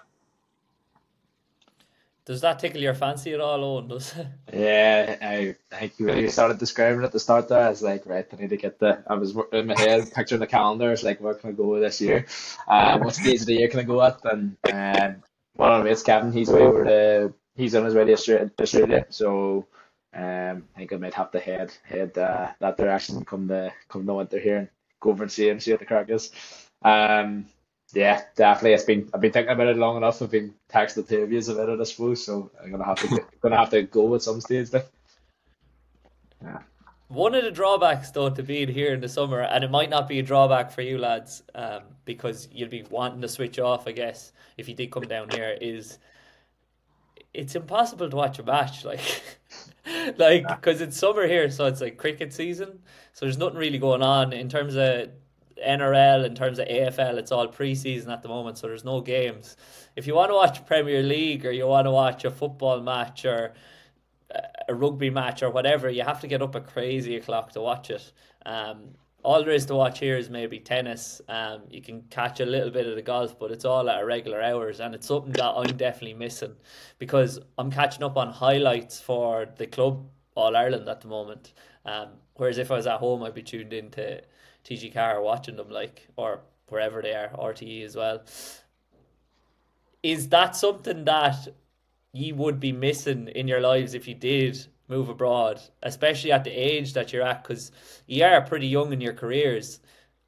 Does 2.30 2.42
that 2.42 2.60
tickle 2.60 2.80
your 2.80 2.94
fancy 2.94 3.34
at 3.34 3.42
all, 3.42 3.64
Owen? 3.64 3.88
Does 3.88 4.16
it? 4.16 4.28
Yeah, 4.54 5.18
I 5.20 5.56
I 5.72 5.88
think 5.88 5.94
when 5.98 6.20
you 6.20 6.30
started 6.30 6.60
describing 6.60 7.02
it 7.02 7.06
at 7.06 7.12
the 7.12 7.20
start 7.20 7.50
there, 7.50 7.64
I 7.66 7.70
was 7.70 7.82
like, 7.82 8.06
right, 8.06 8.28
I 8.32 8.36
need 8.36 8.52
to 8.52 8.58
get 8.58 8.78
the. 8.78 9.04
I 9.08 9.16
was 9.16 9.36
in 9.52 9.66
my 9.66 9.80
head 9.80 10.12
picturing 10.14 10.40
the 10.40 10.46
calendar. 10.46 10.92
It's 10.92 11.02
like, 11.02 11.22
where 11.22 11.34
can 11.34 11.50
I 11.50 11.54
go 11.54 11.80
this 11.80 12.00
year? 12.02 12.28
Um, 12.68 13.02
what 13.02 13.16
days 13.16 13.42
of 13.42 13.48
the 13.48 13.56
year 13.56 13.68
can 13.68 13.80
I 13.80 13.84
go 13.84 14.02
at? 14.04 14.20
And 14.26 14.58
um, 14.72 15.24
one 15.56 15.72
of 15.72 15.80
our 15.80 15.84
mates, 15.84 16.04
Kevin, 16.04 16.32
he's 16.32 16.50
away 16.50 16.62
over 16.62 16.84
the. 16.84 17.34
He's 17.56 17.74
on 17.74 17.84
his 17.84 17.96
way 17.96 18.06
to 18.06 18.14
Australia, 18.14 18.52
Australia 18.62 19.06
so 19.10 19.66
um, 20.14 20.64
I 20.76 20.80
think 20.80 20.94
I 20.94 20.98
might 20.98 21.14
have 21.14 21.32
to 21.32 21.40
head 21.40 21.72
head 21.84 22.18
uh, 22.18 22.52
that 22.60 22.78
direction 22.78 23.24
come 23.26 23.48
the 23.48 23.72
come 23.88 24.06
the 24.06 24.14
winter 24.14 24.40
here 24.40 24.58
and 24.58 24.70
go 25.00 25.12
over 25.12 25.24
and 25.24 25.32
see 25.32 25.50
him, 25.50 25.60
see 25.60 25.72
what 25.72 25.80
the 25.80 25.86
crack 25.86 26.10
is. 26.10 26.32
Um, 26.82 27.46
yeah, 27.94 28.22
definitely. 28.36 28.74
It's 28.74 28.84
been 28.84 29.10
I've 29.14 29.22
been 29.22 29.32
thinking 29.32 29.54
about 29.54 29.68
it 29.68 29.78
long 29.78 29.98
enough. 29.98 30.22
I've 30.22 30.32
been 30.32 30.54
texting 30.72 30.96
the 30.96 31.04
two 31.04 31.24
of 31.24 31.50
about 31.50 31.70
it, 31.70 31.80
I 31.80 31.84
suppose. 31.84 32.26
So 32.26 32.52
I'm 32.62 32.72
gonna 32.72 32.86
have 32.86 33.00
to 33.00 33.26
gonna 33.42 33.58
have 33.58 33.70
to 33.72 33.84
go 33.84 34.14
at 34.16 34.22
some 34.22 34.42
stage. 34.42 34.74
Like. 34.74 34.88
Yeah. 36.42 36.60
One 37.10 37.34
of 37.34 37.44
the 37.44 37.50
drawbacks, 37.50 38.12
though, 38.12 38.30
to 38.30 38.44
being 38.44 38.68
here 38.68 38.94
in 38.94 39.02
the 39.02 39.10
summer, 39.10 39.42
and 39.42 39.64
it 39.64 39.72
might 39.72 39.90
not 39.90 40.08
be 40.08 40.20
a 40.20 40.24
drawback 40.24 40.72
for 40.72 40.84
you 40.84 41.00
lads, 41.00 41.42
um, 41.56 41.82
because 42.06 42.48
you'll 42.52 42.70
be 42.70 42.84
wanting 42.84 43.20
to 43.22 43.28
switch 43.28 43.58
off, 43.58 43.88
I 43.88 43.94
guess, 43.94 44.32
if 44.58 44.70
you 44.70 44.76
did 44.76 44.92
come 44.92 45.08
down 45.08 45.30
here, 45.30 45.58
is 45.60 45.98
it's 47.34 47.56
impossible 47.56 48.12
to 48.12 48.16
watch 48.16 48.38
a 48.38 48.44
match, 48.44 48.86
like, 48.92 49.02
like 50.18 50.48
because 50.48 50.82
it's 50.82 50.98
summer 50.98 51.28
here, 51.28 51.50
so 51.50 51.66
it's 51.66 51.82
like 51.82 51.98
cricket 51.98 52.34
season, 52.34 52.80
so 53.14 53.26
there's 53.26 53.38
nothing 53.38 53.58
really 53.58 53.78
going 53.78 54.02
on 54.02 54.34
in 54.34 54.50
terms 54.50 54.76
of 54.76 55.10
NRL, 55.66 56.26
in 56.26 56.36
terms 56.36 56.60
of 56.60 56.68
AFL, 56.68 57.18
it's 57.18 57.32
all 57.32 57.48
preseason 57.48 58.10
at 58.10 58.22
the 58.22 58.30
moment, 58.30 58.58
so 58.58 58.68
there's 58.68 58.86
no 58.86 59.02
games. 59.02 59.58
If 59.96 60.08
you 60.08 60.16
want 60.16 60.32
to 60.32 60.36
watch 60.36 60.66
Premier 60.66 61.04
League 61.04 61.46
or 61.46 61.52
you 61.52 61.68
want 61.68 61.86
to 61.86 61.92
watch 61.92 62.26
a 62.26 62.32
football 62.32 62.82
match 62.82 63.26
or 63.26 63.54
a 64.68 64.74
rugby 64.74 65.10
match 65.10 65.44
or 65.44 65.50
whatever, 65.50 65.90
you 65.90 66.04
have 66.04 66.22
to 66.22 66.28
get 66.28 66.42
up 66.42 66.56
at 66.56 66.68
crazy 66.68 67.16
o'clock 67.16 67.52
to 67.54 67.62
watch 67.62 67.90
it. 67.90 68.12
Um, 68.46 68.92
all 69.24 69.44
there 69.44 69.54
is 69.54 69.66
to 69.66 69.76
watch 69.76 70.00
here 70.00 70.18
is 70.18 70.30
maybe 70.30 70.60
tennis. 70.60 71.22
Um, 71.28 71.62
you 71.70 71.82
can 71.82 72.04
catch 72.10 72.40
a 72.40 72.46
little 72.46 72.70
bit 72.70 72.88
of 72.88 72.96
the 72.96 73.02
golf, 73.02 73.38
but 73.38 73.52
it's 73.52 73.66
all 73.66 73.90
at 73.90 74.00
irregular 74.00 74.42
hours, 74.42 74.80
and 74.80 74.96
it's 74.96 75.08
something 75.08 75.34
that 75.34 75.54
I'm 75.56 75.76
definitely 75.76 76.14
missing 76.14 76.56
because 77.00 77.40
I'm 77.58 77.72
catching 77.72 78.04
up 78.04 78.18
on 78.18 78.32
highlights 78.32 79.00
for 79.00 79.48
the 79.58 79.68
club 79.68 80.06
All 80.36 80.56
Ireland 80.56 80.88
at 80.88 81.02
the 81.02 81.08
moment. 81.08 81.54
Um, 81.86 82.10
whereas 82.36 82.58
if 82.58 82.72
I 82.72 82.76
was 82.76 82.88
at 82.88 83.00
home, 83.00 83.24
I'd 83.24 83.34
be 83.34 83.44
tuned 83.44 83.74
into 83.74 84.22
TG4 84.64 85.22
watching 85.22 85.58
them, 85.58 85.70
like 85.70 86.08
or 86.16 86.42
wherever 86.70 87.02
they 87.02 87.14
are, 87.14 87.30
RTE 87.30 87.84
as 87.84 87.96
well. 87.96 88.22
Is 90.02 90.30
that 90.30 90.56
something 90.56 91.04
that 91.06 91.48
you 92.14 92.36
would 92.36 92.60
be 92.60 92.72
missing 92.72 93.28
in 93.30 93.48
your 93.48 93.60
lives 93.60 93.94
if 93.94 94.08
you 94.08 94.16
did 94.16 94.66
move 94.90 95.10
abroad, 95.10 95.62
especially 95.84 96.32
at 96.32 96.44
the 96.44 96.52
age 96.52 96.94
that 96.94 97.14
you're 97.14 97.24
at, 97.24 97.44
because 97.44 97.72
you 98.08 98.24
are 98.24 98.42
pretty 98.42 98.68
young 98.68 98.92
in 98.92 99.00
your 99.00 99.14
careers, 99.14 99.80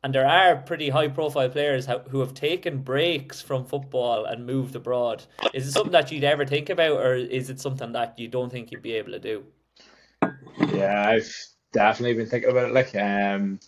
and 0.03 0.15
there 0.15 0.27
are 0.27 0.55
pretty 0.55 0.89
high 0.89 1.07
profile 1.07 1.49
players 1.49 1.87
who 2.09 2.19
have 2.19 2.33
taken 2.33 2.79
breaks 2.79 3.41
from 3.41 3.65
football 3.65 4.25
and 4.25 4.45
moved 4.45 4.75
abroad. 4.75 5.23
Is 5.53 5.67
it 5.67 5.71
something 5.71 5.91
that 5.91 6.11
you'd 6.11 6.23
ever 6.23 6.45
think 6.45 6.69
about, 6.69 6.99
or 6.99 7.15
is 7.15 7.49
it 7.49 7.59
something 7.59 7.91
that 7.91 8.17
you 8.17 8.27
don't 8.27 8.51
think 8.51 8.71
you'd 8.71 8.81
be 8.81 8.93
able 8.93 9.11
to 9.11 9.19
do? 9.19 9.43
Yeah, 10.73 11.09
I've 11.09 11.35
definitely 11.73 12.15
been 12.15 12.27
thinking 12.27 12.49
about 12.49 12.69
it. 12.69 12.73
Like, 12.73 12.95
um, 12.95 13.59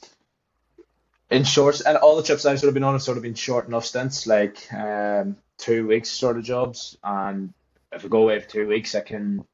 in 1.30 1.44
short, 1.44 1.82
and 1.86 1.98
all 1.98 2.16
the 2.16 2.24
trips 2.24 2.46
I've 2.46 2.60
sort 2.60 2.70
of 2.70 2.74
been 2.74 2.84
on 2.84 2.94
have 2.94 3.02
sort 3.02 3.18
of 3.18 3.24
been 3.24 3.34
short 3.34 3.68
enough 3.68 3.86
stints, 3.86 4.28
like 4.28 4.72
um, 4.74 5.38
two 5.58 5.88
weeks 5.88 6.10
sort 6.10 6.38
of 6.38 6.44
jobs, 6.44 6.98
and 7.04 7.54
if 7.92 8.06
I 8.06 8.08
go 8.08 8.24
away 8.24 8.40
for 8.40 8.50
two 8.50 8.68
weeks, 8.68 8.96
I 8.96 9.02
can, 9.02 9.46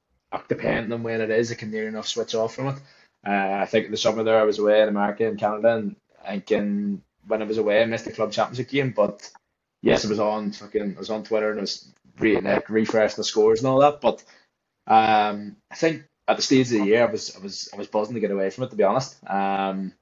depending 0.48 0.92
on 0.94 1.04
when 1.04 1.22
it 1.22 1.30
is, 1.30 1.52
I 1.52 1.56
can 1.56 1.72
near 1.72 1.88
enough 1.88 2.08
switch 2.08 2.36
off 2.36 2.56
from 2.56 2.68
it. 2.70 2.76
Uh, 3.26 3.60
I 3.62 3.66
think 3.66 3.86
in 3.86 3.92
the 3.92 3.98
summer 3.98 4.24
there, 4.24 4.40
I 4.40 4.44
was 4.44 4.60
away 4.60 4.82
in 4.82 4.90
America 4.90 5.28
and 5.28 5.38
Canada, 5.38 5.76
and 5.76 5.96
I 6.26 6.42
when 7.28 7.42
I 7.42 7.46
was 7.46 7.58
away, 7.58 7.82
I 7.82 7.86
missed 7.86 8.06
the 8.06 8.12
club 8.12 8.32
championship 8.32 8.70
game, 8.70 8.94
but 8.96 9.30
yes, 9.82 10.06
it 10.06 10.10
was 10.10 10.20
on 10.20 10.52
fucking, 10.52 10.96
I 10.96 11.00
was 11.00 11.10
on 11.10 11.24
Twitter 11.24 11.52
and 11.52 11.60
I 11.60 11.62
was 11.62 11.92
re- 12.18 12.42
like, 12.42 12.70
refreshing 12.70 13.18
the 13.18 13.24
scores 13.24 13.60
and 13.60 13.68
all 13.68 13.80
that. 13.80 14.02
But 14.02 14.24
um, 14.88 15.58
I 15.70 15.76
think 15.76 16.04
at 16.28 16.38
the 16.38 16.44
stage 16.44 16.68
of 16.68 16.80
the 16.80 16.86
year, 16.86 17.08
I 17.08 17.12
was, 17.12 17.36
I 17.36 17.40
was, 17.40 17.70
I 17.74 17.78
was 17.78 17.88
buzzing 17.88 18.16
to 18.16 18.20
get 18.20 18.32
away 18.32 18.50
from 18.50 18.66
it. 18.66 18.72
To 18.72 18.76
be 18.76 18.84
honest, 18.84 19.18
um, 19.28 19.94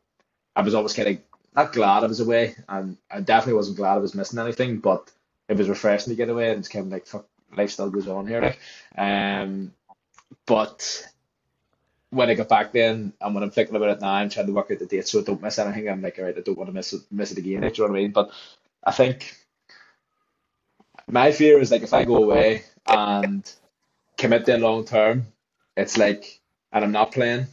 I 0.56 0.62
was 0.62 0.74
always 0.74 0.94
kind 0.94 1.10
of 1.10 1.18
not 1.56 1.74
glad 1.74 2.04
I 2.04 2.08
was 2.08 2.20
away, 2.20 2.56
and 2.70 2.98
I 3.10 3.22
definitely 3.22 3.54
wasn't 3.54 3.78
glad 3.78 3.96
I 3.96 4.00
was 4.00 4.16
missing 4.16 4.40
anything, 4.40 4.78
but 4.78 5.12
it 5.50 5.58
was 5.58 5.70
refreshing 5.70 6.12
to 6.12 6.18
get 6.18 6.30
away, 6.30 6.50
and 6.50 6.60
it's 6.60 6.70
kind 6.70 6.86
of 6.86 6.92
like 6.92 7.08
fuck, 7.08 7.26
life 7.56 7.72
still 7.72 7.90
goes 7.90 8.08
on 8.08 8.28
here. 8.28 8.42
Like, 8.42 8.60
um, 8.98 9.74
but 10.46 11.08
when 12.10 12.30
I 12.30 12.36
got 12.36 12.50
back 12.50 12.72
then, 12.72 13.14
and 13.20 13.34
when 13.34 13.44
I'm 13.44 13.52
thinking 13.52 13.76
about 13.76 13.90
it 13.90 14.02
now, 14.02 14.14
I'm 14.14 14.30
trying 14.30 14.48
to 14.48 14.54
work 14.54 14.72
out 14.72 14.80
the 14.80 14.86
dates 14.86 15.12
so 15.12 15.20
I 15.20 15.24
don't 15.24 15.42
miss 15.42 15.60
anything. 15.60 15.90
I'm 15.90 16.02
like, 16.02 16.18
all 16.18 16.26
right, 16.26 16.38
I 16.38 16.42
don't 16.42 16.58
want 16.58 16.70
to 16.70 16.74
miss 16.74 16.94
it, 16.94 17.02
miss 17.12 17.32
it 17.32 17.38
again. 17.38 17.62
Do 17.62 17.68
you 17.68 17.74
know 17.84 17.92
what 17.92 17.98
I 17.98 18.02
mean? 18.02 18.12
But 18.12 18.32
I 18.84 18.92
think 18.92 19.36
my 21.08 21.32
fear 21.32 21.60
is 21.60 21.72
like 21.72 21.84
if 21.84 21.94
I 21.94 22.06
go 22.06 22.24
away 22.24 22.64
and 22.88 23.50
commit 24.18 24.46
there 24.46 24.58
long 24.58 24.86
term, 24.86 25.28
it's 25.76 25.98
like, 25.98 26.40
and 26.72 26.84
I'm 26.84 26.92
not 26.92 27.12
playing. 27.12 27.48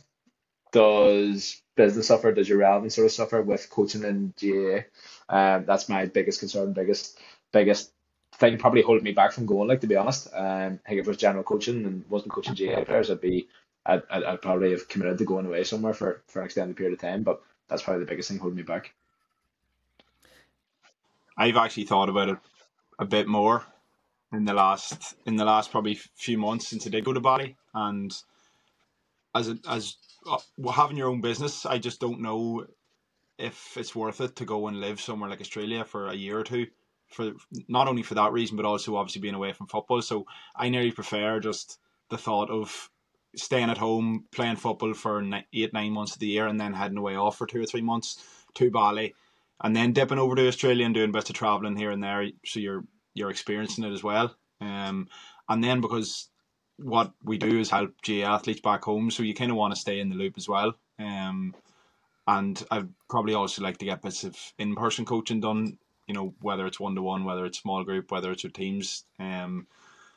Does 0.73 1.61
business 1.77 2.09
suffer? 2.09 2.33
Does 2.33 2.49
your 2.49 2.59
relevance 2.59 2.97
sort 2.97 3.07
of 3.07 3.13
suffer 3.13 3.43
with 3.43 3.71
coaching 3.71 4.05
and 4.05 4.35
GAA? 4.37 4.85
Um, 5.29 5.65
that's 5.67 5.89
my 5.89 6.07
biggest 6.07 6.41
concern, 6.41 6.73
biggest 6.73 7.19
biggest 7.53 7.93
thing 8.39 8.59
probably 8.59 8.83
holding 8.83 9.05
me 9.05 9.13
back 9.13 9.33
from 9.33 9.47
going. 9.47 9.69
Like 9.69 9.81
to 9.81 9.87
be 9.87 9.97
honest, 9.97 10.29
um, 10.35 10.81
I 10.85 10.89
think 10.89 11.01
if 11.01 11.07
it 11.07 11.09
was 11.09 11.17
general 11.17 11.45
coaching 11.45 11.85
and 11.85 12.05
wasn't 12.09 12.33
coaching 12.33 12.55
GAA 12.55 12.85
players, 12.85 13.11
I'd 13.11 13.21
be, 13.21 13.49
I'd, 13.87 14.03
I'd, 14.11 14.25
I'd 14.25 14.43
probably 14.43 14.71
have 14.73 14.89
committed 14.89 15.19
to 15.19 15.25
going 15.25 15.47
away 15.47 15.65
somewhere 15.65 15.95
for 15.95 16.23
for 16.27 16.41
an 16.41 16.47
extended 16.47 16.77
period 16.77 16.95
of 16.95 17.01
time. 17.01 17.23
But 17.23 17.41
that's 17.69 17.83
probably 17.83 18.01
the 18.01 18.11
biggest 18.11 18.29
thing 18.29 18.39
holding 18.39 18.57
me 18.57 18.63
back. 18.63 18.93
I've 21.37 21.57
actually 21.57 21.85
thought 21.85 22.09
about 22.09 22.29
it 22.29 22.39
a 22.99 23.05
bit 23.05 23.27
more 23.27 23.65
in 24.33 24.45
the 24.45 24.55
last 24.55 25.15
in 25.27 25.37
the 25.37 25.45
last 25.45 25.71
probably 25.71 25.95
few 25.95 26.39
months 26.39 26.69
since 26.69 26.87
I 26.87 26.91
did 26.91 27.05
go 27.05 27.13
to 27.13 27.21
Bali, 27.21 27.57
and 27.73 28.13
as 29.35 29.49
a, 29.49 29.59
as 29.69 29.97
uh, 30.27 30.39
well, 30.57 30.73
having 30.73 30.97
your 30.97 31.09
own 31.09 31.21
business, 31.21 31.67
I 31.67 31.79
just 31.79 32.01
don't 32.01 32.21
know 32.21 32.67
if 33.39 33.77
it's 33.77 33.97
worth 33.97 34.21
it 34.21 34.37
to 34.37 34.45
go 34.45 34.69
and 34.69 34.81
live 34.81 35.01
somewhere 35.01 35.29
like 35.29 35.41
Australia 35.41 35.85
for 35.85 36.07
a 36.09 36.15
year 36.15 36.39
or 36.39 36.45
two 36.45 36.67
for 37.15 37.33
not 37.69 37.89
only 37.89 38.03
for 38.03 38.15
that 38.15 38.33
reason, 38.33 38.57
but 38.57 38.67
also 38.67 38.97
obviously 38.97 39.23
being 39.23 39.35
away 39.35 39.53
from 39.53 39.67
football. 39.67 40.03
So 40.03 40.27
I 40.57 40.69
nearly 40.69 40.91
prefer 40.91 41.41
just 41.41 41.79
the 42.11 42.19
thought 42.19 42.51
of 42.51 42.91
staying 43.37 43.71
at 43.71 43.79
home, 43.79 44.27
playing 44.33 44.57
football 44.57 44.95
for 44.95 45.23
eight, 45.53 45.73
nine 45.73 45.93
months 45.93 46.15
of 46.15 46.21
the 46.21 46.27
year, 46.27 46.47
and 46.47 46.61
then 46.61 46.73
heading 46.73 46.99
away 46.99 47.17
off 47.17 47.39
for 47.39 47.47
two 47.47 47.63
or 47.63 47.67
three 47.67 47.81
months 47.81 48.23
to 48.55 48.71
Bali, 48.71 49.15
and 49.63 49.75
then 49.75 49.93
dipping 49.93 50.19
over 50.19 50.35
to 50.35 50.49
Australia 50.49 50.85
and 50.85 50.95
doing 50.95 51.13
bits 51.13 51.31
of 51.31 51.37
traveling 51.37 51.77
here 51.77 51.91
and 51.91 52.03
there. 52.03 52.27
So 52.45 52.61
you're 52.61 52.85
you're 53.15 53.31
experiencing 53.31 53.85
it 53.85 53.93
as 53.93 54.03
well. 54.03 54.35
Um, 54.61 55.09
and 55.49 55.63
then 55.63 55.81
because 55.81 56.29
what 56.79 57.13
we 57.23 57.39
do 57.39 57.61
is 57.61 57.71
help 57.71 57.93
GAA 58.07 58.25
athletes 58.25 58.61
back 58.61 58.85
home, 58.85 59.11
so 59.11 59.23
you 59.23 59.35
kind 59.35 59.51
of 59.51 59.57
want 59.57 59.75
to 59.75 59.81
stay 59.81 60.01
in 60.01 60.11
the 60.11 60.17
loop 60.17 60.35
as 60.37 60.49
well. 60.49 60.75
Um, 60.99 61.55
and 62.27 62.63
I'd 62.71 62.89
probably 63.09 63.35
also 63.35 63.63
like 63.63 63.79
to 63.79 63.85
get 63.85 64.03
bits 64.03 64.25
of 64.25 64.37
in 64.59 64.75
person 64.75 65.05
coaching 65.05 65.41
done 65.41 65.79
you 66.07 66.15
know, 66.15 66.35
whether 66.41 66.67
it's 66.67 66.81
one 66.81 66.95
to 66.95 67.03
one, 67.03 67.25
whether 67.25 67.47
it's 67.47 67.59
small 67.59 67.85
group, 67.85 68.11
whether 68.11 68.31
it's 68.33 68.45
with 68.45 68.53
teams. 68.53 69.05
Um, 69.19 69.67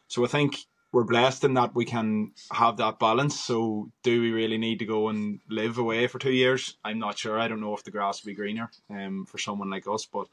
so 0.07 0.23
I 0.23 0.27
think 0.27 0.57
we're 0.91 1.03
blessed 1.03 1.43
in 1.43 1.53
that 1.55 1.75
we 1.75 1.85
can 1.85 2.31
have 2.51 2.77
that 2.77 2.99
balance. 2.99 3.39
So 3.39 3.91
do 4.03 4.21
we 4.21 4.31
really 4.31 4.57
need 4.57 4.79
to 4.79 4.85
go 4.85 5.09
and 5.09 5.39
live 5.49 5.77
away 5.77 6.07
for 6.07 6.19
two 6.19 6.31
years? 6.31 6.77
I'm 6.83 6.99
not 6.99 7.17
sure. 7.17 7.39
I 7.39 7.47
don't 7.47 7.61
know 7.61 7.75
if 7.75 7.83
the 7.83 7.91
grass 7.91 8.23
will 8.23 8.31
be 8.31 8.35
greener 8.35 8.69
um, 8.89 9.25
for 9.25 9.37
someone 9.37 9.69
like 9.69 9.87
us, 9.87 10.05
but 10.05 10.27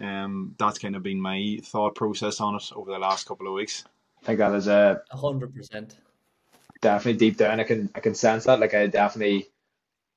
um, 0.00 0.54
that's 0.58 0.78
kind 0.78 0.96
of 0.96 1.02
been 1.02 1.20
my 1.20 1.58
thought 1.64 1.94
process 1.94 2.40
on 2.40 2.56
it 2.56 2.70
over 2.74 2.90
the 2.90 2.98
last 2.98 3.26
couple 3.26 3.48
of 3.48 3.54
weeks. 3.54 3.84
I 4.22 4.26
think 4.26 4.38
that 4.38 4.54
is 4.54 4.68
a 4.68 5.02
hundred 5.10 5.54
percent. 5.54 5.96
Definitely 6.80 7.18
deep 7.18 7.36
down, 7.36 7.58
I 7.58 7.64
can 7.64 7.90
I 7.94 8.00
can 8.00 8.14
sense 8.14 8.44
that. 8.44 8.60
Like 8.60 8.74
I 8.74 8.86
definitely, 8.86 9.48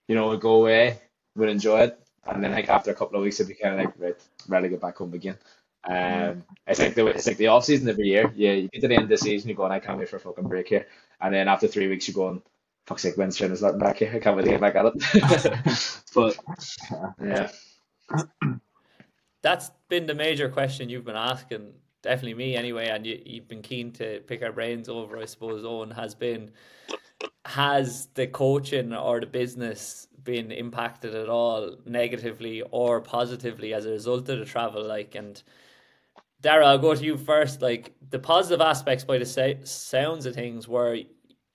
you 0.07 0.15
know, 0.15 0.27
would 0.29 0.41
go 0.41 0.61
away, 0.61 0.99
would 1.35 1.49
enjoy 1.49 1.81
it, 1.81 1.99
and 2.27 2.43
then 2.43 2.51
like 2.51 2.69
after 2.69 2.91
a 2.91 2.95
couple 2.95 3.17
of 3.17 3.23
weeks, 3.23 3.39
it'd 3.39 3.55
be 3.55 3.61
kind 3.61 3.79
of 3.79 3.85
like 3.85 3.93
right, 3.99 4.21
ready 4.47 4.65
to 4.65 4.69
get 4.69 4.81
back 4.81 4.97
home 4.97 5.13
again. 5.13 5.37
Um, 5.83 6.43
it's 6.67 6.79
like 6.79 6.93
the 6.93 7.07
it's 7.07 7.27
like 7.27 7.37
the 7.37 7.47
off 7.47 7.65
season 7.65 7.89
every 7.89 8.07
year. 8.07 8.31
Yeah, 8.35 8.53
you 8.53 8.67
get 8.69 8.81
to 8.81 8.87
the 8.87 8.95
end 8.95 9.03
of 9.03 9.09
the 9.09 9.17
season, 9.17 9.49
you 9.49 9.55
go, 9.55 9.63
and 9.63 9.73
I 9.73 9.79
can't 9.79 9.97
wait 9.97 10.09
for 10.09 10.17
a 10.17 10.19
fucking 10.19 10.47
break 10.47 10.67
here. 10.67 10.87
And 11.19 11.33
then 11.33 11.47
after 11.47 11.67
three 11.67 11.87
weeks, 11.87 12.07
you 12.07 12.13
go, 12.13 12.27
on, 12.27 12.41
fuck's 12.85 13.01
sake, 13.01 13.15
when's 13.15 13.37
Shannon's 13.37 13.61
not 13.61 13.79
back 13.79 13.97
here? 13.97 14.11
I 14.13 14.19
can't 14.19 14.35
wait 14.37 14.45
to 14.45 14.51
get 14.51 14.61
back 14.61 14.75
at 14.75 14.85
it. 14.85 16.03
but 16.15 16.37
yeah, 17.23 17.49
that's 19.41 19.71
been 19.89 20.05
the 20.05 20.15
major 20.15 20.49
question 20.49 20.89
you've 20.89 21.05
been 21.05 21.15
asking 21.15 21.73
definitely 22.01 22.33
me 22.33 22.55
anyway. 22.55 22.87
And 22.87 23.05
you, 23.05 23.21
you've 23.25 23.47
been 23.47 23.61
keen 23.61 23.91
to 23.93 24.19
pick 24.21 24.41
our 24.43 24.51
brains 24.51 24.89
over, 24.89 25.17
I 25.17 25.25
suppose. 25.25 25.65
Owen 25.65 25.91
has 25.91 26.15
been. 26.15 26.51
Has 27.45 28.07
the 28.15 28.27
coaching 28.27 28.93
or 28.93 29.19
the 29.19 29.27
business 29.27 30.07
been 30.23 30.51
impacted 30.51 31.15
at 31.15 31.29
all 31.29 31.77
negatively 31.85 32.61
or 32.71 33.01
positively 33.01 33.73
as 33.73 33.85
a 33.85 33.91
result 33.91 34.29
of 34.29 34.39
the 34.39 34.45
travel? 34.45 34.83
Like, 34.85 35.15
and 35.15 35.41
Dara, 36.41 36.65
I'll 36.65 36.77
go 36.77 36.95
to 36.95 37.03
you 37.03 37.17
first. 37.17 37.61
Like 37.61 37.93
the 38.09 38.19
positive 38.19 38.61
aspects 38.61 39.03
by 39.03 39.17
the 39.17 39.59
sounds 39.63 40.25
of 40.25 40.35
things 40.35 40.67
were 40.67 40.97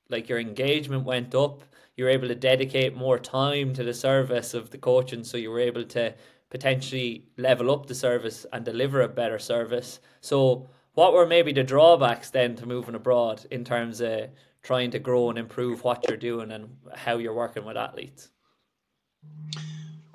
like 0.09 0.29
your 0.29 0.39
engagement 0.39 1.05
went 1.05 1.35
up. 1.35 1.63
You 1.97 2.05
were 2.05 2.11
able 2.11 2.29
to 2.29 2.35
dedicate 2.35 2.95
more 2.95 3.19
time 3.19 3.73
to 3.75 3.83
the 3.83 3.95
service 3.95 4.55
of 4.55 4.71
the 4.71 4.79
coaching, 4.79 5.25
so 5.25 5.39
you 5.39 5.51
were 5.51 5.61
able 5.61 5.85
to 5.85 6.15
potentially 6.51 7.25
level 7.37 7.71
up 7.71 7.87
the 7.87 7.95
service 7.95 8.47
and 8.53 8.65
deliver 8.65 9.03
a 9.03 9.09
better 9.09 9.39
service. 9.39 10.01
So, 10.21 10.71
what 10.95 11.13
were 11.13 11.27
maybe 11.27 11.53
the 11.53 11.63
drawbacks 11.65 12.31
then 12.31 12.55
to 12.57 12.67
moving 12.67 12.95
abroad 12.95 13.45
in 13.51 13.65
terms 13.65 14.01
of 14.01 14.31
trying 14.63 14.91
to 14.93 14.99
grow 14.99 15.31
and 15.31 15.39
improve 15.39 15.85
what 15.85 16.07
you're 16.09 16.17
doing 16.17 16.53
and 16.53 16.69
how 16.95 17.19
you're 17.19 17.35
working 17.35 17.65
with 17.65 17.77
athletes? 17.77 18.31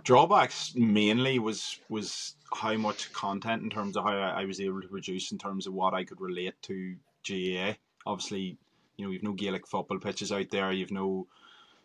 Drawbacks 0.03 0.75
mainly 0.75 1.39
was 1.39 1.79
was 1.89 2.35
how 2.53 2.75
much 2.75 3.13
content 3.13 3.63
in 3.63 3.69
terms 3.69 3.95
of 3.95 4.03
how 4.03 4.13
I 4.13 4.45
was 4.45 4.59
able 4.59 4.81
to 4.81 4.87
produce 4.87 5.31
in 5.31 5.37
terms 5.37 5.67
of 5.67 5.73
what 5.73 5.93
I 5.93 6.03
could 6.03 6.19
relate 6.19 6.55
to 6.63 6.95
GAA. 7.27 7.73
Obviously, 8.05 8.57
you 8.97 9.05
know, 9.05 9.11
you've 9.11 9.23
no 9.23 9.33
Gaelic 9.33 9.67
football 9.67 9.99
pitches 9.99 10.31
out 10.31 10.49
there. 10.49 10.71
You've 10.71 10.91
no, 10.91 11.27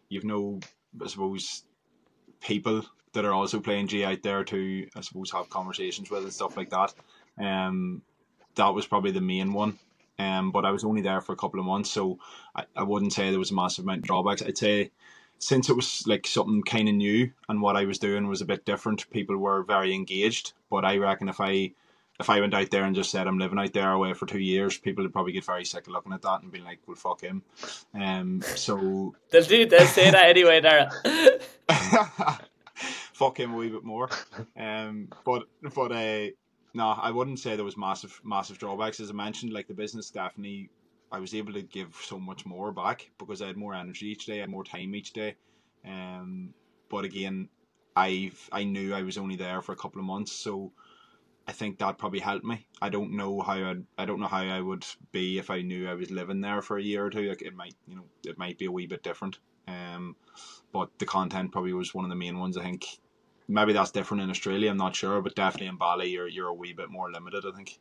you've 0.09 0.25
no, 0.25 0.61
I 1.03 1.07
suppose, 1.07 1.63
people 2.41 2.83
that 3.13 3.25
are 3.25 3.33
also 3.33 3.61
playing 3.61 3.89
G 3.89 4.05
out 4.05 4.23
there 4.23 4.45
to, 4.45 4.87
I 4.95 5.01
suppose, 5.01 5.31
have 5.31 5.49
conversations 5.51 6.11
with 6.11 6.25
and 6.25 6.33
stuff 6.33 6.57
like 6.57 6.71
that. 6.71 6.95
Um, 7.39 8.03
that 8.57 8.75
was 8.75 8.87
probably 8.87 9.13
the 9.13 9.21
main 9.21 9.53
one. 9.53 9.79
Um, 10.19 10.51
but 10.51 10.65
I 10.65 10.71
was 10.71 10.85
only 10.85 11.03
there 11.03 11.21
for 11.21 11.33
a 11.33 11.37
couple 11.37 11.61
of 11.61 11.67
months, 11.67 11.91
so 11.91 12.19
I, 12.55 12.65
I 12.75 12.83
wouldn't 12.83 13.13
say 13.13 13.31
there 13.31 13.39
was 13.39 13.51
a 13.51 13.55
massive 13.55 13.85
amount 13.85 13.99
of 13.99 14.05
drawbacks. 14.05 14.43
I'd 14.43 14.57
say 14.57 14.91
since 15.39 15.69
it 15.69 15.77
was 15.77 16.07
like 16.07 16.27
something 16.27 16.63
kind 16.63 16.89
of 16.89 16.95
new 16.95 17.31
and 17.49 17.61
what 17.61 17.77
I 17.77 17.85
was 17.85 17.99
doing 17.99 18.27
was 18.27 18.41
a 18.41 18.47
bit 18.47 18.65
different, 18.65 19.11
people 19.11 19.37
were 19.37 19.63
very 19.63 19.95
engaged. 19.95 20.53
But 20.71 20.85
I 20.85 20.97
reckon 20.97 21.29
if 21.29 21.41
I 21.41 21.73
if 22.19 22.31
I 22.31 22.41
went 22.41 22.55
out 22.55 22.71
there 22.71 22.85
and 22.85 22.97
just 22.97 23.11
said 23.11 23.27
I'm 23.27 23.39
living 23.39 23.59
out 23.59 23.73
there 23.73 23.93
away 23.93 24.15
for 24.15 24.27
two 24.27 24.39
years, 24.39 24.79
people 24.79 25.05
would 25.05 25.13
probably 25.13 25.33
get 25.33 25.45
very 25.45 25.65
sick 25.65 25.87
of 25.87 25.93
looking 25.93 26.13
at 26.13 26.23
that 26.23 26.43
and 26.43 26.51
be 26.51 26.61
like, 26.61 26.81
"Well, 26.87 26.97
fuck 26.97 27.21
him." 27.21 27.43
Um, 27.95 28.41
so 28.43 29.15
they'll 29.31 29.45
do 29.45 29.67
they'll 29.67 29.87
say 29.87 30.11
that 30.11 30.27
anyway, 30.29 30.61
Dara. 30.61 30.91
fuck 33.13 33.39
him 33.39 33.53
a 33.55 33.57
wee 33.57 33.69
bit 33.69 33.85
more. 33.85 34.09
Um, 34.57 35.09
but 35.25 35.45
but 35.75 35.93
uh, 35.93 36.31
no, 36.75 36.89
I 36.91 37.11
wouldn't 37.11 37.39
say 37.39 37.57
there 37.57 37.65
was 37.65 37.77
massive 37.77 38.21
massive 38.25 38.59
drawbacks 38.59 39.01
as 39.01 39.11
I 39.11 39.15
mentioned. 39.15 39.53
Like 39.53 39.69
the 39.69 39.75
business 39.75 40.11
definitely 40.11 40.71
I 41.17 41.21
was 41.21 41.35
able 41.35 41.55
to 41.55 41.63
give 41.63 41.97
so 42.05 42.19
much 42.19 42.45
more 42.45 42.73
back 42.73 43.11
because 43.19 43.41
I 43.41 43.47
had 43.47 43.57
more 43.57 43.75
energy 43.75 44.07
each 44.09 44.27
day, 44.27 44.37
I 44.37 44.41
had 44.41 44.51
more 44.51 44.65
time 44.65 44.95
each 44.95 45.13
day. 45.15 45.37
Um, 45.85 46.53
but 46.91 47.05
again, 47.07 47.49
I 47.97 48.33
I 48.53 48.65
knew 48.65 48.93
I 48.95 49.03
was 49.03 49.17
only 49.17 49.37
there 49.37 49.63
for 49.63 49.73
a 49.73 49.77
couple 49.77 50.01
of 50.01 50.07
months, 50.07 50.33
so 50.33 50.73
I 51.49 51.53
think 51.53 51.79
that 51.79 51.97
probably 51.97 52.21
helped 52.21 52.45
me. 52.45 52.67
I 52.83 52.91
don't 52.91 53.13
know 53.13 53.41
how 53.41 53.55
I 53.55 53.75
I 53.97 54.05
don't 54.05 54.21
know 54.21 54.27
how 54.37 54.43
I 54.43 54.61
would 54.61 54.85
be 55.11 55.39
if 55.39 55.49
I 55.49 55.63
knew 55.63 55.89
I 55.89 55.95
was 55.95 56.11
living 56.11 56.43
there 56.43 56.61
for 56.61 56.77
a 56.77 56.83
year 56.83 57.07
or 57.07 57.11
two. 57.11 57.29
Like 57.31 57.41
it 57.41 57.55
might 57.57 57.75
you 57.89 57.97
know 57.97 58.05
it 58.27 58.37
might 58.37 58.59
be 58.59 58.67
a 58.67 58.73
wee 58.73 58.87
bit 58.87 59.03
different. 59.03 59.39
Um, 59.69 60.17
but 60.73 60.91
the 60.99 61.07
content 61.07 61.53
probably 61.53 61.73
was 61.73 61.95
one 61.95 62.05
of 62.05 62.11
the 62.11 62.23
main 62.25 62.39
ones. 62.39 62.59
I 62.59 62.63
think 62.63 62.85
maybe 63.49 63.73
that's 63.73 63.91
different 63.91 64.23
in 64.23 64.31
Australia. 64.31 64.71
I'm 64.71 64.77
not 64.77 64.97
sure, 64.97 65.23
but 65.23 65.35
definitely 65.35 65.69
in 65.69 65.77
Bali, 65.77 66.11
you're 66.11 66.29
you're 66.29 66.49
a 66.49 66.61
wee 66.63 66.75
bit 66.75 66.91
more 66.91 67.11
limited. 67.11 67.45
I 67.47 67.57
think. 67.57 67.79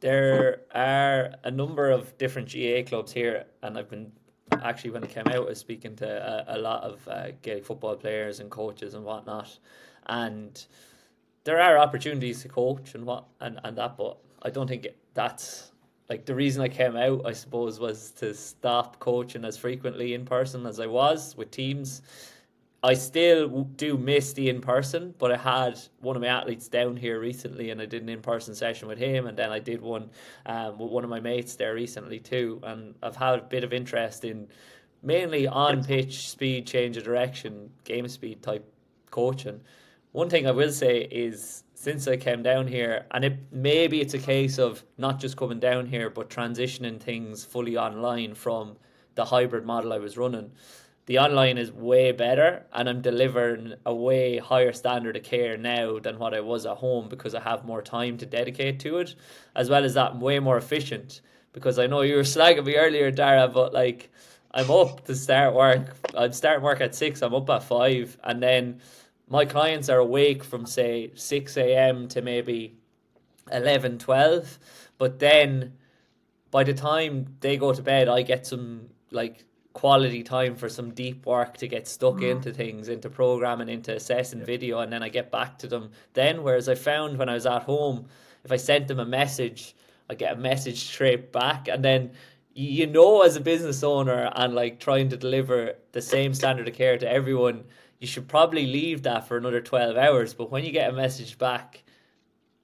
There 0.00 0.62
are 0.74 1.34
a 1.44 1.50
number 1.50 1.90
of 1.90 2.16
different 2.16 2.52
GAA 2.52 2.88
clubs 2.88 3.12
here, 3.12 3.44
and 3.62 3.78
I've 3.78 3.90
been 3.90 4.12
actually 4.62 4.90
when 4.90 5.04
I 5.04 5.06
came 5.06 5.28
out, 5.28 5.36
I 5.36 5.40
was 5.40 5.58
speaking 5.58 5.94
to 5.96 6.08
a, 6.50 6.56
a 6.56 6.58
lot 6.58 6.82
of 6.82 7.06
uh, 7.06 7.28
Gaelic 7.42 7.64
football 7.64 7.96
players 7.96 8.40
and 8.40 8.50
coaches 8.50 8.94
and 8.94 9.04
whatnot, 9.04 9.58
and 10.06 10.64
there 11.44 11.60
are 11.60 11.78
opportunities 11.78 12.42
to 12.42 12.48
coach 12.48 12.94
and 12.94 13.04
what 13.04 13.24
and, 13.40 13.60
and 13.62 13.76
that, 13.76 13.96
but 13.96 14.16
I 14.42 14.50
don't 14.50 14.66
think 14.66 14.88
that's 15.14 15.70
like 16.08 16.24
the 16.24 16.34
reason 16.34 16.62
I 16.62 16.68
came 16.68 16.96
out, 16.96 17.26
I 17.26 17.32
suppose, 17.32 17.78
was 17.78 18.10
to 18.12 18.34
stop 18.34 18.98
coaching 18.98 19.44
as 19.44 19.56
frequently 19.56 20.14
in 20.14 20.24
person 20.24 20.66
as 20.66 20.80
I 20.80 20.86
was 20.86 21.36
with 21.36 21.50
teams 21.50 22.02
I 22.82 22.94
still 22.94 23.64
do 23.76 23.98
miss 23.98 24.32
the 24.32 24.48
in 24.48 24.62
person, 24.62 25.14
but 25.18 25.30
I 25.30 25.36
had 25.36 25.78
one 26.00 26.16
of 26.16 26.22
my 26.22 26.28
athletes 26.28 26.66
down 26.66 26.96
here 26.96 27.20
recently, 27.20 27.70
and 27.70 27.80
I 27.80 27.84
did 27.84 28.02
an 28.02 28.08
in 28.08 28.22
person 28.22 28.54
session 28.54 28.88
with 28.88 28.96
him, 28.96 29.26
and 29.26 29.36
then 29.36 29.50
I 29.50 29.58
did 29.58 29.82
one 29.82 30.08
um, 30.46 30.78
with 30.78 30.90
one 30.90 31.04
of 31.04 31.10
my 31.10 31.20
mates 31.20 31.56
there 31.56 31.74
recently 31.74 32.18
too. 32.18 32.58
And 32.62 32.94
I've 33.02 33.16
had 33.16 33.38
a 33.38 33.42
bit 33.42 33.64
of 33.64 33.74
interest 33.74 34.24
in 34.24 34.48
mainly 35.02 35.46
on 35.46 35.84
pitch 35.84 36.30
speed, 36.30 36.66
change 36.66 36.96
of 36.96 37.04
direction, 37.04 37.70
game 37.84 38.08
speed 38.08 38.42
type 38.42 38.66
coaching. 39.10 39.60
One 40.12 40.30
thing 40.30 40.46
I 40.46 40.50
will 40.50 40.72
say 40.72 41.02
is 41.02 41.64
since 41.74 42.08
I 42.08 42.16
came 42.16 42.42
down 42.42 42.66
here, 42.66 43.04
and 43.10 43.26
it 43.26 43.38
maybe 43.52 44.00
it's 44.00 44.14
a 44.14 44.18
case 44.18 44.58
of 44.58 44.82
not 44.96 45.20
just 45.20 45.36
coming 45.36 45.60
down 45.60 45.84
here, 45.84 46.08
but 46.08 46.30
transitioning 46.30 46.98
things 46.98 47.44
fully 47.44 47.76
online 47.76 48.34
from 48.34 48.78
the 49.16 49.24
hybrid 49.24 49.66
model 49.66 49.92
I 49.92 49.98
was 49.98 50.16
running 50.16 50.50
the 51.10 51.18
online 51.18 51.58
is 51.58 51.72
way 51.72 52.12
better 52.12 52.64
and 52.72 52.88
I'm 52.88 53.02
delivering 53.02 53.74
a 53.84 53.92
way 53.92 54.38
higher 54.38 54.72
standard 54.72 55.16
of 55.16 55.24
care 55.24 55.56
now 55.56 55.98
than 55.98 56.20
what 56.20 56.34
I 56.34 56.38
was 56.38 56.66
at 56.66 56.76
home 56.76 57.08
because 57.08 57.34
I 57.34 57.40
have 57.40 57.64
more 57.64 57.82
time 57.82 58.16
to 58.18 58.26
dedicate 58.26 58.78
to 58.80 58.98
it. 58.98 59.16
As 59.56 59.68
well 59.68 59.84
as 59.84 59.94
that, 59.94 60.12
I'm 60.12 60.20
way 60.20 60.38
more 60.38 60.56
efficient 60.56 61.22
because 61.52 61.80
I 61.80 61.88
know 61.88 62.02
you 62.02 62.14
were 62.14 62.22
slagging 62.36 62.64
me 62.64 62.76
earlier, 62.76 63.10
Dara, 63.10 63.48
but 63.48 63.74
like 63.74 64.12
I'm 64.52 64.70
up 64.70 65.04
to 65.06 65.16
start 65.16 65.52
work. 65.52 65.96
I'm 66.16 66.32
starting 66.32 66.62
work 66.62 66.80
at 66.80 66.94
six, 66.94 67.22
I'm 67.22 67.34
up 67.34 67.50
at 67.50 67.64
five, 67.64 68.16
and 68.22 68.40
then 68.40 68.80
my 69.28 69.44
clients 69.44 69.88
are 69.88 69.98
awake 69.98 70.44
from 70.44 70.64
say 70.64 71.10
6 71.16 71.56
a.m. 71.56 72.06
to 72.06 72.22
maybe 72.22 72.78
11, 73.50 73.98
12. 73.98 74.60
But 74.96 75.18
then 75.18 75.72
by 76.52 76.62
the 76.62 76.74
time 76.74 77.34
they 77.40 77.56
go 77.56 77.72
to 77.72 77.82
bed, 77.82 78.08
I 78.08 78.22
get 78.22 78.46
some 78.46 78.90
like 79.10 79.44
quality 79.72 80.22
time 80.22 80.56
for 80.56 80.68
some 80.68 80.92
deep 80.92 81.24
work 81.26 81.56
to 81.58 81.68
get 81.68 81.86
stuck 81.86 82.16
mm. 82.16 82.30
into 82.30 82.52
things, 82.52 82.88
into 82.88 83.08
programming, 83.08 83.68
into 83.68 83.94
assessing 83.94 84.40
yeah. 84.40 84.44
video, 84.44 84.78
and 84.80 84.92
then 84.92 85.02
I 85.02 85.08
get 85.08 85.30
back 85.30 85.58
to 85.58 85.66
them 85.66 85.90
then. 86.14 86.42
Whereas 86.42 86.68
I 86.68 86.74
found 86.74 87.18
when 87.18 87.28
I 87.28 87.34
was 87.34 87.46
at 87.46 87.62
home, 87.62 88.06
if 88.44 88.52
I 88.52 88.56
sent 88.56 88.88
them 88.88 88.98
a 88.98 89.06
message, 89.06 89.74
I 90.08 90.14
get 90.14 90.34
a 90.34 90.40
message 90.40 90.80
straight 90.80 91.32
back, 91.32 91.68
and 91.68 91.84
then 91.84 92.12
you 92.52 92.86
know, 92.86 93.22
as 93.22 93.36
a 93.36 93.40
business 93.40 93.82
owner 93.82 94.30
and 94.34 94.54
like 94.54 94.80
trying 94.80 95.08
to 95.10 95.16
deliver 95.16 95.74
the 95.92 96.02
same 96.02 96.34
standard 96.34 96.68
of 96.68 96.74
care 96.74 96.98
to 96.98 97.10
everyone, 97.10 97.64
you 98.00 98.06
should 98.06 98.28
probably 98.28 98.66
leave 98.66 99.02
that 99.02 99.28
for 99.28 99.36
another 99.36 99.60
12 99.60 99.96
hours. 99.96 100.34
But 100.34 100.50
when 100.50 100.64
you 100.64 100.72
get 100.72 100.90
a 100.90 100.92
message 100.92 101.38
back, 101.38 101.82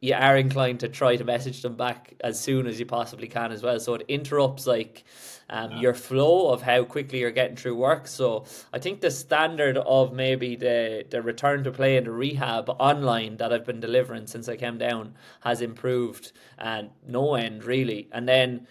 you 0.01 0.14
are 0.14 0.37
inclined 0.37 0.81
to 0.81 0.88
try 0.88 1.16
to 1.16 1.25
message 1.25 1.62
them 1.62 1.77
back 1.77 2.14
as 2.21 2.38
soon 2.38 2.66
as 2.66 2.81
you 2.81 2.87
possibly 2.87 3.29
can 3.29 3.53
as 3.53 3.62
well. 3.62 3.79
So 3.79 3.95
it 3.95 4.05
interrupts 4.09 4.66
like 4.66 5.05
um, 5.51 5.73
yeah. 5.73 5.81
your 5.81 5.95
flow 5.95 6.51
of 6.51 6.63
how 6.63 6.85
quickly 6.85 7.21
you're 7.21 7.31
getting 7.31 7.57
through 7.57 7.77
work. 7.77 8.07
So 8.07 8.45
I 8.73 8.79
think 8.79 9.01
the 9.01 9.11
standard 9.11 9.77
of 9.79 10.13
maybe 10.13 10.57
the, 10.57 11.05
the 11.09 11.23
return 11.23 11.65
to 11.65 11.71
play 11.71 11.97
and 11.97 12.07
the 12.07 12.11
rehab 12.11 12.69
online 12.79 13.37
that 13.37 13.53
I've 13.53 13.67
been 13.67 13.81
delivering 13.81 14.27
since 14.27 14.49
I 14.49 14.57
came 14.57 14.79
down 14.79 15.15
has 15.41 15.61
improved 15.61 16.33
and 16.59 16.91
no 17.07 17.35
end 17.35 17.65
really. 17.65 18.09
And 18.13 18.29
then 18.29 18.67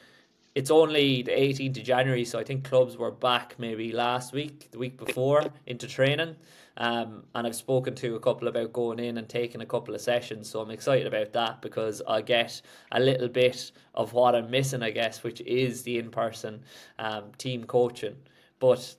it's 0.55 0.71
only 0.71 1.21
the 1.21 1.31
18th 1.31 1.77
of 1.77 1.83
January, 1.83 2.23
so 2.23 2.39
I 2.39 2.43
think 2.45 2.63
clubs 2.63 2.97
were 2.97 3.11
back 3.11 3.55
maybe 3.59 3.91
last 3.91 4.33
week, 4.33 4.71
the 4.71 4.79
week 4.79 4.97
before, 4.97 5.43
into 5.67 5.85
training. 5.85 6.37
Um, 6.77 7.23
and 7.35 7.45
I've 7.45 7.55
spoken 7.55 7.93
to 7.95 8.15
a 8.15 8.19
couple 8.19 8.47
about 8.47 8.73
going 8.73 8.99
in 8.99 9.17
and 9.17 9.27
taking 9.27 9.61
a 9.61 9.65
couple 9.65 9.93
of 9.93 10.01
sessions, 10.01 10.49
so 10.49 10.61
I'm 10.61 10.71
excited 10.71 11.07
about 11.07 11.33
that 11.33 11.61
because 11.61 12.01
I 12.07 12.21
get 12.21 12.61
a 12.93 12.99
little 12.99 13.27
bit 13.27 13.71
of 13.93 14.13
what 14.13 14.33
I'm 14.33 14.49
missing, 14.49 14.81
I 14.81 14.91
guess, 14.91 15.23
which 15.23 15.41
is 15.41 15.83
the 15.83 15.97
in 15.97 16.09
person 16.09 16.63
um, 16.99 17.31
team 17.37 17.65
coaching. 17.65 18.15
But 18.59 18.95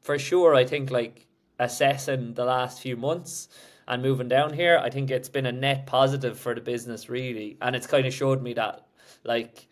for 0.00 0.18
sure, 0.18 0.54
I 0.54 0.64
think 0.64 0.90
like 0.90 1.26
assessing 1.58 2.34
the 2.34 2.44
last 2.44 2.80
few 2.80 2.96
months 2.96 3.48
and 3.88 4.02
moving 4.02 4.28
down 4.28 4.52
here, 4.52 4.78
I 4.78 4.90
think 4.90 5.10
it's 5.10 5.28
been 5.28 5.46
a 5.46 5.52
net 5.52 5.86
positive 5.86 6.38
for 6.38 6.54
the 6.54 6.60
business, 6.60 7.08
really. 7.08 7.56
And 7.60 7.74
it's 7.74 7.86
kind 7.86 8.06
of 8.06 8.14
showed 8.14 8.42
me 8.42 8.54
that, 8.54 8.86
like, 9.24 9.68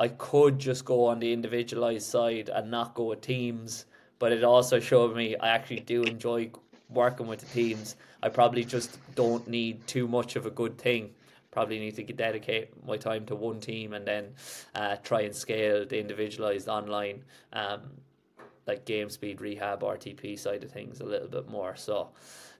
I 0.00 0.08
could 0.08 0.58
just 0.58 0.86
go 0.86 1.04
on 1.04 1.20
the 1.20 1.30
individualized 1.30 2.08
side 2.08 2.48
and 2.48 2.70
not 2.70 2.94
go 2.94 3.04
with 3.04 3.20
teams. 3.20 3.84
But 4.18 4.32
it 4.32 4.42
also 4.42 4.80
showed 4.80 5.14
me 5.14 5.36
I 5.36 5.50
actually 5.50 5.80
do 5.80 6.02
enjoy 6.02 6.50
working 6.88 7.26
with 7.26 7.40
the 7.40 7.46
teams. 7.46 7.96
I 8.22 8.30
probably 8.30 8.64
just 8.64 8.98
don't 9.14 9.46
need 9.46 9.86
too 9.86 10.08
much 10.08 10.36
of 10.36 10.46
a 10.46 10.50
good 10.50 10.78
thing. 10.78 11.10
Probably 11.50 11.78
need 11.78 11.96
to 11.96 12.04
dedicate 12.04 12.70
my 12.86 12.96
time 12.96 13.26
to 13.26 13.34
one 13.34 13.60
team 13.60 13.92
and 13.92 14.06
then 14.06 14.28
uh, 14.74 14.96
try 14.96 15.22
and 15.22 15.34
scale 15.34 15.84
the 15.84 15.98
individualized 15.98 16.68
online, 16.68 17.24
um, 17.52 17.80
like 18.66 18.84
game 18.84 19.10
speed 19.10 19.40
rehab 19.40 19.80
RTP 19.82 20.38
side 20.38 20.64
of 20.64 20.70
things 20.70 21.00
a 21.00 21.04
little 21.04 21.28
bit 21.28 21.48
more. 21.48 21.76
So 21.76 22.10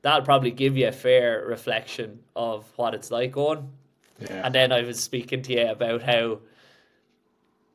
that'll 0.02 0.24
probably 0.24 0.50
give 0.50 0.76
you 0.76 0.88
a 0.88 0.92
fair 0.92 1.44
reflection 1.46 2.20
of 2.36 2.66
what 2.76 2.94
it's 2.94 3.10
like 3.10 3.36
on. 3.36 3.70
Yeah. 4.18 4.42
And 4.44 4.54
then 4.54 4.72
I 4.72 4.82
was 4.82 5.00
speaking 5.00 5.42
to 5.42 5.52
you 5.52 5.68
about 5.68 6.02
how 6.02 6.40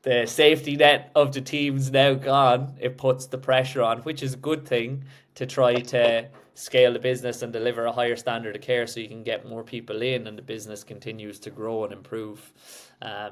the 0.05 0.25
safety 0.27 0.75
net 0.75 1.09
of 1.15 1.33
the 1.33 1.41
team's 1.41 1.91
now 1.91 2.13
gone. 2.13 2.77
It 2.79 2.95
puts 2.95 3.25
the 3.25 3.39
pressure 3.39 3.81
on, 3.81 3.97
which 3.99 4.21
is 4.21 4.35
a 4.35 4.37
good 4.37 4.63
thing 4.63 5.03
to 5.33 5.47
try 5.47 5.73
to 5.73 6.29
scale 6.53 6.93
the 6.93 6.99
business 6.99 7.41
and 7.41 7.51
deliver 7.51 7.85
a 7.85 7.91
higher 7.91 8.15
standard 8.15 8.55
of 8.55 8.61
care 8.61 8.85
so 8.85 8.99
you 8.99 9.07
can 9.07 9.23
get 9.23 9.49
more 9.49 9.63
people 9.63 10.03
in 10.03 10.27
and 10.27 10.37
the 10.37 10.43
business 10.43 10.83
continues 10.83 11.39
to 11.39 11.49
grow 11.49 11.85
and 11.85 11.91
improve. 11.91 12.53
Um, 13.01 13.31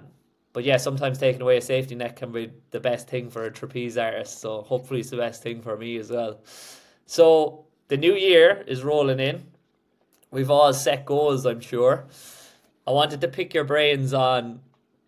but 0.52 0.64
yeah, 0.64 0.78
sometimes 0.78 1.20
taking 1.20 1.44
away 1.44 1.58
a 1.58 1.62
safety 1.62 1.94
net 1.94 2.16
can 2.16 2.32
be 2.32 2.52
the 2.72 2.80
best 2.80 3.08
thing 3.08 3.30
for 3.30 3.44
a 3.44 3.52
trapeze 3.52 3.96
artist. 3.96 4.42
So 4.42 4.64
hopefully 4.64 5.02
it's 5.02 5.12
the 5.12 5.18
best 5.18 5.44
thing 5.44 5.62
for 5.62 5.78
me 5.78 5.98
as 5.98 6.10
well. 6.10 6.42
So 7.06 7.66
the 7.88 7.98
new 7.98 8.16
year 8.16 8.64
is 8.66 8.84
rolling 8.84 9.20
in. 9.20 9.44
We've 10.32 10.50
all 10.50 10.74
set 10.74 11.06
goals, 11.06 11.46
I'm 11.46 11.62
sure. 11.62 12.08
I 12.88 12.92
wanted 12.92 13.22
to 13.22 13.28
pick 13.28 13.54
your 13.54 13.64
brains 13.64 14.12
on 14.12 14.60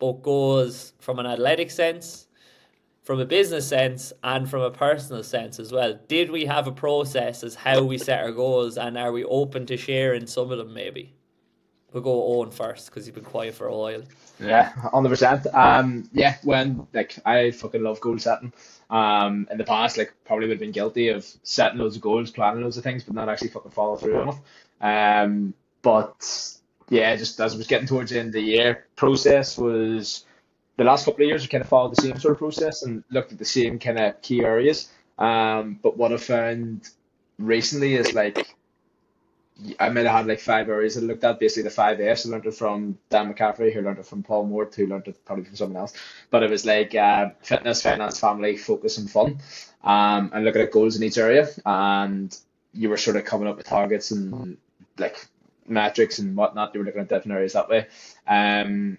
both 0.06 0.24
goals 0.24 0.94
from 1.00 1.20
an 1.20 1.26
athletic 1.26 1.72
sense, 1.72 2.28
from 3.04 3.20
a 3.20 3.26
business 3.26 3.68
sense, 3.68 4.14
and 4.24 4.50
from 4.50 4.62
a 4.62 4.72
personal 4.72 5.24
sense 5.24 5.60
as 5.60 5.72
well. 5.72 6.00
Did 6.08 6.30
we 6.30 6.46
have 6.46 6.68
a 6.68 6.72
process 6.72 7.44
as 7.44 7.56
how 7.56 7.84
we 7.84 7.98
set 7.98 8.24
our 8.24 8.32
goals, 8.32 8.78
and 8.78 8.98
are 8.98 9.12
we 9.12 9.24
open 9.24 9.66
to 9.68 9.78
sharing 9.78 10.28
some 10.28 10.52
of 10.52 10.58
them 10.58 10.74
maybe? 10.74 11.14
We'll 11.92 12.04
go 12.04 12.36
Owen 12.36 12.52
first 12.52 12.88
because 12.88 13.06
you've 13.06 13.16
been 13.16 13.24
quiet 13.24 13.56
for 13.56 13.68
a 13.68 13.76
while. 13.78 14.04
Yeah, 14.40 14.70
hundred 14.70 15.10
percent. 15.10 15.48
Um, 15.54 16.10
yeah, 16.12 16.36
when 16.44 16.88
like 16.94 17.18
I 17.26 17.52
fucking 17.52 17.82
love 17.82 18.02
goal 18.02 18.20
setting. 18.20 18.52
Um, 18.90 19.48
in 19.50 19.58
the 19.58 19.64
past, 19.64 19.98
like 19.98 20.14
probably 20.26 20.48
would 20.48 20.56
have 20.56 20.60
been 20.60 20.72
guilty 20.72 21.08
of 21.08 21.26
setting 21.44 21.80
loads 21.80 21.96
of 21.96 22.02
goals, 22.02 22.32
planning 22.32 22.64
loads 22.64 22.78
of 22.78 22.84
things, 22.84 23.04
but 23.04 23.16
not 23.16 23.30
actually 23.30 23.48
fucking 23.48 23.72
follow 23.72 23.96
through 23.96 24.30
it. 24.30 24.36
Um, 24.82 25.54
but 25.82 26.55
yeah, 26.90 27.16
just 27.16 27.40
as 27.40 27.54
I 27.54 27.58
was 27.58 27.68
getting 27.68 27.88
towards 27.88 28.12
the 28.12 28.20
end 28.20 28.30
of 28.30 28.34
the 28.34 28.42
year, 28.42 28.88
process 28.96 29.58
was 29.58 30.26
the 30.78 30.84
last 30.84 31.06
couple 31.06 31.24
of 31.24 31.30
years 31.30 31.42
we 31.42 31.48
kind 31.48 31.64
of 31.64 31.70
followed 31.70 31.96
the 31.96 32.02
same 32.02 32.20
sort 32.20 32.34
of 32.34 32.38
process 32.40 32.84
and 32.84 33.04
looked 33.10 33.32
at 33.32 33.40
the 33.40 33.46
same 33.46 33.80
kind 33.80 34.00
of 34.00 34.22
key 34.22 34.44
areas. 34.44 34.90
Um, 35.18 35.80
but 35.82 35.98
what 35.98 36.12
I 36.12 36.18
found 36.18 36.90
recently 37.40 37.96
is 37.96 38.14
like 38.14 38.56
I 39.80 39.88
might 39.90 40.06
have 40.06 40.16
had 40.16 40.28
like 40.28 40.42
five 40.42 40.68
areas 40.68 40.98
I 40.98 41.02
looked 41.02 41.24
at, 41.24 41.40
basically 41.40 41.64
the 41.64 41.70
five 41.70 42.02
F's. 42.02 42.26
I 42.26 42.30
learned 42.30 42.46
it 42.46 42.56
from 42.56 42.98
Dan 43.10 43.34
McCaffrey, 43.34 43.74
who 43.74 43.82
learned 43.82 44.00
it 44.00 44.06
from 44.06 44.22
Paul 44.22 44.46
Moore, 44.46 44.70
who 44.76 44.86
learned 44.86 45.08
it 45.08 45.24
probably 45.24 45.46
from 45.46 45.56
someone 45.56 45.80
else. 45.80 45.94
But 46.30 46.44
it 46.44 46.50
was 46.50 46.66
like 46.66 46.94
uh, 46.94 47.30
fitness, 47.42 47.82
finance, 47.82 48.20
family, 48.20 48.58
focus, 48.58 48.98
and 48.98 49.10
fun. 49.10 49.40
Um, 49.84 50.32
and 50.34 50.44
looking 50.44 50.62
at 50.62 50.72
goals 50.72 50.98
in 50.98 51.04
each 51.04 51.18
area. 51.18 51.48
And 51.66 52.38
you 52.74 52.90
were 52.90 52.98
sort 52.98 53.16
of 53.16 53.24
coming 53.24 53.48
up 53.48 53.56
with 53.56 53.66
targets 53.66 54.12
and 54.12 54.58
like 54.98 55.26
metrics 55.68 56.20
and 56.20 56.36
whatnot. 56.36 56.74
You 56.74 56.80
were 56.80 56.86
looking 56.86 57.02
at 57.02 57.10
different 57.10 57.36
areas 57.36 57.54
that 57.54 57.70
way. 57.70 57.88
Um, 58.28 58.98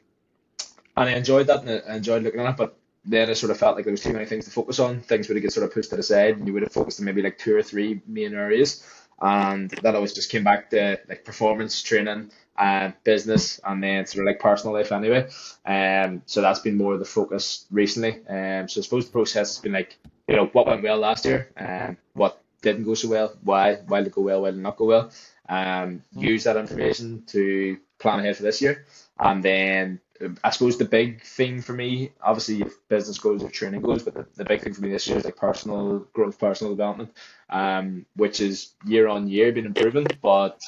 and 0.96 1.10
I 1.10 1.12
enjoyed 1.12 1.46
that 1.48 1.64
and 1.64 1.82
I 1.88 1.96
enjoyed 1.96 2.22
looking 2.22 2.40
at 2.40 2.50
it. 2.50 2.56
But 2.56 2.76
then 3.04 3.30
I 3.30 3.34
sort 3.34 3.50
of 3.50 3.58
felt 3.58 3.76
like 3.76 3.84
there 3.84 3.92
was 3.92 4.02
too 4.02 4.12
many 4.12 4.26
things 4.26 4.46
to 4.46 4.50
focus 4.50 4.78
on. 4.78 5.00
Things 5.00 5.28
would 5.28 5.36
have 5.36 5.42
get 5.42 5.52
sort 5.52 5.66
of 5.66 5.72
pushed 5.72 5.90
to 5.90 5.96
the 5.96 6.02
side, 6.02 6.38
and 6.38 6.46
you 6.46 6.52
would 6.52 6.62
have 6.62 6.72
focused 6.72 7.00
on 7.00 7.06
maybe 7.06 7.22
like 7.22 7.38
two 7.38 7.54
or 7.54 7.62
three 7.62 8.00
main 8.06 8.34
areas 8.34 8.84
and 9.20 9.70
that 9.82 9.94
always 9.94 10.12
just 10.12 10.30
came 10.30 10.44
back 10.44 10.70
to 10.70 10.98
like 11.08 11.24
performance 11.24 11.82
training 11.82 12.30
and 12.58 12.92
business 13.04 13.60
and 13.64 13.82
then 13.82 14.06
sort 14.06 14.22
of 14.22 14.26
like 14.26 14.40
personal 14.40 14.74
life 14.74 14.92
anyway 14.92 15.28
um 15.64 16.22
so 16.26 16.42
that's 16.42 16.60
been 16.60 16.76
more 16.76 16.94
of 16.94 16.98
the 16.98 17.04
focus 17.04 17.66
recently 17.70 18.20
um 18.28 18.68
so 18.68 18.80
I 18.80 18.82
suppose 18.82 19.06
the 19.06 19.12
process 19.12 19.56
has 19.56 19.58
been 19.58 19.72
like 19.72 19.96
you 20.28 20.36
know 20.36 20.46
what 20.46 20.66
went 20.66 20.82
well 20.82 20.98
last 20.98 21.24
year 21.24 21.50
and 21.56 21.90
um, 21.90 21.96
what 22.14 22.42
didn't 22.62 22.84
go 22.84 22.94
so 22.94 23.08
well 23.08 23.36
why 23.42 23.76
why 23.86 24.00
did 24.00 24.08
it 24.08 24.14
go 24.14 24.22
well 24.22 24.42
why 24.42 24.50
did 24.50 24.58
it 24.58 24.62
not 24.62 24.76
go 24.76 24.86
well 24.86 25.10
um 25.48 26.02
use 26.12 26.44
that 26.44 26.56
information 26.56 27.22
to 27.26 27.78
plan 27.98 28.20
ahead 28.20 28.36
for 28.36 28.42
this 28.42 28.60
year 28.60 28.84
and 29.20 29.42
then 29.42 30.00
I 30.42 30.50
suppose 30.50 30.78
the 30.78 30.84
big 30.84 31.22
thing 31.22 31.60
for 31.60 31.72
me, 31.72 32.12
obviously, 32.22 32.62
if 32.62 32.88
business 32.88 33.18
goals 33.18 33.42
or 33.42 33.50
training 33.50 33.82
goals, 33.82 34.02
but 34.02 34.14
the, 34.14 34.26
the 34.36 34.44
big 34.44 34.62
thing 34.62 34.72
for 34.72 34.82
me 34.82 34.90
this 34.90 35.06
year 35.06 35.18
is 35.18 35.24
like 35.24 35.36
personal 35.36 36.00
growth, 36.12 36.38
personal 36.38 36.72
development, 36.72 37.12
um, 37.50 38.06
which 38.14 38.40
is 38.40 38.72
year 38.86 39.08
on 39.08 39.28
year 39.28 39.52
been 39.52 39.66
improving, 39.66 40.06
but 40.22 40.60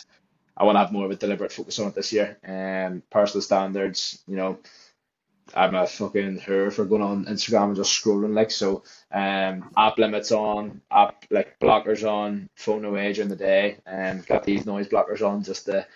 I 0.57 0.65
want 0.65 0.77
to 0.77 0.81
have 0.81 0.93
more 0.93 1.05
of 1.05 1.11
a 1.11 1.17
deliberate 1.17 1.53
focus 1.53 1.79
on 1.79 1.89
it 1.89 1.95
this 1.95 2.13
year. 2.13 2.37
Um, 2.47 3.03
personal 3.11 3.43
standards, 3.43 4.23
you 4.27 4.37
know, 4.37 4.59
I'm 5.55 5.75
a 5.75 5.87
fucking 5.87 6.39
her 6.41 6.71
for 6.71 6.85
going 6.85 7.03
on 7.03 7.25
Instagram 7.27 7.65
and 7.65 7.77
just 7.77 8.03
scrolling 8.03 8.35
like 8.35 8.51
so. 8.51 8.83
Um, 9.13 9.71
app 9.77 9.99
limits 9.99 10.33
on, 10.33 10.81
app 10.91 11.25
like 11.31 11.59
blockers 11.59 12.09
on, 12.09 12.49
phone 12.55 12.85
away 12.85 13.13
during 13.13 13.31
the 13.31 13.37
day, 13.37 13.79
and 13.87 14.27
got 14.27 14.45
these 14.45 14.67
noise 14.67 14.89
blockers 14.89 15.23
on 15.23 15.43
just 15.43 15.67
to 15.67 15.87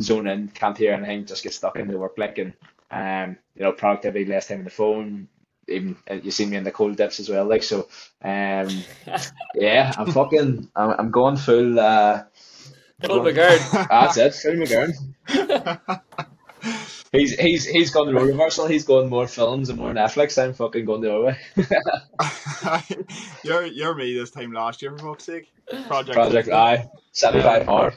zone 0.00 0.26
in, 0.26 0.48
can't 0.48 0.78
hear 0.78 0.94
anything, 0.94 1.26
just 1.26 1.42
get 1.42 1.54
stuck 1.54 1.76
into 1.76 1.98
work 1.98 2.16
like 2.18 2.38
and 2.38 2.54
um, 2.90 3.36
you 3.54 3.62
know, 3.62 3.72
productivity, 3.72 4.24
less 4.24 4.48
time 4.48 4.58
on 4.58 4.64
the 4.64 4.70
phone. 4.70 5.28
Even 5.68 5.96
uh, 6.10 6.14
you 6.14 6.30
see 6.30 6.46
me 6.46 6.56
in 6.56 6.64
the 6.64 6.72
cold 6.72 6.96
dips 6.96 7.20
as 7.20 7.28
well, 7.28 7.44
like 7.44 7.62
so. 7.62 7.88
Um, 8.22 8.68
yeah, 9.54 9.92
I'm 9.96 10.10
fucking, 10.10 10.68
I'm, 10.74 10.90
I'm 10.98 11.10
going 11.10 11.36
full. 11.36 11.78
Uh, 11.78 12.24
full 13.04 13.20
McGurn. 13.20 13.88
That's 13.88 14.16
it, 14.16 14.34
full 14.34 14.54
McGurn. 14.54 15.96
he's 17.12 17.38
he's 17.38 17.66
he's 17.66 17.90
gone 17.90 18.06
the 18.06 18.14
role 18.14 18.26
reversal. 18.26 18.66
He's 18.66 18.84
going 18.84 19.08
more 19.08 19.26
films 19.26 19.68
and 19.68 19.78
more 19.78 19.92
Netflix. 19.92 20.42
I'm 20.42 20.52
fucking 20.52 20.84
going 20.84 21.00
the 21.00 21.14
other 21.14 21.24
way. 21.24 21.38
you're 23.44 23.66
you're 23.66 23.94
me 23.94 24.14
this 24.14 24.30
time 24.30 24.52
last 24.52 24.82
year 24.82 24.96
for 24.96 25.10
fuck's 25.10 25.24
sake. 25.24 25.52
Project 25.86 26.14
Project 26.14 26.48
I 26.48 26.88
seventy 27.12 27.42
five 27.42 27.66
hard. 27.66 27.94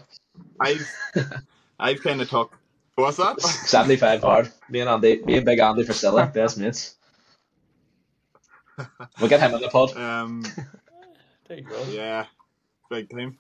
I've 0.60 0.88
I've 1.80 2.02
kind 2.02 2.22
of 2.22 2.30
took 2.30 2.58
What's 2.96 3.18
that? 3.18 3.42
75 3.42 4.22
hard. 4.22 4.52
Me 4.70 4.82
and 4.82 4.90
Andy, 4.90 5.24
me 5.24 5.38
and 5.38 5.46
Big 5.46 5.60
Andy 5.60 5.84
for 5.84 5.94
Silla, 5.94 6.28
best 6.28 6.60
mates. 6.60 6.96
We'll 9.20 9.30
get 9.30 9.40
him 9.40 9.54
on 9.54 9.62
the 9.62 9.70
pod. 9.70 9.96
Um, 9.98 10.46
there 11.48 11.58
you 11.58 11.64
go. 11.64 11.84
Yeah, 11.92 12.26
big 12.90 13.10
time. 13.10 13.38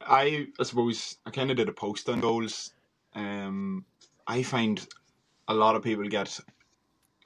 I, 0.00 0.46
I 0.58 0.62
suppose 0.62 1.16
I 1.26 1.30
kind 1.30 1.50
of 1.50 1.56
did 1.56 1.68
a 1.68 1.72
post 1.72 2.08
on 2.08 2.20
goals. 2.20 2.72
Um, 3.14 3.84
I 4.26 4.42
find 4.42 4.86
a 5.48 5.54
lot 5.54 5.76
of 5.76 5.82
people 5.82 6.04
get 6.08 6.38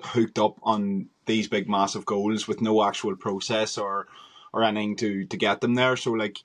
hooked 0.03 0.39
up 0.39 0.59
on 0.63 1.09
these 1.27 1.49
big 1.49 1.69
massive 1.69 2.05
goals 2.05 2.49
with 2.49 2.61
no 2.61 2.83
actual 2.85 3.17
process 3.17 3.79
or 3.79 4.07
or 4.53 4.63
anything 4.63 4.97
to 4.97 5.25
to 5.27 5.37
get 5.37 5.61
them 5.61 5.75
there. 5.75 5.97
So 5.97 6.13
like 6.13 6.39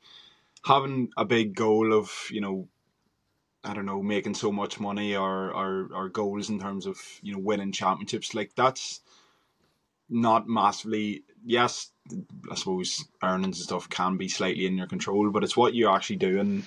having 0.66 1.10
a 1.18 1.26
big 1.26 1.56
goal 1.56 1.94
of 1.94 2.12
you 2.32 2.42
know 2.42 2.68
I 3.64 3.74
don't 3.74 3.86
know, 3.86 4.02
making 4.02 4.36
so 4.36 4.52
much 4.52 4.80
money 4.80 5.16
or, 5.16 5.52
or, 5.52 5.90
or 5.94 6.10
goals 6.10 6.50
in 6.50 6.60
terms 6.60 6.86
of, 6.86 6.98
you 7.22 7.34
know, 7.34 7.40
winning 7.40 7.74
championships, 7.74 8.34
like 8.34 8.56
that's 8.56 9.02
not 10.10 10.48
massively, 10.48 11.24
yes, 11.46 11.92
I 12.50 12.56
suppose 12.56 13.06
earnings 13.22 13.58
and 13.58 13.66
stuff 13.66 13.90
can 13.90 14.16
be 14.16 14.30
slightly 14.30 14.66
in 14.66 14.78
your 14.78 14.88
control, 14.88 15.30
but 15.30 15.44
it's 15.44 15.58
what 15.58 15.76
you're 15.76 15.94
actually 15.94 16.16
doing 16.16 16.66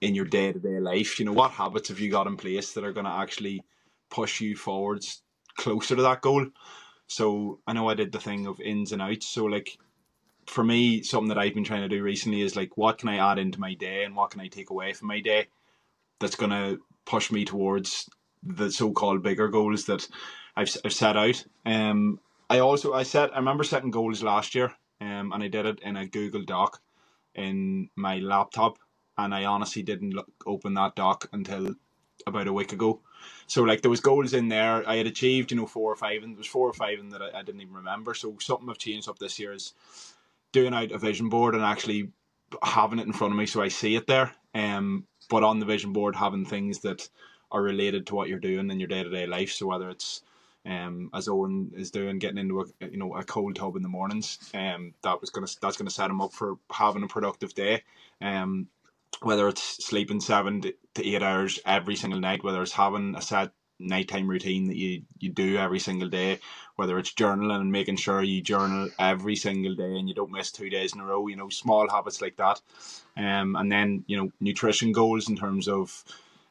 in 0.00 0.14
your 0.14 0.24
day 0.24 0.52
to 0.52 0.58
day 0.58 0.80
life. 0.80 1.18
You 1.18 1.26
know, 1.26 1.32
what 1.32 1.52
habits 1.52 1.88
have 1.88 2.00
you 2.00 2.10
got 2.10 2.26
in 2.26 2.36
place 2.36 2.72
that 2.72 2.84
are 2.84 2.92
going 2.92 3.06
to 3.06 3.12
actually 3.12 3.62
push 4.10 4.40
you 4.40 4.56
forwards 4.56 5.22
closer 5.56 5.96
to 5.96 6.02
that 6.02 6.22
goal? 6.22 6.46
So 7.06 7.60
I 7.66 7.72
know 7.72 7.88
I 7.88 7.94
did 7.94 8.12
the 8.12 8.20
thing 8.20 8.46
of 8.46 8.60
ins 8.60 8.92
and 8.92 9.02
outs. 9.02 9.26
So, 9.26 9.44
like, 9.44 9.76
for 10.46 10.64
me, 10.64 11.02
something 11.02 11.28
that 11.28 11.38
I've 11.38 11.54
been 11.54 11.64
trying 11.64 11.82
to 11.82 11.88
do 11.88 12.02
recently 12.02 12.40
is 12.40 12.56
like, 12.56 12.76
what 12.76 12.98
can 12.98 13.08
I 13.08 13.32
add 13.32 13.38
into 13.38 13.60
my 13.60 13.74
day 13.74 14.04
and 14.04 14.14
what 14.14 14.30
can 14.30 14.40
I 14.40 14.48
take 14.48 14.70
away 14.70 14.92
from 14.92 15.08
my 15.08 15.20
day? 15.20 15.48
that's 16.20 16.36
going 16.36 16.50
to 16.50 16.78
push 17.04 17.32
me 17.32 17.44
towards 17.44 18.08
the 18.42 18.70
so-called 18.70 19.22
bigger 19.22 19.48
goals 19.48 19.86
that 19.86 20.06
I've, 20.54 20.74
I've 20.84 20.92
set 20.92 21.16
out. 21.16 21.44
Um, 21.66 22.20
I 22.48 22.60
also 22.60 22.92
I 22.92 23.04
set 23.04 23.32
I 23.32 23.38
remember 23.38 23.64
setting 23.64 23.90
goals 23.90 24.22
last 24.22 24.54
year, 24.54 24.72
um, 25.00 25.32
and 25.32 25.42
I 25.42 25.48
did 25.48 25.66
it 25.66 25.80
in 25.82 25.96
a 25.96 26.06
Google 26.06 26.42
Doc 26.42 26.80
in 27.34 27.90
my 27.96 28.18
laptop, 28.18 28.78
and 29.24 29.34
I 29.34 29.46
honestly 29.46 29.82
didn't 29.82 30.12
look, 30.12 30.28
open 30.46 30.74
that 30.74 30.96
doc 30.96 31.28
until 31.32 31.74
about 32.26 32.48
a 32.48 32.52
week 32.52 32.72
ago. 32.72 33.00
So 33.48 33.62
like 33.64 33.82
there 33.82 33.90
was 33.90 34.00
goals 34.00 34.34
in 34.34 34.48
there. 34.48 34.88
I 34.88 34.96
had 34.96 35.06
achieved, 35.06 35.52
you 35.52 35.58
know, 35.58 35.66
four 35.66 35.92
or 35.92 35.96
five, 35.96 36.22
and 36.24 36.34
there 36.34 36.38
was 36.38 36.46
four 36.48 36.68
or 36.68 36.74
five 36.74 36.98
in 37.00 37.10
that 37.10 37.22
I, 37.22 37.40
I 37.40 37.42
didn't 37.42 37.62
even 37.62 37.74
remember. 37.74 38.14
So 38.14 38.36
something 38.40 38.68
I've 38.70 38.78
changed 38.78 39.08
up 39.08 39.18
this 39.20 39.38
year 39.38 39.52
is 39.52 39.74
doing 40.52 40.74
out 40.74 40.92
a 40.92 40.98
vision 40.98 41.30
board 41.30 41.54
and 41.56 41.64
actually 41.64 42.10
having 42.64 43.00
it 43.00 43.06
in 43.06 43.14
front 43.14 43.32
of 43.34 43.38
me 43.38 43.46
so 43.46 43.62
I 43.62 43.68
see 43.68 43.96
it 43.96 44.08
there. 44.08 44.32
Um, 44.54 45.06
but 45.30 45.44
on 45.44 45.60
the 45.60 45.66
vision 45.66 45.94
board 45.94 46.16
having 46.16 46.46
things 46.46 46.80
that 46.80 47.08
are 47.52 47.62
related 47.62 48.06
to 48.08 48.16
what 48.16 48.28
you're 48.28 48.40
doing 48.40 48.70
in 48.70 48.80
your 48.80 48.88
day 48.88 49.04
to 49.04 49.10
day 49.10 49.26
life. 49.26 49.52
So 49.52 49.68
whether 49.68 49.90
it's 49.90 50.22
um, 50.66 51.10
as 51.14 51.28
Owen 51.28 51.72
is 51.76 51.92
doing, 51.92 52.20
getting 52.20 52.38
into 52.38 52.60
a 52.62 52.66
you 52.86 52.98
know 52.98 53.14
a 53.16 53.24
cold 53.24 53.56
tub 53.56 53.76
in 53.76 53.82
the 53.82 53.88
mornings, 53.90 54.38
um, 54.54 54.94
that 55.04 55.20
was 55.20 55.30
gonna 55.30 55.48
that's 55.62 55.78
gonna 55.78 55.90
set 55.90 56.10
him 56.10 56.20
up 56.22 56.34
for 56.34 56.56
having 56.72 57.04
a 57.04 57.08
productive 57.08 57.54
day. 57.54 57.82
Um, 58.22 58.68
whether 59.22 59.48
it's 59.48 59.84
sleeping 59.84 60.20
seven 60.20 60.62
to 60.62 60.74
eight 61.06 61.22
hours 61.22 61.58
every 61.66 61.96
single 61.96 62.20
night, 62.20 62.44
whether 62.44 62.62
it's 62.62 62.72
having 62.72 63.14
a 63.16 63.22
set 63.22 63.52
nighttime 63.78 64.28
routine 64.28 64.66
that 64.68 64.76
you, 64.76 65.02
you 65.18 65.30
do 65.30 65.56
every 65.56 65.78
single 65.78 66.08
day, 66.08 66.38
whether 66.76 66.98
it's 66.98 67.14
journaling 67.14 67.60
and 67.60 67.72
making 67.72 67.96
sure 67.96 68.22
you 68.22 68.42
journal 68.42 68.88
every 68.98 69.36
single 69.36 69.74
day 69.74 69.96
and 69.96 70.08
you 70.08 70.14
don't 70.14 70.30
miss 70.30 70.52
two 70.52 70.70
days 70.70 70.94
in 70.94 71.00
a 71.00 71.04
row, 71.04 71.26
you 71.26 71.36
know, 71.36 71.48
small 71.48 71.88
habits 71.88 72.20
like 72.20 72.36
that. 72.36 72.60
Um, 73.16 73.56
and 73.56 73.70
then, 73.72 74.04
you 74.06 74.16
know, 74.16 74.30
nutrition 74.40 74.92
goals 74.92 75.28
in 75.28 75.36
terms 75.36 75.66
of, 75.68 76.04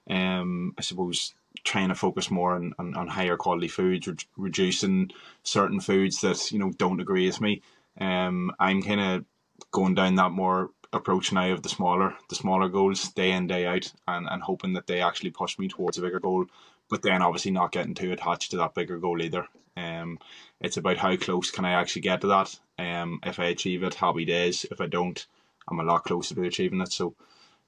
um, 0.10 0.74
I 0.78 0.82
suppose, 0.82 1.34
trying 1.64 1.90
to 1.90 1.96
focus 1.96 2.32
more 2.32 2.56
on, 2.56 2.74
on, 2.80 2.96
on 2.96 3.08
higher 3.08 3.38
quality 3.38 3.68
foods, 3.68 4.08
re- 4.08 4.16
reducing 4.38 5.12
certain 5.44 5.80
foods 5.80 6.22
that 6.22 6.52
you 6.52 6.60
know 6.60 6.72
don't 6.78 7.02
agree 7.02 7.28
with 7.28 7.42
me. 7.42 7.62
Um, 8.00 8.52
I'm 8.60 8.82
kind 8.82 9.02
of 9.02 9.26
going 9.72 9.96
down 9.96 10.16
that 10.16 10.32
more 10.32 10.72
approach 10.92 11.32
now 11.32 11.52
of 11.52 11.62
the 11.62 11.70
smaller 11.70 12.16
the 12.30 12.36
smaller 12.36 12.68
goals 12.68 13.10
day 13.10 13.32
in 13.32 13.46
day 13.48 13.68
out 13.68 13.92
and, 14.08 14.28
and 14.30 14.42
hoping 14.42 14.74
that 14.74 14.88
they 14.88 15.02
actually 15.02 15.30
push 15.30 15.60
me 15.60 15.68
towards 15.68 15.98
a 15.98 16.02
bigger 16.02 16.20
goal. 16.20 16.46
But 16.90 17.04
then 17.04 17.22
obviously 17.22 17.52
not 17.52 17.72
getting 17.72 17.94
too 17.94 18.12
attached 18.12 18.52
to 18.52 18.58
that 18.58 18.74
bigger 18.74 18.98
goal 18.98 19.22
either. 19.22 19.48
Um 19.78 20.20
it's 20.60 20.78
about 20.78 20.98
how 20.98 21.16
close 21.16 21.52
can 21.52 21.66
I 21.66 21.72
actually 21.72 22.02
get 22.02 22.22
to 22.22 22.28
that? 22.28 22.60
Um 22.80 23.20
if 23.24 23.40
I 23.40 23.46
achieve 23.46 23.84
it 23.84 23.94
happy 23.94 24.26
days. 24.26 24.66
If 24.72 24.82
I 24.82 24.88
don't 24.88 25.26
I'm 25.68 25.80
a 25.80 25.84
lot 25.84 26.06
closer 26.06 26.34
to 26.36 26.44
achieving 26.44 26.82
it. 26.82 26.92
So 26.92 27.14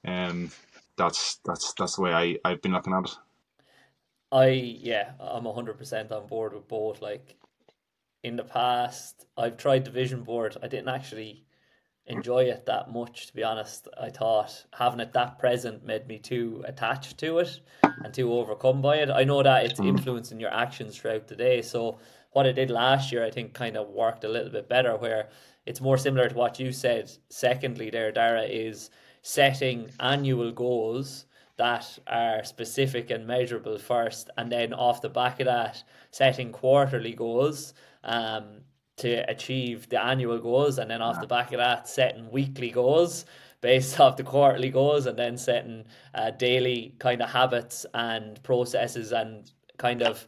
um 0.04 0.50
that's 0.96 1.36
that's 1.44 1.72
that's 1.74 1.96
the 1.96 2.02
way 2.02 2.12
I, 2.12 2.38
I've 2.44 2.62
been 2.62 2.72
looking 2.72 2.92
at 2.92 3.04
it. 3.04 3.16
I 4.32 4.48
yeah, 4.48 5.12
I'm 5.20 5.44
hundred 5.44 5.78
percent 5.78 6.10
on 6.10 6.26
board 6.26 6.54
with 6.54 6.66
both. 6.66 7.00
Like 7.02 7.36
in 8.24 8.36
the 8.36 8.44
past, 8.44 9.26
I've 9.36 9.58
tried 9.58 9.84
the 9.84 9.90
vision 9.90 10.22
board. 10.22 10.56
I 10.62 10.68
didn't 10.68 10.88
actually 10.88 11.44
enjoy 12.12 12.44
it 12.44 12.66
that 12.66 12.92
much, 12.92 13.26
to 13.26 13.34
be 13.34 13.42
honest. 13.42 13.88
I 14.00 14.10
thought 14.10 14.64
having 14.72 15.00
it 15.00 15.12
that 15.14 15.38
present 15.38 15.84
made 15.84 16.06
me 16.06 16.18
too 16.18 16.64
attached 16.66 17.18
to 17.18 17.38
it 17.38 17.60
and 17.82 18.12
too 18.12 18.32
overcome 18.32 18.80
by 18.82 18.96
it. 18.96 19.10
I 19.10 19.24
know 19.24 19.42
that 19.42 19.64
it's 19.64 19.80
mm. 19.80 19.88
influencing 19.88 20.38
your 20.40 20.52
actions 20.52 20.96
throughout 20.96 21.28
the 21.28 21.36
day. 21.36 21.62
So 21.62 21.98
what 22.32 22.46
I 22.46 22.52
did 22.52 22.70
last 22.70 23.12
year, 23.12 23.24
I 23.24 23.30
think, 23.30 23.54
kind 23.54 23.76
of 23.76 23.88
worked 23.88 24.24
a 24.24 24.28
little 24.28 24.50
bit 24.50 24.68
better. 24.68 24.96
Where 24.96 25.28
it's 25.66 25.80
more 25.80 25.98
similar 25.98 26.28
to 26.28 26.34
what 26.34 26.58
you 26.60 26.72
said. 26.72 27.10
Secondly, 27.28 27.90
there, 27.90 28.12
Dara, 28.12 28.42
is 28.42 28.90
setting 29.22 29.90
annual 30.00 30.52
goals 30.52 31.26
that 31.56 31.98
are 32.06 32.42
specific 32.44 33.10
and 33.10 33.26
measurable 33.26 33.78
first, 33.78 34.30
and 34.36 34.50
then 34.50 34.72
off 34.72 35.02
the 35.02 35.08
back 35.08 35.38
of 35.40 35.46
that, 35.46 35.82
setting 36.10 36.50
quarterly 36.50 37.12
goals 37.12 37.74
um, 38.04 38.62
to 39.02 39.30
achieve 39.30 39.88
the 39.88 40.02
annual 40.02 40.38
goals, 40.38 40.78
and 40.78 40.90
then 40.90 41.02
off 41.02 41.20
the 41.20 41.26
back 41.26 41.52
of 41.52 41.58
that, 41.58 41.88
setting 41.88 42.30
weekly 42.30 42.70
goals 42.70 43.24
based 43.60 44.00
off 44.00 44.16
the 44.16 44.24
quarterly 44.24 44.70
goals, 44.70 45.06
and 45.06 45.18
then 45.18 45.36
setting 45.36 45.84
uh, 46.14 46.30
daily 46.30 46.94
kind 46.98 47.22
of 47.22 47.30
habits 47.30 47.86
and 47.94 48.42
processes 48.42 49.12
and 49.12 49.52
kind 49.78 50.02
of 50.02 50.26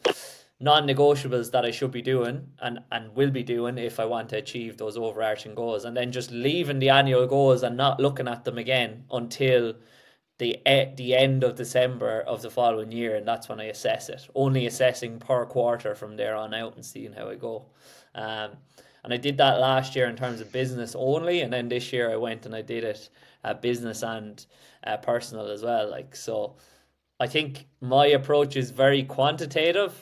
non-negotiables 0.60 1.50
that 1.50 1.64
I 1.64 1.70
should 1.70 1.90
be 1.90 2.00
doing 2.00 2.46
and, 2.60 2.78
and 2.92 3.14
will 3.14 3.30
be 3.30 3.42
doing 3.42 3.76
if 3.76 3.98
I 3.98 4.04
want 4.04 4.28
to 4.30 4.38
achieve 4.38 4.76
those 4.76 4.96
overarching 4.96 5.54
goals 5.54 5.84
and 5.84 5.96
then 5.96 6.12
just 6.12 6.30
leaving 6.30 6.78
the 6.78 6.90
annual 6.90 7.26
goals 7.26 7.64
and 7.64 7.76
not 7.76 8.00
looking 8.00 8.28
at 8.28 8.44
them 8.44 8.56
again 8.56 9.04
until 9.10 9.74
the 10.38 10.58
the 10.96 11.14
end 11.14 11.44
of 11.44 11.54
December 11.54 12.22
of 12.22 12.42
the 12.42 12.50
following 12.50 12.90
year, 12.90 13.14
and 13.14 13.26
that's 13.26 13.48
when 13.48 13.60
I 13.60 13.64
assess 13.64 14.08
it. 14.08 14.26
Only 14.34 14.66
assessing 14.66 15.18
per 15.18 15.46
quarter 15.46 15.94
from 15.94 16.16
there 16.16 16.34
on 16.34 16.54
out 16.54 16.74
and 16.74 16.84
seeing 16.84 17.12
how 17.12 17.28
I 17.28 17.36
go. 17.36 17.66
Um, 18.14 18.52
and 19.04 19.12
I 19.12 19.18
did 19.18 19.36
that 19.36 19.60
last 19.60 19.94
year 19.94 20.06
in 20.06 20.16
terms 20.16 20.40
of 20.40 20.50
business 20.50 20.94
only, 20.96 21.42
and 21.42 21.52
then 21.52 21.68
this 21.68 21.92
year 21.92 22.10
I 22.10 22.16
went 22.16 22.46
and 22.46 22.54
I 22.54 22.62
did 22.62 22.84
it 22.84 23.10
uh, 23.44 23.54
business 23.54 24.02
and 24.02 24.44
uh, 24.86 24.96
personal 24.96 25.48
as 25.48 25.62
well. 25.62 25.90
Like 25.90 26.16
so, 26.16 26.56
I 27.20 27.26
think 27.26 27.66
my 27.80 28.06
approach 28.06 28.56
is 28.56 28.70
very 28.70 29.02
quantitative. 29.02 29.94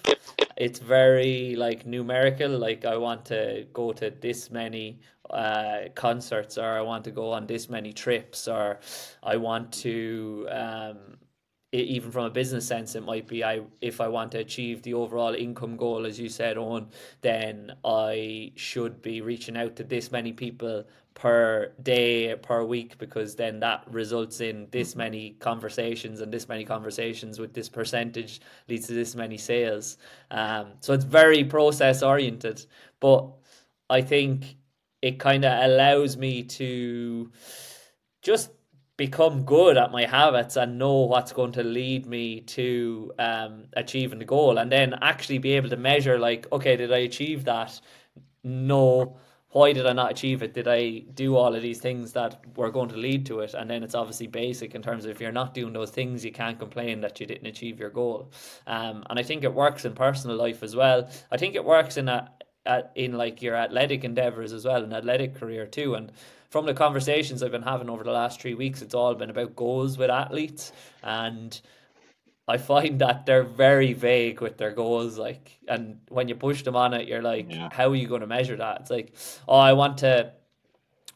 It's 0.57 0.79
very 0.79 1.57
like 1.57 1.85
numerical. 1.85 2.51
Like 2.51 2.85
I 2.85 2.97
want 2.97 3.25
to 3.27 3.67
go 3.73 3.93
to 3.93 4.11
this 4.11 4.51
many 4.51 5.01
uh, 5.31 5.89
concerts 5.95 6.57
or 6.59 6.67
I 6.67 6.81
want 6.81 7.05
to 7.05 7.11
go 7.11 7.33
on 7.33 7.47
this 7.47 7.69
many 7.69 7.93
trips 7.93 8.47
or 8.47 8.79
I 9.23 9.37
want 9.37 9.73
to 9.73 10.47
um, 10.51 10.97
even 11.73 12.11
from 12.11 12.27
a 12.27 12.31
business 12.31 12.66
sense 12.66 12.95
it 12.95 13.03
might 13.03 13.27
be 13.27 13.43
I 13.43 13.62
if 13.81 14.01
I 14.01 14.09
want 14.09 14.33
to 14.33 14.39
achieve 14.39 14.83
the 14.83 14.95
overall 14.95 15.35
income 15.35 15.77
goal 15.77 16.05
as 16.05 16.20
you 16.20 16.29
said 16.29 16.59
on 16.59 16.89
then 17.23 17.73
I 17.85 18.53
should 18.57 19.01
be 19.01 19.23
reaching 19.23 19.57
out 19.57 19.77
to 19.77 19.85
this 19.85 20.12
many 20.12 20.33
people 20.33 20.85
per 21.14 21.73
day 21.83 22.35
per 22.37 22.62
week 22.64 22.99
because 22.99 23.35
then 23.35 23.61
that 23.61 23.85
results 23.91 24.41
in 24.41 24.68
this 24.70 24.91
mm-hmm. 24.91 24.99
many 24.99 25.31
conversations 25.41 26.20
and 26.20 26.33
this 26.33 26.49
many 26.49 26.64
conversations 26.64 27.39
with 27.39 27.55
this 27.55 27.68
percentage 27.68 28.41
leads 28.68 28.87
to 28.87 28.93
this 28.93 29.14
many 29.14 29.39
sales 29.39 29.97
um, 30.31 30.73
so 30.81 30.93
it's 30.93 31.05
very 31.05 31.43
process 31.43 32.03
oriented 32.03 32.64
but 33.01 33.31
I 33.89 34.03
think 34.03 34.57
it 35.01 35.18
kind 35.18 35.45
of 35.45 35.64
allows 35.64 36.16
me 36.16 36.43
to 36.45 37.31
just 38.23 38.51
become 38.97 39.45
good 39.45 39.76
at 39.76 39.90
my 39.90 40.05
habits 40.05 40.57
and 40.57 40.78
know 40.78 41.03
what's 41.03 41.32
going 41.32 41.53
to 41.53 41.62
lead 41.62 42.07
me 42.07 42.40
to 42.40 43.12
um, 43.18 43.64
achieving 43.74 44.18
the 44.18 44.24
goal. 44.24 44.59
And 44.59 44.70
then 44.70 44.95
actually 45.01 45.38
be 45.38 45.53
able 45.53 45.70
to 45.70 45.76
measure 45.76 46.18
like 46.18 46.47
okay 46.53 46.76
did 46.76 46.93
i 46.93 46.99
achieve 46.99 47.45
that? 47.45 47.80
No. 48.45 49.18
Why 49.51 49.74
did 49.74 49.86
i 49.86 49.93
not 49.93 50.11
achieve 50.11 50.43
it? 50.43 50.55
Did 50.55 50.68
i 50.68 51.01
do 51.14 51.36
all 51.36 51.55
of 51.55 51.62
these 51.62 51.80
things 51.80 52.12
that 52.12 52.45
were 52.57 52.70
going 52.70 52.88
to 52.90 52.97
lead 52.97 53.26
to 53.26 53.40
it? 53.40 53.55
And 53.55 53.68
then 53.68 53.82
it's 53.82 53.95
obviously 53.95 54.26
basic 54.26 54.74
in 54.74 54.82
terms 54.82 55.05
of 55.05 55.11
if 55.11 55.20
you're 55.20 55.32
not 55.32 55.55
doing 55.55 55.72
those 55.72 55.90
things 55.90 56.24
you 56.24 56.32
can't 56.32 56.59
complain 56.59 57.01
that 57.01 57.18
you 57.20 57.26
didn't 57.26 57.47
achieve 57.47 57.80
your 57.80 57.90
goal. 57.90 58.30
Um, 58.66 59.05
and 59.09 59.18
i 59.18 59.22
think 59.22 59.45
it 59.45 59.53
works 59.53 59.84
in 59.84 59.95
personal 59.95 60.36
life 60.36 60.62
as 60.62 60.76
well. 60.76 61.09
I 61.30 61.36
think 61.38 61.55
it 61.55 61.64
works 61.64 61.97
in 61.97 62.09
a 62.09 62.30
at, 62.67 62.93
in 62.95 63.13
like 63.13 63.43
your 63.43 63.57
athletic 63.57 64.05
endeavors 64.05 64.53
as 64.53 64.65
well, 64.65 64.83
an 64.83 64.93
athletic 64.93 65.35
career 65.35 65.67
too. 65.67 65.95
And 65.95 66.13
from 66.51 66.67
the 66.67 66.75
conversations 66.75 67.43
I've 67.43 67.51
been 67.51 67.63
having 67.63 67.89
over 67.89 68.05
the 68.05 68.13
last 68.13 68.41
three 68.41 68.55
weeks, 68.55 68.83
it's 68.83 68.95
all 68.95 69.15
been 69.15 69.31
about 69.31 69.57
goals 69.57 69.97
with 69.97 70.11
athletes, 70.11 70.73
and 71.03 71.59
I 72.49 72.59
find 72.59 73.01
that 73.01 73.25
they're 73.25 73.45
very 73.45 73.93
vague 73.93 74.41
with 74.41 74.59
their 74.59 74.73
goals. 74.73 75.17
Like, 75.17 75.59
and 75.69 76.01
when 76.09 76.29
you 76.29 76.35
push 76.35 76.63
them 76.63 76.77
on 76.77 76.93
it, 76.93 77.09
you're 77.09 77.23
like, 77.23 77.51
yeah. 77.51 77.69
how 77.73 77.91
are 77.91 77.95
you 77.97 78.09
going 78.09 78.21
to 78.21 78.27
measure 78.27 78.57
that? 78.57 78.83
It's 78.83 78.91
like, 78.91 79.15
oh, 79.49 79.57
I 79.57 79.73
want 79.73 79.99
to, 79.99 80.33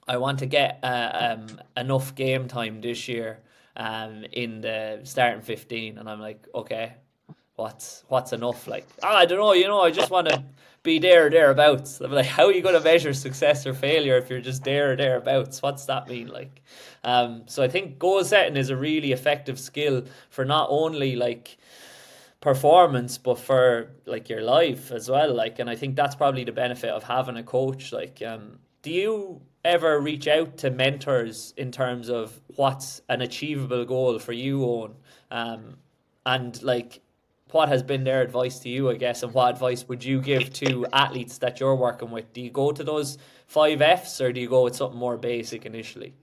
I 0.09 0.17
want 0.19 0.39
to 0.39 0.47
get 0.47 0.79
uh, 0.83 1.37
um, 1.37 1.61
enough 1.77 2.15
game 2.15 2.49
time 2.49 2.81
this 2.81 3.09
year 3.09 3.41
um, 3.77 4.25
in 4.33 4.61
the 4.61 5.01
starting 5.03 5.43
15. 5.43 5.99
And 5.99 6.09
I'm 6.09 6.21
like, 6.21 6.47
okay, 6.55 6.95
what's 7.57 8.05
what's 8.09 8.33
enough? 8.33 8.69
Like, 8.69 8.87
oh, 9.03 9.09
I 9.09 9.27
don't 9.27 9.39
know, 9.39 9.53
you 9.53 9.67
know, 9.67 9.81
I 9.81 9.91
just 9.91 10.11
want 10.11 10.29
to 10.29 10.45
be 10.87 10.99
there 10.99 11.27
or 11.27 11.31
thereabouts. 11.31 12.01
I'm 12.01 12.13
like, 12.13 12.25
how 12.25 12.47
are 12.47 12.53
you 12.53 12.63
going 12.63 12.75
to 12.75 12.81
measure 12.81 13.13
success 13.13 13.67
or 13.67 13.75
failure 13.75 14.17
if 14.17 14.31
you're 14.31 14.41
just 14.41 14.65
there 14.65 14.93
or 14.93 14.97
thereabouts? 14.97 15.61
What's 15.61 15.85
that 15.87 16.09
mean? 16.09 16.29
Like, 16.29 16.63
um, 17.05 17.43
so 17.47 17.63
I 17.63 17.69
think 17.69 17.99
goal 17.99 18.25
setting 18.25 18.57
is 18.57 18.71
a 18.71 18.77
really 18.77 19.13
effective 19.13 19.59
skill 19.59 20.05
for 20.31 20.47
not 20.47 20.69
only 20.71 21.17
like 21.17 21.59
performance 22.41 23.19
but 23.19 23.39
for 23.39 23.91
like 24.07 24.29
your 24.29 24.43
life 24.43 24.91
as 24.93 25.11
well. 25.11 25.35
Like, 25.35 25.59
and 25.59 25.69
I 25.69 25.77
think 25.77 25.97
that's 25.97 26.15
probably 26.15 26.45
the 26.45 26.53
benefit 26.53 26.91
of 26.91 27.03
having 27.03 27.37
a 27.37 27.43
coach. 27.43 27.93
Like, 27.93 28.23
um, 28.27 28.61
do 28.83 28.91
you 28.91 29.43
ever 29.65 30.01
reach 30.01 30.29
out 30.29 30.57
to 30.59 30.71
mentors 30.71 31.53
in 31.57 31.73
terms 31.73 32.09
of 32.09 32.41
what's 32.55 33.03
an 33.09 33.21
achievable 33.21 33.85
goal 33.85 34.19
for 34.19 34.33
you 34.33 34.65
Owen? 34.65 34.93
Um, 35.31 35.77
and 36.25 36.63
like 36.63 37.01
what 37.53 37.69
has 37.69 37.83
been 37.83 38.05
their 38.05 38.23
advice 38.23 38.59
to 38.61 38.69
you, 38.69 38.91
I 38.91 38.97
guess, 38.97 39.23
and 39.23 39.33
what 39.33 39.51
advice 39.55 39.87
would 39.89 40.05
you 40.05 40.21
give 40.21 40.53
to 40.55 40.87
athletes 40.93 41.39
that 41.39 41.61
you're 41.61 41.77
working 41.77 42.11
with? 42.11 42.33
Do 42.33 42.41
you 42.41 42.51
go 42.51 42.73
to 42.73 42.83
those 42.83 43.19
five 43.47 43.81
Fs 43.81 44.21
or 44.21 44.33
do 44.33 44.41
you 44.41 44.49
go 44.49 44.65
with 44.65 44.77
something 44.77 44.99
more 44.99 45.17
basic 45.17 45.65
initially? 45.65 46.15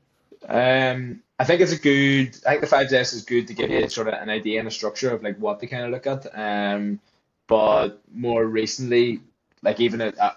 Um, 0.47 1.21
I 1.39 1.45
think 1.45 1.61
it's 1.61 1.71
a 1.71 1.80
good. 1.80 2.38
I 2.45 2.51
think 2.51 2.61
the 2.61 2.67
five 2.67 2.88
Fs 2.91 3.13
is 3.13 3.24
good 3.24 3.47
to 3.47 3.53
give 3.53 3.69
you 3.69 3.88
sort 3.88 4.07
of 4.07 4.15
an 4.15 4.30
idea 4.30 4.59
and 4.59 4.67
a 4.67 4.71
structure 4.71 5.11
of 5.13 5.24
like 5.24 5.38
what 5.38 5.59
to 5.61 5.67
kind 5.67 5.86
of 5.86 5.91
look 5.91 6.07
at. 6.07 6.28
Um, 6.38 6.99
but 7.47 8.01
more 8.13 8.45
recently, 8.45 9.21
like 9.61 9.80
even 9.80 10.01
at, 10.01 10.19
uh, 10.19 10.34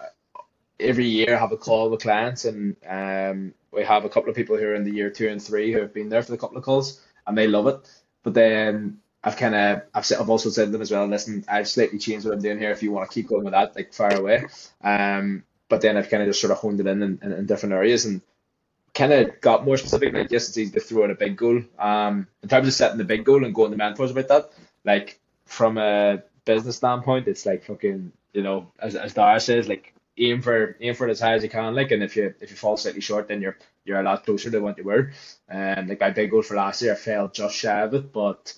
every 0.79 1.05
year, 1.05 1.35
I 1.35 1.39
have 1.39 1.51
a 1.51 1.57
call 1.57 1.89
with 1.89 2.01
clients, 2.01 2.45
and 2.45 2.75
um, 2.87 3.53
we 3.71 3.83
have 3.83 4.05
a 4.05 4.09
couple 4.09 4.29
of 4.29 4.35
people 4.35 4.57
who 4.57 4.65
are 4.65 4.75
in 4.75 4.85
the 4.85 4.91
year 4.91 5.09
two 5.09 5.27
and 5.27 5.41
three 5.41 5.73
who 5.73 5.79
have 5.79 5.93
been 5.93 6.09
there 6.09 6.23
for 6.23 6.31
the 6.31 6.37
couple 6.37 6.57
of 6.57 6.63
calls, 6.63 7.01
and 7.25 7.37
they 7.37 7.47
love 7.47 7.67
it. 7.67 7.89
But 8.23 8.33
then 8.33 8.99
I've 9.23 9.37
kind 9.37 9.55
of 9.55 9.81
I've 9.93 10.11
I've 10.19 10.29
also 10.29 10.49
said 10.49 10.65
to 10.65 10.71
them 10.71 10.81
as 10.81 10.91
well. 10.91 11.05
Listen, 11.07 11.43
I've 11.47 11.67
slightly 11.67 11.99
changed 11.99 12.25
what 12.25 12.33
I'm 12.33 12.41
doing 12.41 12.59
here. 12.59 12.71
If 12.71 12.83
you 12.83 12.91
want 12.91 13.09
to 13.09 13.13
keep 13.13 13.27
going 13.27 13.43
with 13.43 13.53
that, 13.53 13.75
like 13.75 13.93
far 13.93 14.13
away. 14.13 14.45
Um, 14.83 15.43
but 15.69 15.81
then 15.81 15.97
I've 15.97 16.09
kind 16.09 16.23
of 16.23 16.29
just 16.29 16.39
sort 16.39 16.51
of 16.51 16.59
honed 16.59 16.79
it 16.79 16.87
in 16.87 17.01
in, 17.01 17.19
in, 17.21 17.31
in 17.31 17.45
different 17.45 17.73
areas 17.73 18.05
and 18.05 18.21
kind 18.93 19.13
of 19.13 19.41
got 19.41 19.65
more 19.65 19.77
specific. 19.77 20.13
Like 20.13 20.31
yes, 20.31 20.49
it's 20.49 20.57
easy 20.57 20.71
to 20.71 20.79
throw 20.79 21.03
in 21.05 21.11
a 21.11 21.15
big 21.15 21.35
goal. 21.35 21.61
Um, 21.77 22.27
in 22.43 22.49
terms 22.49 22.67
of 22.67 22.73
setting 22.73 22.97
the 22.97 23.03
big 23.03 23.25
goal 23.25 23.43
and 23.43 23.53
going 23.53 23.71
to 23.71 23.77
mentors 23.77 24.11
about 24.11 24.27
that, 24.29 24.51
like 24.85 25.19
from 25.45 25.77
a 25.77 26.23
business 26.45 26.77
standpoint, 26.77 27.27
it's 27.27 27.45
like 27.45 27.63
fucking 27.63 28.11
you 28.33 28.43
know 28.43 28.71
as 28.79 28.95
as 28.95 29.13
Dara 29.13 29.39
says, 29.39 29.67
like 29.67 29.93
aim 30.17 30.41
for 30.41 30.75
aim 30.81 30.95
for 30.95 31.07
it 31.07 31.11
as 31.11 31.19
high 31.19 31.33
as 31.33 31.43
you 31.43 31.49
can. 31.49 31.75
Like, 31.75 31.91
and 31.91 32.03
if 32.03 32.15
you 32.15 32.33
if 32.39 32.49
you 32.49 32.55
fall 32.55 32.77
slightly 32.77 33.01
short, 33.01 33.27
then 33.27 33.41
you're 33.41 33.57
you're 33.85 33.99
a 33.99 34.03
lot 34.03 34.25
closer 34.25 34.49
to 34.51 34.59
what 34.59 34.77
you 34.77 34.83
were. 34.83 35.11
And 35.47 35.79
um, 35.79 35.87
like 35.87 35.99
my 35.99 36.09
big 36.11 36.31
goal 36.31 36.41
for 36.41 36.55
last 36.55 36.81
year, 36.81 36.93
I 36.93 36.95
fell 36.95 37.27
just 37.27 37.55
shy 37.55 37.81
of 37.81 37.93
it, 37.93 38.11
but 38.11 38.53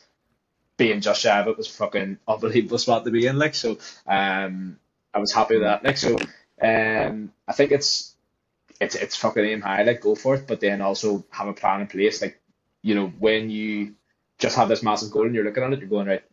being 0.79 1.01
Josh 1.01 1.25
Abbott 1.25 1.57
was 1.57 1.67
fucking 1.67 2.17
unbelievable 2.27 2.79
spot 2.79 3.03
to 3.05 3.11
be 3.11 3.27
in. 3.27 3.37
Like 3.37 3.53
so, 3.53 3.77
um, 4.07 4.79
I 5.13 5.19
was 5.19 5.31
happy 5.31 5.55
with 5.55 5.63
that. 5.63 5.83
Like 5.83 5.97
so, 5.97 6.17
um, 6.61 7.31
I 7.47 7.53
think 7.53 7.71
it's 7.71 8.15
it's 8.81 8.95
it's 8.95 9.15
fucking 9.15 9.45
aim 9.45 9.61
high. 9.61 9.83
Like 9.83 10.01
go 10.01 10.15
for 10.15 10.35
it, 10.35 10.47
but 10.47 10.61
then 10.61 10.81
also 10.81 11.23
have 11.29 11.49
a 11.49 11.53
plan 11.53 11.81
in 11.81 11.87
place. 11.87 12.21
Like 12.23 12.41
you 12.81 12.95
know 12.95 13.07
when 13.19 13.51
you 13.51 13.93
just 14.39 14.55
have 14.55 14.69
this 14.69 14.81
massive 14.81 15.11
goal 15.11 15.25
and 15.25 15.35
you're 15.35 15.43
looking 15.43 15.63
at 15.63 15.73
it, 15.73 15.79
you're 15.79 15.89
going 15.89 16.07
right. 16.07 16.23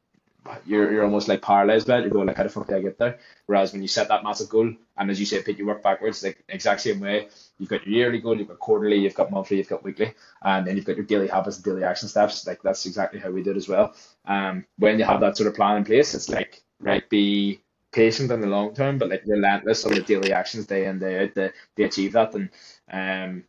You're 0.66 0.92
you're 0.92 1.04
almost 1.04 1.28
like 1.28 1.42
paralyzed 1.42 1.86
by 1.86 1.98
it. 1.98 2.02
You're 2.02 2.10
going 2.10 2.26
like, 2.26 2.36
how 2.36 2.42
the 2.42 2.48
fuck 2.48 2.66
did 2.66 2.76
I 2.76 2.80
get 2.80 2.98
there? 2.98 3.18
Whereas 3.46 3.72
when 3.72 3.82
you 3.82 3.88
set 3.88 4.08
that 4.08 4.24
massive 4.24 4.48
goal, 4.48 4.72
and 4.96 5.10
as 5.10 5.20
you 5.20 5.26
say, 5.26 5.42
pick 5.42 5.58
you 5.58 5.66
work 5.66 5.82
backwards, 5.82 6.22
like 6.22 6.42
exact 6.48 6.80
same 6.80 7.00
way. 7.00 7.28
You've 7.58 7.68
got 7.68 7.86
your 7.86 7.94
yearly 7.94 8.20
goal, 8.20 8.36
you've 8.38 8.48
got 8.48 8.58
quarterly, 8.58 8.96
you've 8.96 9.14
got 9.14 9.30
monthly, 9.30 9.58
you've 9.58 9.68
got 9.68 9.84
weekly, 9.84 10.14
and 10.42 10.66
then 10.66 10.76
you've 10.76 10.84
got 10.84 10.96
your 10.96 11.06
daily 11.06 11.28
habits, 11.28 11.58
daily 11.58 11.84
action 11.84 12.08
steps. 12.08 12.46
Like 12.46 12.62
that's 12.62 12.86
exactly 12.86 13.20
how 13.20 13.30
we 13.30 13.42
did 13.42 13.56
as 13.56 13.68
well. 13.68 13.94
Um, 14.24 14.64
when 14.78 14.98
you 14.98 15.04
have 15.04 15.20
that 15.20 15.36
sort 15.36 15.48
of 15.48 15.54
plan 15.54 15.78
in 15.78 15.84
place, 15.84 16.14
it's 16.14 16.28
like 16.28 16.62
right, 16.80 17.08
be 17.08 17.60
patient 17.92 18.30
in 18.30 18.40
the 18.40 18.46
long 18.46 18.74
term, 18.74 18.98
but 18.98 19.08
like 19.08 19.22
relentless 19.26 19.84
on 19.86 19.94
the 19.94 20.02
daily 20.02 20.32
actions 20.32 20.66
day 20.66 20.86
in 20.86 20.98
day 20.98 21.24
out 21.24 21.34
to, 21.34 21.52
to 21.76 21.84
achieve 21.84 22.12
that. 22.12 22.34
And 22.34 22.50
um, 22.90 23.44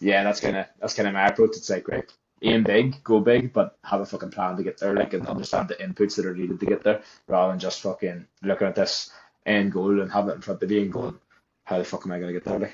yeah, 0.00 0.24
that's 0.24 0.40
kind 0.40 0.56
of 0.56 0.66
that's 0.80 0.94
kind 0.94 1.08
of 1.08 1.14
my 1.14 1.26
approach. 1.26 1.56
It's 1.56 1.70
like 1.70 1.88
right, 1.88 2.12
aim 2.42 2.64
big, 2.64 3.02
go 3.04 3.20
big, 3.20 3.52
but 3.52 3.78
have 3.84 4.00
a 4.00 4.06
fucking 4.06 4.30
plan 4.30 4.56
to 4.56 4.62
get 4.62 4.78
there, 4.78 4.94
like 4.94 5.14
and 5.14 5.26
understand 5.26 5.68
the 5.68 5.74
inputs 5.74 6.16
that 6.16 6.26
are 6.26 6.34
needed 6.34 6.60
to 6.60 6.66
get 6.66 6.82
there, 6.82 7.02
rather 7.28 7.52
than 7.52 7.60
just 7.60 7.82
fucking 7.82 8.26
looking 8.42 8.66
at 8.66 8.74
this 8.74 9.12
end 9.46 9.72
goal 9.72 10.00
and 10.00 10.10
have 10.12 10.28
it 10.28 10.34
in 10.34 10.40
front 10.40 10.62
of 10.62 10.70
you 10.70 10.82
and 10.82 10.92
going, 10.92 11.18
how 11.64 11.78
the 11.78 11.84
fuck 11.84 12.04
am 12.04 12.12
I 12.12 12.18
gonna 12.18 12.32
get 12.32 12.44
there? 12.44 12.58
Like, 12.58 12.72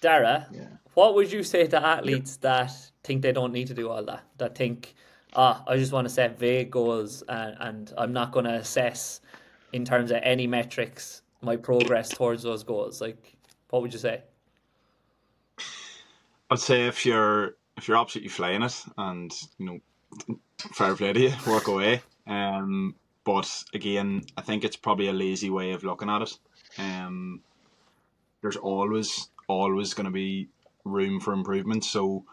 Dara, 0.00 0.46
yeah. 0.50 0.68
what 0.94 1.14
would 1.14 1.30
you 1.30 1.42
say 1.42 1.66
to 1.66 1.84
athletes 1.84 2.36
that 2.38 2.72
think 3.02 3.22
they 3.22 3.32
don't 3.32 3.52
need 3.52 3.66
to 3.66 3.74
do 3.74 3.90
all 3.90 4.02
that? 4.04 4.24
That 4.38 4.54
think, 4.54 4.94
ah, 5.34 5.62
I 5.66 5.76
just 5.76 5.92
want 5.92 6.08
to 6.08 6.12
set 6.12 6.38
vague 6.38 6.70
goals 6.70 7.22
and, 7.28 7.56
and 7.60 7.92
I'm 7.98 8.12
not 8.12 8.32
going 8.32 8.46
to 8.46 8.54
assess 8.54 9.20
in 9.72 9.84
terms 9.84 10.10
of 10.10 10.20
any 10.22 10.46
metrics 10.46 11.22
my 11.42 11.56
progress 11.56 12.08
towards 12.08 12.42
those 12.42 12.62
goals. 12.62 13.00
Like, 13.00 13.36
what 13.68 13.82
would 13.82 13.92
you 13.92 13.98
say? 13.98 14.22
I'd 16.50 16.58
say 16.58 16.86
if 16.86 17.06
you're 17.06 17.56
if 17.80 17.88
you're 17.88 17.96
absolutely 17.96 18.28
flying 18.28 18.62
it 18.62 18.84
and 18.98 19.32
you 19.56 19.66
know 19.66 19.78
fair 20.72 20.94
play 20.94 21.14
to 21.14 21.20
you, 21.20 21.32
work 21.46 21.66
away. 21.66 22.02
Um, 22.26 22.94
but 23.24 23.64
again, 23.72 24.22
I 24.36 24.42
think 24.42 24.64
it's 24.64 24.76
probably 24.76 25.08
a 25.08 25.14
lazy 25.14 25.48
way 25.48 25.72
of 25.72 25.82
looking 25.82 26.10
at 26.10 26.20
it. 26.20 26.38
Um, 26.78 27.40
there's 28.42 28.56
always 28.56 29.28
always 29.48 29.94
going 29.94 30.04
to 30.04 30.10
be 30.10 30.48
room 30.84 31.20
for 31.20 31.32
improvement. 31.32 31.84
So 31.84 32.24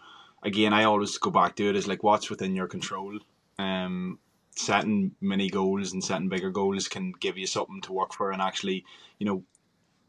again, 0.44 0.74
I 0.74 0.84
always 0.84 1.18
go 1.18 1.32
back 1.32 1.56
to 1.56 1.70
it 1.70 1.78
as 1.78 1.88
like 1.88 2.04
what's 2.04 2.30
within 2.30 2.54
your 2.54 2.68
control. 2.68 3.18
Um, 3.58 4.20
setting 4.58 5.12
mini 5.22 5.50
goals 5.50 5.94
and 5.94 6.04
setting 6.04 6.28
bigger 6.28 6.52
goals 6.52 6.90
can 6.90 7.14
give 7.22 7.38
you 7.38 7.48
something 7.48 7.80
to 7.84 7.94
work 7.94 8.14
for, 8.14 8.32
and 8.32 8.42
actually, 8.42 8.84
you 9.18 9.26
know, 9.26 9.44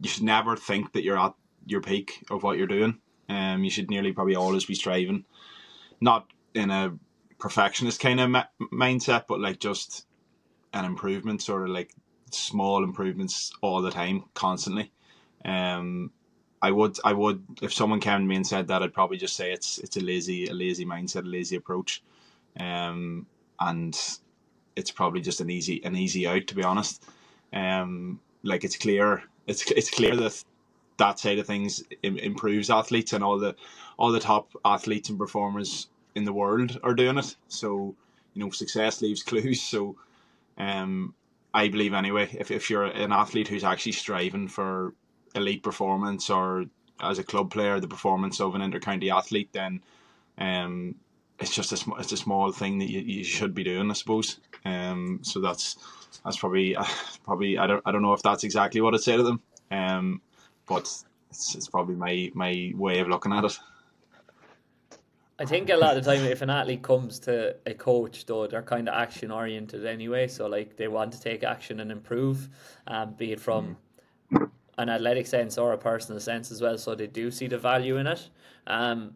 you 0.00 0.08
should 0.08 0.24
never 0.24 0.56
think 0.56 0.94
that 0.94 1.04
you're 1.04 1.18
at 1.18 1.34
your 1.64 1.80
peak 1.80 2.24
of 2.28 2.42
what 2.42 2.58
you're 2.58 2.66
doing. 2.66 2.98
Um, 3.28 3.64
you 3.64 3.70
should 3.70 3.90
nearly 3.90 4.12
probably 4.12 4.36
always 4.36 4.64
be 4.64 4.74
striving, 4.74 5.24
not 6.00 6.26
in 6.54 6.70
a 6.70 6.94
perfectionist 7.38 8.00
kind 8.00 8.20
of 8.20 8.28
mindset, 8.72 9.26
but 9.28 9.40
like 9.40 9.60
just 9.60 10.06
an 10.72 10.84
improvement, 10.84 11.42
sort 11.42 11.62
of 11.62 11.68
like 11.68 11.94
small 12.30 12.84
improvements 12.84 13.52
all 13.60 13.82
the 13.82 13.90
time, 13.90 14.24
constantly. 14.34 14.90
Um, 15.44 16.10
I 16.60 16.70
would, 16.72 16.98
I 17.04 17.12
would, 17.12 17.44
if 17.62 17.72
someone 17.72 18.00
came 18.00 18.20
to 18.20 18.26
me 18.26 18.36
and 18.36 18.46
said 18.46 18.68
that, 18.68 18.82
I'd 18.82 18.94
probably 18.94 19.16
just 19.16 19.36
say 19.36 19.52
it's 19.52 19.78
it's 19.78 19.96
a 19.96 20.00
lazy, 20.00 20.46
a 20.48 20.54
lazy 20.54 20.84
mindset, 20.84 21.24
a 21.24 21.28
lazy 21.28 21.56
approach, 21.56 22.02
um, 22.58 23.26
and 23.60 23.96
it's 24.74 24.90
probably 24.90 25.20
just 25.20 25.40
an 25.40 25.50
easy, 25.50 25.82
an 25.84 25.94
easy 25.96 26.26
out 26.26 26.46
to 26.48 26.54
be 26.54 26.64
honest. 26.64 27.04
Um, 27.52 28.20
like 28.42 28.64
it's 28.64 28.76
clear, 28.76 29.22
it's 29.46 29.70
it's 29.70 29.90
clear 29.90 30.16
that 30.16 30.42
that 30.98 31.18
side 31.18 31.38
of 31.38 31.46
things 31.46 31.82
improves 32.02 32.70
athletes 32.70 33.12
and 33.12 33.24
all 33.24 33.38
the 33.38 33.54
all 33.98 34.12
the 34.12 34.20
top 34.20 34.50
athletes 34.64 35.08
and 35.08 35.18
performers 35.18 35.88
in 36.14 36.24
the 36.24 36.32
world 36.32 36.78
are 36.82 36.94
doing 36.94 37.18
it. 37.18 37.36
So 37.48 37.94
you 38.34 38.44
know, 38.44 38.50
success 38.50 39.02
leaves 39.02 39.22
clues. 39.22 39.62
So 39.62 39.96
um, 40.58 41.14
I 41.54 41.68
believe 41.68 41.94
anyway, 41.94 42.28
if 42.38 42.50
if 42.50 42.70
you're 42.70 42.84
an 42.84 43.12
athlete 43.12 43.48
who's 43.48 43.64
actually 43.64 43.92
striving 43.92 44.48
for 44.48 44.94
elite 45.34 45.62
performance 45.62 46.30
or 46.30 46.66
as 47.00 47.18
a 47.18 47.24
club 47.24 47.50
player 47.50 47.78
the 47.78 47.88
performance 47.88 48.40
of 48.40 48.54
an 48.54 48.60
intercounty 48.60 49.14
athlete, 49.14 49.50
then 49.52 49.80
um, 50.38 50.94
it's 51.38 51.54
just 51.54 51.72
a 51.72 51.76
sm- 51.76 51.98
it's 51.98 52.12
a 52.12 52.16
small 52.16 52.52
thing 52.52 52.78
that 52.78 52.90
you, 52.90 53.00
you 53.00 53.24
should 53.24 53.54
be 53.54 53.64
doing, 53.64 53.90
I 53.90 53.94
suppose. 53.94 54.40
Um, 54.64 55.20
so 55.22 55.40
that's 55.40 55.76
that's 56.24 56.36
probably 56.38 56.76
uh, 56.76 56.84
probably 57.24 57.58
I 57.58 57.66
don't 57.66 57.82
I 57.86 57.92
don't 57.92 58.02
know 58.02 58.12
if 58.14 58.22
that's 58.22 58.44
exactly 58.44 58.80
what 58.80 58.94
I'd 58.94 59.00
say 59.00 59.16
to 59.16 59.22
them. 59.22 59.40
Um, 59.70 60.20
but 60.68 60.88
it's, 61.30 61.54
it's 61.54 61.68
probably 61.68 61.94
my 61.94 62.30
my 62.34 62.72
way 62.76 63.00
of 63.00 63.08
looking 63.08 63.32
at 63.32 63.44
it. 63.44 63.58
I 65.40 65.44
think 65.44 65.70
a 65.70 65.76
lot 65.76 65.96
of 65.96 66.02
the 66.02 66.10
time, 66.10 66.24
if 66.24 66.42
an 66.42 66.50
athlete 66.50 66.82
comes 66.82 67.20
to 67.20 67.54
a 67.64 67.72
coach, 67.72 68.26
though, 68.26 68.48
they're 68.48 68.60
kind 68.60 68.88
of 68.88 68.94
action 68.94 69.30
oriented 69.30 69.86
anyway. 69.86 70.26
So, 70.26 70.48
like, 70.48 70.76
they 70.76 70.88
want 70.88 71.12
to 71.12 71.20
take 71.20 71.44
action 71.44 71.78
and 71.78 71.92
improve, 71.92 72.48
um, 72.88 73.14
be 73.14 73.30
it 73.30 73.40
from 73.40 73.76
an 74.78 74.88
athletic 74.88 75.28
sense 75.28 75.56
or 75.56 75.72
a 75.74 75.78
personal 75.78 76.18
sense 76.18 76.50
as 76.50 76.60
well. 76.60 76.76
So, 76.76 76.96
they 76.96 77.06
do 77.06 77.30
see 77.30 77.46
the 77.46 77.58
value 77.58 77.98
in 77.98 78.08
it. 78.08 78.28
Um, 78.66 79.14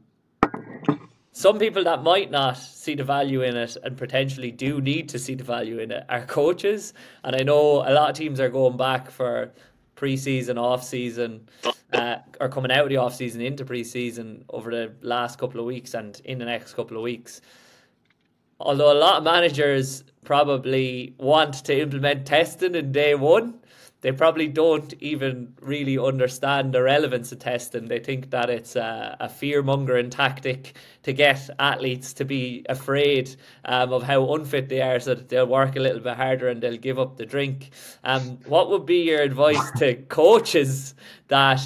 some 1.32 1.58
people 1.58 1.82
that 1.84 2.02
might 2.02 2.30
not 2.30 2.58
see 2.58 2.94
the 2.94 3.04
value 3.04 3.42
in 3.42 3.56
it 3.56 3.76
and 3.82 3.96
potentially 3.96 4.52
do 4.52 4.80
need 4.80 5.08
to 5.08 5.18
see 5.18 5.34
the 5.34 5.42
value 5.42 5.78
in 5.78 5.90
it 5.90 6.04
are 6.08 6.24
coaches. 6.26 6.92
And 7.24 7.34
I 7.34 7.42
know 7.42 7.78
a 7.78 7.90
lot 7.90 8.10
of 8.10 8.16
teams 8.16 8.38
are 8.38 8.50
going 8.50 8.76
back 8.76 9.10
for 9.10 9.50
pre-season, 10.02 10.58
off-season, 10.58 11.48
uh, 11.92 12.16
or 12.40 12.48
coming 12.48 12.72
out 12.72 12.82
of 12.82 12.88
the 12.88 12.96
off-season 12.96 13.40
into 13.40 13.64
pre-season 13.64 14.44
over 14.50 14.68
the 14.68 14.92
last 15.00 15.38
couple 15.38 15.60
of 15.60 15.64
weeks 15.64 15.94
and 15.94 16.20
in 16.24 16.40
the 16.40 16.44
next 16.44 16.74
couple 16.74 16.96
of 16.96 17.04
weeks. 17.04 17.40
Although 18.58 18.92
a 18.92 18.98
lot 18.98 19.18
of 19.18 19.22
managers 19.22 20.02
probably 20.24 21.14
want 21.18 21.54
to 21.66 21.80
implement 21.80 22.26
testing 22.26 22.74
in 22.74 22.90
day 22.90 23.14
one, 23.14 23.60
they 24.02 24.10
probably 24.10 24.48
don't 24.48 24.92
even 25.00 25.54
really 25.60 25.96
understand 25.96 26.74
the 26.74 26.82
relevance 26.82 27.30
of 27.30 27.38
testing. 27.38 27.86
They 27.86 28.00
think 28.00 28.30
that 28.30 28.50
it's 28.50 28.76
a, 28.76 29.16
a 29.20 29.28
fear 29.28 29.62
mongering 29.62 30.10
tactic 30.10 30.74
to 31.04 31.12
get 31.12 31.48
athletes 31.60 32.12
to 32.14 32.24
be 32.24 32.66
afraid 32.68 33.34
um, 33.64 33.92
of 33.92 34.02
how 34.02 34.34
unfit 34.34 34.68
they 34.68 34.82
are 34.82 34.98
so 34.98 35.14
that 35.14 35.28
they'll 35.28 35.46
work 35.46 35.76
a 35.76 35.80
little 35.80 36.00
bit 36.00 36.16
harder 36.16 36.48
and 36.48 36.60
they'll 36.60 36.76
give 36.76 36.98
up 36.98 37.16
the 37.16 37.24
drink. 37.24 37.70
Um, 38.02 38.38
what 38.46 38.70
would 38.70 38.86
be 38.86 39.02
your 39.02 39.22
advice 39.22 39.70
to 39.78 39.94
coaches 39.94 40.94
that 41.28 41.62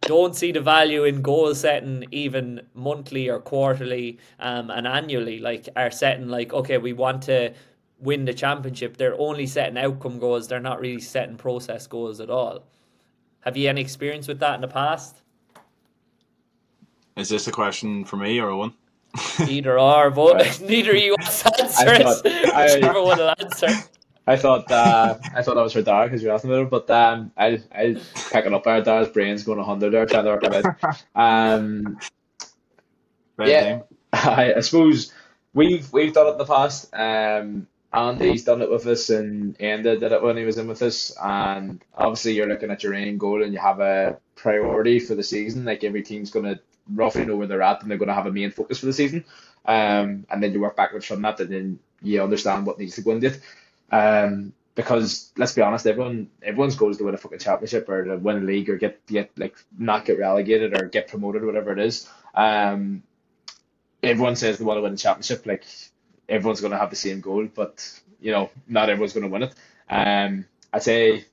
don't 0.00 0.34
see 0.34 0.52
the 0.52 0.60
value 0.60 1.04
in 1.04 1.20
goal 1.20 1.54
setting 1.54 2.06
even 2.10 2.62
monthly 2.74 3.28
or 3.28 3.40
quarterly 3.40 4.18
um, 4.38 4.70
and 4.70 4.86
annually 4.86 5.40
like 5.40 5.68
are 5.74 5.90
setting 5.90 6.28
like 6.28 6.52
okay 6.52 6.78
we 6.78 6.92
want 6.92 7.22
to 7.22 7.52
win 7.98 8.24
the 8.24 8.34
championship, 8.34 8.96
they're 8.96 9.18
only 9.18 9.46
setting 9.46 9.78
outcome 9.78 10.18
goals. 10.18 10.48
They're 10.48 10.60
not 10.60 10.80
really 10.80 11.00
setting 11.00 11.36
process 11.36 11.86
goals 11.86 12.20
at 12.20 12.30
all. 12.30 12.64
Have 13.40 13.56
you 13.56 13.68
any 13.68 13.80
experience 13.80 14.28
with 14.28 14.40
that 14.40 14.56
in 14.56 14.60
the 14.60 14.68
past? 14.68 15.22
Is 17.16 17.28
this 17.28 17.46
a 17.46 17.52
question 17.52 18.04
for 18.04 18.16
me 18.16 18.38
or 18.40 18.50
Owen? 18.50 18.74
Either 19.48 19.78
or, 19.78 20.10
but 20.10 20.60
neither 20.64 20.90
of 20.90 20.98
you 20.98 21.12
want 21.12 21.22
to 21.22 21.62
answer 21.62 21.88
I 21.88 22.02
thought, 22.02 22.26
it. 22.26 22.48
I, 22.54 22.74
Whichever 22.74 23.02
one 23.02 23.18
will 23.18 23.34
answer. 23.38 23.68
I 24.26 24.36
thought 24.36 24.70
uh, 24.70 25.16
I 25.34 25.42
thought 25.42 25.54
that 25.54 25.62
was 25.62 25.72
for 25.72 25.82
Dara 25.82 26.06
because 26.06 26.22
you're 26.22 26.34
asking 26.34 26.50
about 26.50 26.62
it, 26.64 26.70
but 26.70 26.90
um, 26.90 27.30
I 27.36 27.62
I 27.72 27.96
picking 28.32 28.52
up 28.52 28.66
our 28.66 28.82
Dara's 28.82 29.08
brains 29.08 29.44
going 29.44 29.62
hundred 29.62 29.92
there 29.92 30.04
trying 30.04 30.24
to 30.24 30.30
work 30.30 30.42
it 30.42 30.66
out. 30.82 31.04
Um, 31.14 31.96
right 33.36 33.48
yeah, 33.48 33.82
I, 34.12 34.54
I 34.54 34.60
suppose 34.60 35.12
we've 35.54 35.90
we've 35.92 36.12
done 36.12 36.26
it 36.26 36.32
in 36.32 36.38
the 36.38 36.44
past. 36.44 36.92
Um, 36.92 37.68
Andy's 37.96 38.44
done 38.44 38.60
it 38.60 38.70
with 38.70 38.86
us, 38.86 39.08
and 39.08 39.58
Enda 39.58 39.98
did 39.98 40.12
it 40.12 40.22
when 40.22 40.36
he 40.36 40.44
was 40.44 40.58
in 40.58 40.68
with 40.68 40.82
us. 40.82 41.16
And 41.20 41.82
obviously, 41.96 42.34
you're 42.34 42.46
looking 42.46 42.70
at 42.70 42.82
your 42.82 42.92
end 42.94 43.18
goal, 43.18 43.42
and 43.42 43.52
you 43.52 43.58
have 43.58 43.80
a 43.80 44.18
priority 44.34 45.00
for 45.00 45.14
the 45.14 45.22
season. 45.22 45.64
Like 45.64 45.82
every 45.82 46.02
team's 46.02 46.30
going 46.30 46.44
to 46.44 46.60
roughly 46.92 47.24
know 47.24 47.36
where 47.36 47.46
they're 47.46 47.62
at, 47.62 47.80
and 47.80 47.90
they're 47.90 47.98
going 47.98 48.08
to 48.08 48.14
have 48.14 48.26
a 48.26 48.32
main 48.32 48.50
focus 48.50 48.80
for 48.80 48.86
the 48.86 48.92
season. 48.92 49.24
Um, 49.64 50.26
and 50.30 50.42
then 50.42 50.52
you 50.52 50.60
work 50.60 50.76
backwards 50.76 51.06
from 51.06 51.22
that, 51.22 51.40
and 51.40 51.50
then 51.50 51.78
you 52.02 52.22
understand 52.22 52.66
what 52.66 52.78
needs 52.78 52.96
to 52.96 53.02
go 53.02 53.12
into 53.12 53.28
it. 53.28 53.40
Um, 53.90 54.52
because 54.74 55.32
let's 55.38 55.54
be 55.54 55.62
honest, 55.62 55.86
everyone 55.86 56.28
everyone's 56.42 56.76
goal 56.76 56.90
is 56.90 56.98
to 56.98 57.04
win 57.04 57.14
a 57.14 57.18
fucking 57.18 57.38
championship 57.38 57.88
or 57.88 58.04
to 58.04 58.16
win 58.16 58.36
a 58.36 58.40
league 58.40 58.68
or 58.68 58.76
get 58.76 59.04
get 59.06 59.30
like 59.38 59.56
not 59.76 60.04
get 60.04 60.18
relegated 60.18 60.74
or 60.74 60.86
get 60.86 61.08
promoted, 61.08 61.44
whatever 61.44 61.72
it 61.72 61.78
is. 61.78 62.08
Um, 62.34 63.02
everyone 64.02 64.36
says 64.36 64.58
they 64.58 64.64
want 64.64 64.76
to 64.76 64.82
win 64.82 64.92
a 64.92 64.98
championship. 64.98 65.46
Like 65.46 65.64
everyone's 66.28 66.60
going 66.60 66.72
to 66.72 66.78
have 66.78 66.90
the 66.90 66.96
same 66.96 67.20
goal, 67.20 67.48
but 67.54 68.00
you 68.20 68.32
know, 68.32 68.50
not 68.68 68.90
everyone's 68.90 69.12
going 69.12 69.24
to 69.24 69.30
win 69.30 69.44
it. 69.44 69.54
Um, 69.88 70.46
I'd 70.72 70.82
say, 70.82 71.24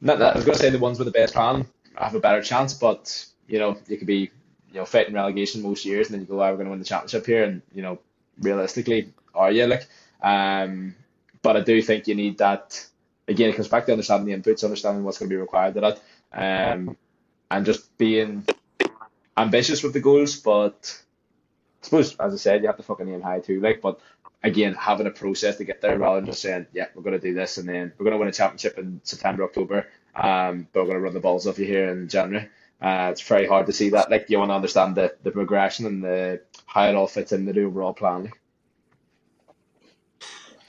not 0.00 0.18
that, 0.18 0.34
I 0.34 0.36
was 0.36 0.44
going 0.44 0.56
to 0.56 0.62
say 0.62 0.70
the 0.70 0.78
ones 0.78 0.98
with 0.98 1.06
the 1.06 1.12
best 1.12 1.34
plan 1.34 1.66
have 1.96 2.14
a 2.14 2.20
better 2.20 2.42
chance, 2.42 2.74
but 2.74 3.26
you 3.46 3.58
know, 3.58 3.76
you 3.88 3.96
could 3.96 4.06
be, 4.06 4.30
you 4.72 4.80
know, 4.80 4.84
fighting 4.84 5.14
relegation 5.14 5.62
most 5.62 5.84
years, 5.84 6.08
and 6.08 6.14
then 6.14 6.20
you 6.22 6.26
go, 6.26 6.42
oh, 6.42 6.50
we're 6.50 6.56
going 6.56 6.66
to 6.66 6.70
win 6.70 6.80
the 6.80 6.84
championship 6.84 7.26
here, 7.26 7.44
and 7.44 7.62
you 7.74 7.82
know, 7.82 7.98
realistically, 8.40 9.12
are 9.34 9.52
you 9.52 9.66
like? 9.66 9.86
Um, 10.22 10.94
but 11.42 11.56
I 11.56 11.60
do 11.60 11.80
think 11.82 12.08
you 12.08 12.14
need 12.14 12.38
that. 12.38 12.86
Again, 13.28 13.50
it 13.50 13.56
comes 13.56 13.68
back 13.68 13.86
to 13.86 13.92
understanding 13.92 14.26
the 14.26 14.38
inputs, 14.38 14.64
understanding 14.64 15.04
what's 15.04 15.18
going 15.18 15.30
to 15.30 15.34
be 15.34 15.40
required 15.40 15.76
of 15.76 15.82
that, 16.32 16.74
um, 16.74 16.96
and 17.50 17.64
just 17.64 17.96
being 17.96 18.44
ambitious 19.36 19.82
with 19.82 19.92
the 19.92 20.00
goals, 20.00 20.36
but 20.36 21.00
I 21.84 21.86
suppose, 21.86 22.16
as 22.16 22.32
I 22.32 22.36
said, 22.36 22.62
you 22.62 22.68
have 22.68 22.78
to 22.78 22.82
fucking 22.82 23.08
aim 23.12 23.20
high 23.20 23.40
too. 23.40 23.60
Like, 23.60 23.82
but 23.82 24.00
again 24.42 24.74
having 24.74 25.06
a 25.06 25.10
process 25.10 25.56
to 25.56 25.64
get 25.64 25.80
there 25.80 25.98
rather 25.98 26.16
than 26.16 26.26
just 26.26 26.42
saying, 26.42 26.66
yeah, 26.72 26.86
we're 26.94 27.02
going 27.02 27.18
to 27.18 27.28
do 27.28 27.34
this 27.34 27.58
and 27.58 27.68
then 27.68 27.92
we're 27.96 28.04
going 28.04 28.12
to 28.12 28.18
win 28.18 28.28
a 28.28 28.32
championship 28.32 28.78
in 28.78 29.00
September, 29.02 29.44
October, 29.44 29.86
um, 30.14 30.68
but 30.72 30.82
we're 30.82 30.90
going 30.90 30.98
to 30.98 31.02
run 31.02 31.14
the 31.14 31.20
balls 31.20 31.46
off 31.46 31.58
you 31.58 31.66
here 31.66 31.88
in 31.88 32.08
January. 32.08 32.48
Uh, 32.80 33.08
it's 33.10 33.22
very 33.22 33.46
hard 33.46 33.66
to 33.66 33.72
see 33.72 33.90
that. 33.90 34.10
Like 34.10 34.28
you 34.28 34.38
want 34.38 34.50
to 34.50 34.54
understand 34.54 34.94
the, 34.94 35.14
the 35.22 35.30
progression 35.30 35.86
and 35.86 36.04
the 36.04 36.42
how 36.66 36.88
it 36.88 36.94
all 36.94 37.06
fits 37.06 37.32
into 37.32 37.52
the 37.52 37.64
overall 37.64 37.94
plan. 37.94 38.30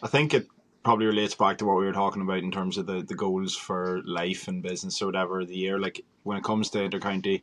I 0.01 0.07
think 0.07 0.33
it 0.33 0.47
probably 0.83 1.07
relates 1.07 1.35
back 1.35 1.57
to 1.57 1.65
what 1.65 1.77
we 1.77 1.85
were 1.85 1.93
talking 1.93 2.21
about 2.21 2.39
in 2.39 2.51
terms 2.51 2.77
of 2.77 2.85
the, 2.85 3.01
the 3.01 3.15
goals 3.15 3.55
for 3.55 4.01
life 4.05 4.47
and 4.47 4.61
business 4.61 5.01
or 5.01 5.07
whatever 5.07 5.43
the 5.43 5.55
year. 5.55 5.79
Like 5.79 6.05
when 6.23 6.37
it 6.37 6.43
comes 6.43 6.69
to 6.71 6.77
intercounty, 6.77 7.41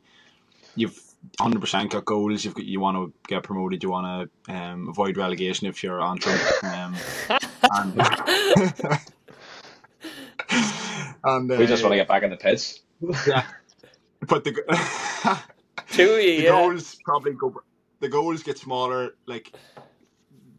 you've 0.75 0.99
hundred 1.39 1.61
percent 1.61 1.91
got 1.91 2.05
goals. 2.05 2.45
You've 2.45 2.55
got, 2.55 2.65
you 2.65 2.79
want 2.79 2.97
to 2.97 3.13
get 3.27 3.43
promoted. 3.43 3.83
You 3.83 3.89
want 3.89 4.29
to 4.47 4.53
um, 4.53 4.89
avoid 4.89 5.17
relegation 5.17 5.67
if 5.67 5.83
you're 5.83 6.01
Antrim. 6.01 6.39
Um, 6.63 6.95
and, 7.71 8.01
and 11.23 11.51
uh, 11.51 11.55
we 11.57 11.65
just 11.65 11.83
want 11.83 11.93
to 11.93 11.97
get 11.97 12.07
back 12.07 12.23
in 12.23 12.29
the 12.29 12.37
pitch. 12.37 12.79
yeah, 13.27 13.45
but 14.27 14.43
the 14.43 14.53
Two, 15.89 16.07
the 16.15 16.43
yeah. 16.43 16.49
goals 16.49 16.97
probably 17.03 17.33
go. 17.33 17.61
The 17.99 18.09
goals 18.09 18.43
get 18.43 18.57
smaller. 18.57 19.15
Like 19.25 19.53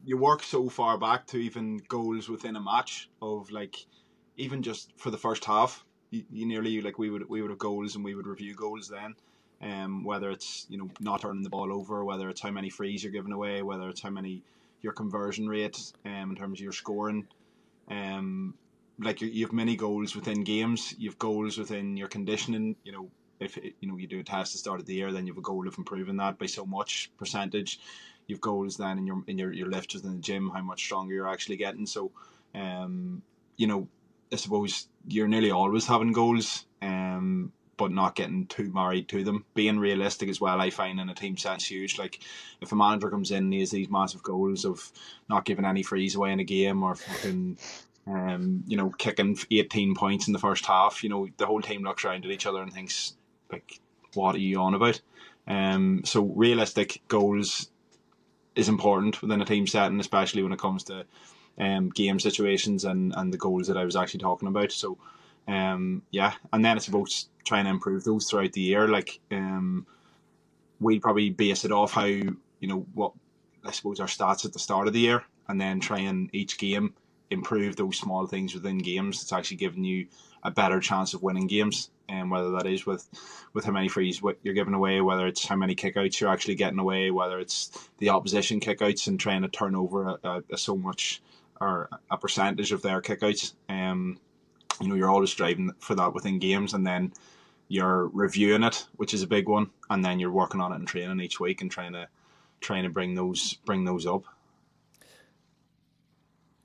you 0.05 0.17
work 0.17 0.43
so 0.43 0.69
far 0.69 0.99
back 0.99 1.27
to 1.29 1.39
even 1.39 1.79
goals 1.89 2.29
within 2.29 2.57
a 2.57 2.61
match 2.61 3.11
of 3.21 3.51
like 3.51 3.77
even 4.37 4.62
just 4.62 4.93
for 4.97 5.11
the 5.11 5.19
first 5.19 5.45
half. 5.45 5.85
You, 6.11 6.25
you 6.31 6.47
nearly 6.47 6.81
like 6.81 6.99
we 6.99 7.11
would 7.11 7.29
we 7.29 7.43
would 7.43 7.51
have 7.51 7.59
goals 7.59 7.97
and 7.97 8.05
we 8.05 8.15
would 8.15 8.27
review 8.27 8.55
goals 8.55 8.89
then. 8.89 9.15
Um, 9.63 10.05
whether 10.05 10.31
it's 10.31 10.67
you 10.69 10.77
know 10.77 10.91
not 11.01 11.23
turning 11.23 11.43
the 11.43 11.51
ball 11.51 11.73
over, 11.73 12.05
whether 12.05 12.29
it's 12.29 12.41
how 12.41 12.51
many 12.51 12.71
frees 12.71 13.03
you're 13.03 13.13
giving 13.13 13.33
away, 13.33 13.63
whether 13.63 13.89
it's 13.89 14.03
how 14.03 14.11
many 14.11 14.43
your 14.83 14.93
conversion 14.93 15.49
rate 15.49 15.93
um, 16.05 16.31
in 16.31 16.37
terms 16.37 16.59
of 16.59 16.63
your 16.63 16.73
scoring. 16.73 17.27
Um, 17.89 18.55
like 18.99 19.21
you, 19.21 19.45
have 19.45 19.53
many 19.53 19.77
goals 19.77 20.15
within 20.15 20.45
games. 20.45 20.95
You 20.99 21.09
have 21.11 21.19
goals 21.19 21.59
within 21.59 21.97
your 21.97 22.09
conditioning. 22.09 22.77
You 22.85 22.93
know, 22.93 23.11
if 23.41 23.57
you 23.57 23.89
know 23.89 23.97
you 23.97 24.07
do 24.07 24.21
a 24.21 24.23
test 24.23 24.53
at 24.53 24.55
the 24.55 24.59
start 24.59 24.81
of 24.81 24.87
the 24.87 24.95
year, 24.95 25.13
then 25.13 25.27
you 25.27 25.33
have 25.33 25.39
a 25.39 25.43
goal 25.43 25.67
of 25.67 25.77
improving 25.77 26.17
that 26.19 26.39
by 26.39 26.47
so 26.47 26.65
much 26.65 27.11
percentage. 27.19 27.81
You've 28.27 28.41
goals 28.41 28.77
then 28.77 28.99
in 28.99 29.07
your 29.07 29.23
in 29.27 29.39
your 29.39 29.53
your 29.53 29.69
lifters 29.69 30.05
in 30.05 30.13
the 30.13 30.21
gym, 30.21 30.51
how 30.55 30.63
much 30.63 30.85
stronger 30.85 31.15
you're 31.15 31.29
actually 31.29 31.57
getting. 31.57 31.87
So, 31.87 32.13
um, 32.55 33.23
you 33.57 33.67
know, 33.67 33.89
I 34.33 34.37
suppose 34.37 34.89
you're 35.09 35.29
nearly 35.29 35.51
always 35.51 35.87
having 35.87 36.13
goals. 36.13 36.67
Um, 36.81 37.53
but 37.77 37.91
not 37.91 38.14
getting 38.14 38.47
too 38.47 38.72
married 38.72 39.09
to 39.09 39.25
them. 39.25 39.45
Being 39.55 39.79
realistic 39.79 40.29
as 40.29 40.41
well, 40.41 40.61
I 40.61 40.70
find 40.70 41.01
in 41.01 41.09
a 41.09 41.14
team 41.14 41.37
sense 41.37 41.66
huge. 41.66 41.99
Like 41.99 42.20
if 42.61 42.72
a 42.72 42.77
manager 42.77 43.11
comes 43.11 43.31
in 43.31 43.45
and 43.45 43.53
he 43.53 43.61
has 43.61 43.70
these 43.70 43.91
massive 43.91 44.22
goals 44.22 44.64
of 44.64 44.93
not 45.29 45.45
giving 45.45 45.64
any 45.64 45.83
frees 45.83 46.14
away 46.14 46.33
in 46.33 46.41
a 46.41 46.45
game 46.45 46.83
or 46.83 46.95
fucking 46.95 47.59
um, 48.07 48.64
you 48.66 48.77
know, 48.77 48.91
kicking 48.91 49.39
eighteen 49.51 49.95
points 49.95 50.27
in 50.27 50.33
the 50.33 50.39
first 50.39 50.66
half, 50.66 51.03
you 51.03 51.09
know, 51.09 51.29
the 51.37 51.47
whole 51.47 51.62
team 51.62 51.83
looks 51.83 52.05
around 52.05 52.25
at 52.25 52.31
each 52.31 52.47
other 52.47 52.62
and 52.62 52.72
thinks 52.72 53.14
like, 53.51 53.81
what 54.14 54.35
are 54.35 54.39
you 54.39 54.61
on 54.61 54.75
about? 54.75 55.01
Um 55.47 56.03
so 56.05 56.22
realistic 56.22 57.03
goals 57.09 57.70
is 58.55 58.68
important 58.68 59.20
within 59.20 59.43
a 59.43 59.45
team 59.45 59.66
setting, 59.66 59.99
especially 59.99 60.43
when 60.43 60.53
it 60.53 60.61
comes 60.61 60.85
to 60.85 61.05
um, 61.59 61.91
game 61.91 62.20
situations 62.20 62.85
and, 62.85 63.12
and 63.16 63.33
the 63.33 63.39
goals 63.39 63.66
that 63.66 63.77
I 63.77 63.85
was 63.85 63.97
actually 63.97 64.20
talking 64.20 64.47
about. 64.47 64.70
So 64.70 64.97
um, 65.47 66.03
yeah, 66.11 66.34
and 66.53 66.64
then 66.64 66.76
it's 66.76 66.88
about 66.88 67.11
trying 67.45 67.64
to 67.64 67.70
improve 67.70 68.05
those 68.05 68.28
throughout 68.28 68.53
the 68.53 68.61
year. 68.61 68.88
Like 68.88 69.20
um, 69.30 69.86
we 70.80 70.99
probably 70.99 71.30
base 71.30 71.64
it 71.64 71.72
off 71.72 71.92
how 71.92 72.05
you 72.05 72.36
know 72.62 72.86
what 72.95 73.12
I 73.64 73.70
suppose 73.70 74.01
our 74.01 74.07
stats 74.07 74.45
at 74.45 74.53
the 74.53 74.59
start 74.59 74.86
of 74.86 74.92
the 74.92 75.01
year, 75.01 75.24
and 75.49 75.61
then 75.61 75.80
try 75.80 76.01
and 76.01 76.30
each 76.32 76.59
game 76.59 76.95
improve 77.30 77.76
those 77.76 77.99
small 77.99 78.26
things 78.26 78.55
within 78.55 78.78
games. 78.78 79.22
It's 79.22 79.32
actually 79.32 79.57
giving 79.59 79.84
you 79.84 80.07
a 80.42 80.51
better 80.51 80.80
chance 80.80 81.14
of 81.14 81.22
winning 81.22 81.47
games, 81.47 81.90
and 82.09 82.30
whether 82.30 82.51
that 82.53 82.66
is 82.66 82.86
with 82.86 83.09
with 83.53 83.64
how 83.64 83.72
many 83.72 83.88
frees 83.88 84.22
you're 84.42 84.55
giving 84.55 84.74
away, 84.74 85.01
whether 85.01 85.26
it's 85.26 85.47
how 85.47 85.57
many 85.57 85.74
kickouts 85.74 86.20
you're 86.20 86.30
actually 86.30 86.55
getting 86.55 86.78
away, 86.78 87.11
whether 87.11 87.38
it's 87.38 87.88
the 87.99 88.11
opposition 88.11 88.61
kickouts 88.61 89.07
and 89.07 89.20
trying 89.20 89.42
to 89.42 89.49
turn 89.49 89.74
over 89.74 90.07
a, 90.07 90.18
a, 90.24 90.42
a 90.53 90.59
so 90.59 90.76
much 90.76 91.22
or 91.61 91.88
a 92.11 92.18
percentage 92.18 92.72
of 92.72 92.82
their 92.82 93.01
kickouts. 93.01 93.55
Um, 93.68 94.18
you 94.81 94.89
know 94.89 94.95
you're 94.95 95.11
always 95.11 95.31
striving 95.31 95.70
for 95.79 95.95
that 95.95 96.12
within 96.14 96.39
games 96.39 96.75
and 96.75 96.87
then 96.87 97.12
you're 97.68 98.09
reviewing 98.09 98.62
it 98.62 98.87
which 98.97 99.14
is 99.14 99.22
a 99.22 99.27
big 99.27 99.49
one 99.49 99.70
and 99.91 100.05
then 100.05 100.20
you're 100.20 100.31
working 100.31 100.61
on 100.61 100.72
it 100.72 100.77
and 100.77 100.89
training 100.89 101.20
each 101.20 101.41
week 101.41 101.62
and 101.62 101.70
trying 101.70 101.93
to 101.93 102.07
trying 102.61 102.83
to 102.83 102.91
bring 102.91 103.14
those 103.14 103.55
bring 103.64 103.85
those 103.85 104.07
up. 104.07 104.25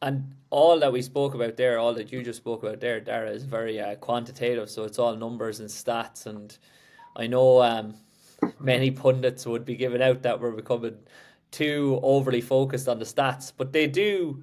And 0.02 0.34
all 0.50 0.80
that 0.80 0.94
we 0.94 1.02
spoke 1.02 1.36
about 1.36 1.58
there 1.58 1.78
all 1.78 1.94
that 1.94 2.12
you 2.12 2.24
just 2.24 2.38
spoke 2.38 2.64
about 2.64 2.80
there 2.80 3.00
Dara 3.02 3.30
is 3.30 3.44
very 3.44 3.80
uh, 3.80 3.96
quantitative 3.96 4.70
so 4.70 4.84
it's 4.84 4.98
all 4.98 5.16
numbers 5.16 5.60
and 5.60 5.70
stats 5.70 6.26
and 6.26 6.58
I 7.16 7.28
know 7.28 7.62
um, 7.62 7.96
many 8.60 8.92
pundits 8.92 9.46
would 9.46 9.66
be 9.66 9.76
giving 9.76 10.02
out 10.02 10.22
that 10.24 10.40
we're 10.40 10.52
becoming 10.52 10.98
too 11.52 12.00
overly 12.02 12.42
focused 12.42 12.88
on 12.88 12.98
the 12.98 13.06
stats 13.06 13.52
but 13.56 13.74
they 13.74 13.88
do 13.88 14.42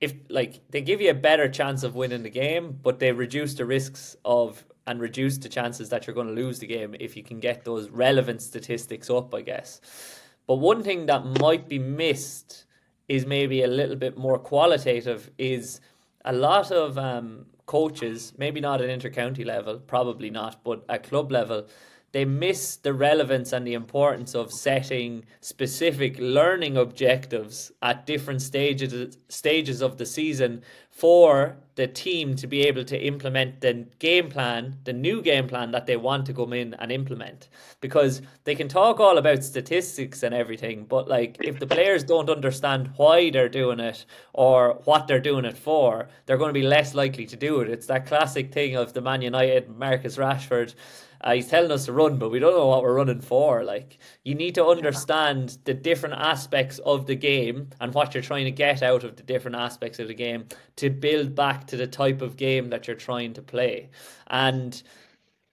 if 0.00 0.14
like 0.28 0.60
they 0.70 0.80
give 0.80 1.00
you 1.00 1.10
a 1.10 1.14
better 1.14 1.48
chance 1.48 1.82
of 1.82 1.94
winning 1.94 2.22
the 2.22 2.30
game, 2.30 2.78
but 2.82 2.98
they 2.98 3.12
reduce 3.12 3.54
the 3.54 3.64
risks 3.64 4.16
of 4.24 4.64
and 4.86 5.00
reduce 5.00 5.38
the 5.38 5.48
chances 5.48 5.88
that 5.88 6.06
you're 6.06 6.14
going 6.14 6.28
to 6.28 6.32
lose 6.32 6.58
the 6.58 6.66
game 6.66 6.94
if 7.00 7.16
you 7.16 7.22
can 7.22 7.40
get 7.40 7.64
those 7.64 7.88
relevant 7.90 8.40
statistics 8.40 9.10
up, 9.10 9.34
I 9.34 9.42
guess. 9.42 9.80
But 10.46 10.56
one 10.56 10.82
thing 10.82 11.06
that 11.06 11.24
might 11.40 11.68
be 11.68 11.78
missed 11.78 12.66
is 13.08 13.26
maybe 13.26 13.62
a 13.62 13.66
little 13.66 13.96
bit 13.96 14.16
more 14.16 14.38
qualitative 14.38 15.30
is 15.38 15.80
a 16.24 16.32
lot 16.32 16.70
of 16.70 16.98
um, 16.98 17.46
coaches, 17.66 18.32
maybe 18.36 18.60
not 18.60 18.80
at 18.80 18.88
intercounty 18.88 19.44
level, 19.44 19.78
probably 19.78 20.30
not, 20.30 20.62
but 20.62 20.84
at 20.88 21.02
club 21.02 21.32
level, 21.32 21.66
they 22.16 22.24
miss 22.24 22.76
the 22.76 22.94
relevance 22.94 23.52
and 23.52 23.66
the 23.66 23.74
importance 23.74 24.34
of 24.34 24.50
setting 24.50 25.22
specific 25.42 26.16
learning 26.18 26.74
objectives 26.78 27.70
at 27.82 28.06
different 28.06 28.40
stages 28.40 29.18
stages 29.28 29.82
of 29.82 29.98
the 29.98 30.06
season 30.06 30.62
for 30.88 31.58
the 31.74 31.86
team 31.86 32.34
to 32.34 32.46
be 32.46 32.62
able 32.62 32.82
to 32.82 32.98
implement 32.98 33.60
the 33.60 33.86
game 33.98 34.30
plan, 34.30 34.78
the 34.84 34.94
new 34.94 35.20
game 35.20 35.46
plan 35.46 35.70
that 35.72 35.84
they 35.84 35.98
want 35.98 36.24
to 36.24 36.32
come 36.32 36.54
in 36.54 36.72
and 36.78 36.90
implement. 36.90 37.50
Because 37.82 38.22
they 38.44 38.54
can 38.54 38.66
talk 38.66 38.98
all 38.98 39.18
about 39.18 39.44
statistics 39.44 40.22
and 40.22 40.34
everything, 40.34 40.86
but 40.86 41.06
like 41.06 41.36
if 41.40 41.58
the 41.60 41.66
players 41.66 42.02
don't 42.02 42.30
understand 42.30 42.92
why 42.96 43.28
they're 43.28 43.50
doing 43.50 43.78
it 43.78 44.06
or 44.32 44.80
what 44.84 45.06
they're 45.06 45.20
doing 45.20 45.44
it 45.44 45.58
for, 45.58 46.08
they're 46.24 46.38
going 46.38 46.54
to 46.54 46.60
be 46.60 46.66
less 46.66 46.94
likely 46.94 47.26
to 47.26 47.36
do 47.36 47.60
it. 47.60 47.68
It's 47.68 47.88
that 47.88 48.06
classic 48.06 48.54
thing 48.54 48.74
of 48.74 48.94
the 48.94 49.02
Man 49.02 49.20
United 49.20 49.68
Marcus 49.68 50.16
Rashford 50.16 50.72
uh, 51.20 51.34
he's 51.34 51.48
telling 51.48 51.70
us 51.70 51.86
to 51.86 51.92
run, 51.92 52.18
but 52.18 52.30
we 52.30 52.38
don't 52.38 52.54
know 52.54 52.66
what 52.66 52.82
we're 52.82 52.94
running 52.94 53.20
for. 53.20 53.64
Like, 53.64 53.98
you 54.24 54.34
need 54.34 54.54
to 54.56 54.64
understand 54.66 55.58
the 55.64 55.74
different 55.74 56.14
aspects 56.16 56.78
of 56.80 57.06
the 57.06 57.14
game 57.14 57.70
and 57.80 57.94
what 57.94 58.14
you're 58.14 58.22
trying 58.22 58.44
to 58.44 58.50
get 58.50 58.82
out 58.82 59.04
of 59.04 59.16
the 59.16 59.22
different 59.22 59.56
aspects 59.56 59.98
of 59.98 60.08
the 60.08 60.14
game 60.14 60.46
to 60.76 60.90
build 60.90 61.34
back 61.34 61.66
to 61.68 61.76
the 61.76 61.86
type 61.86 62.22
of 62.22 62.36
game 62.36 62.70
that 62.70 62.86
you're 62.86 62.96
trying 62.96 63.32
to 63.34 63.42
play. 63.42 63.90
And 64.28 64.82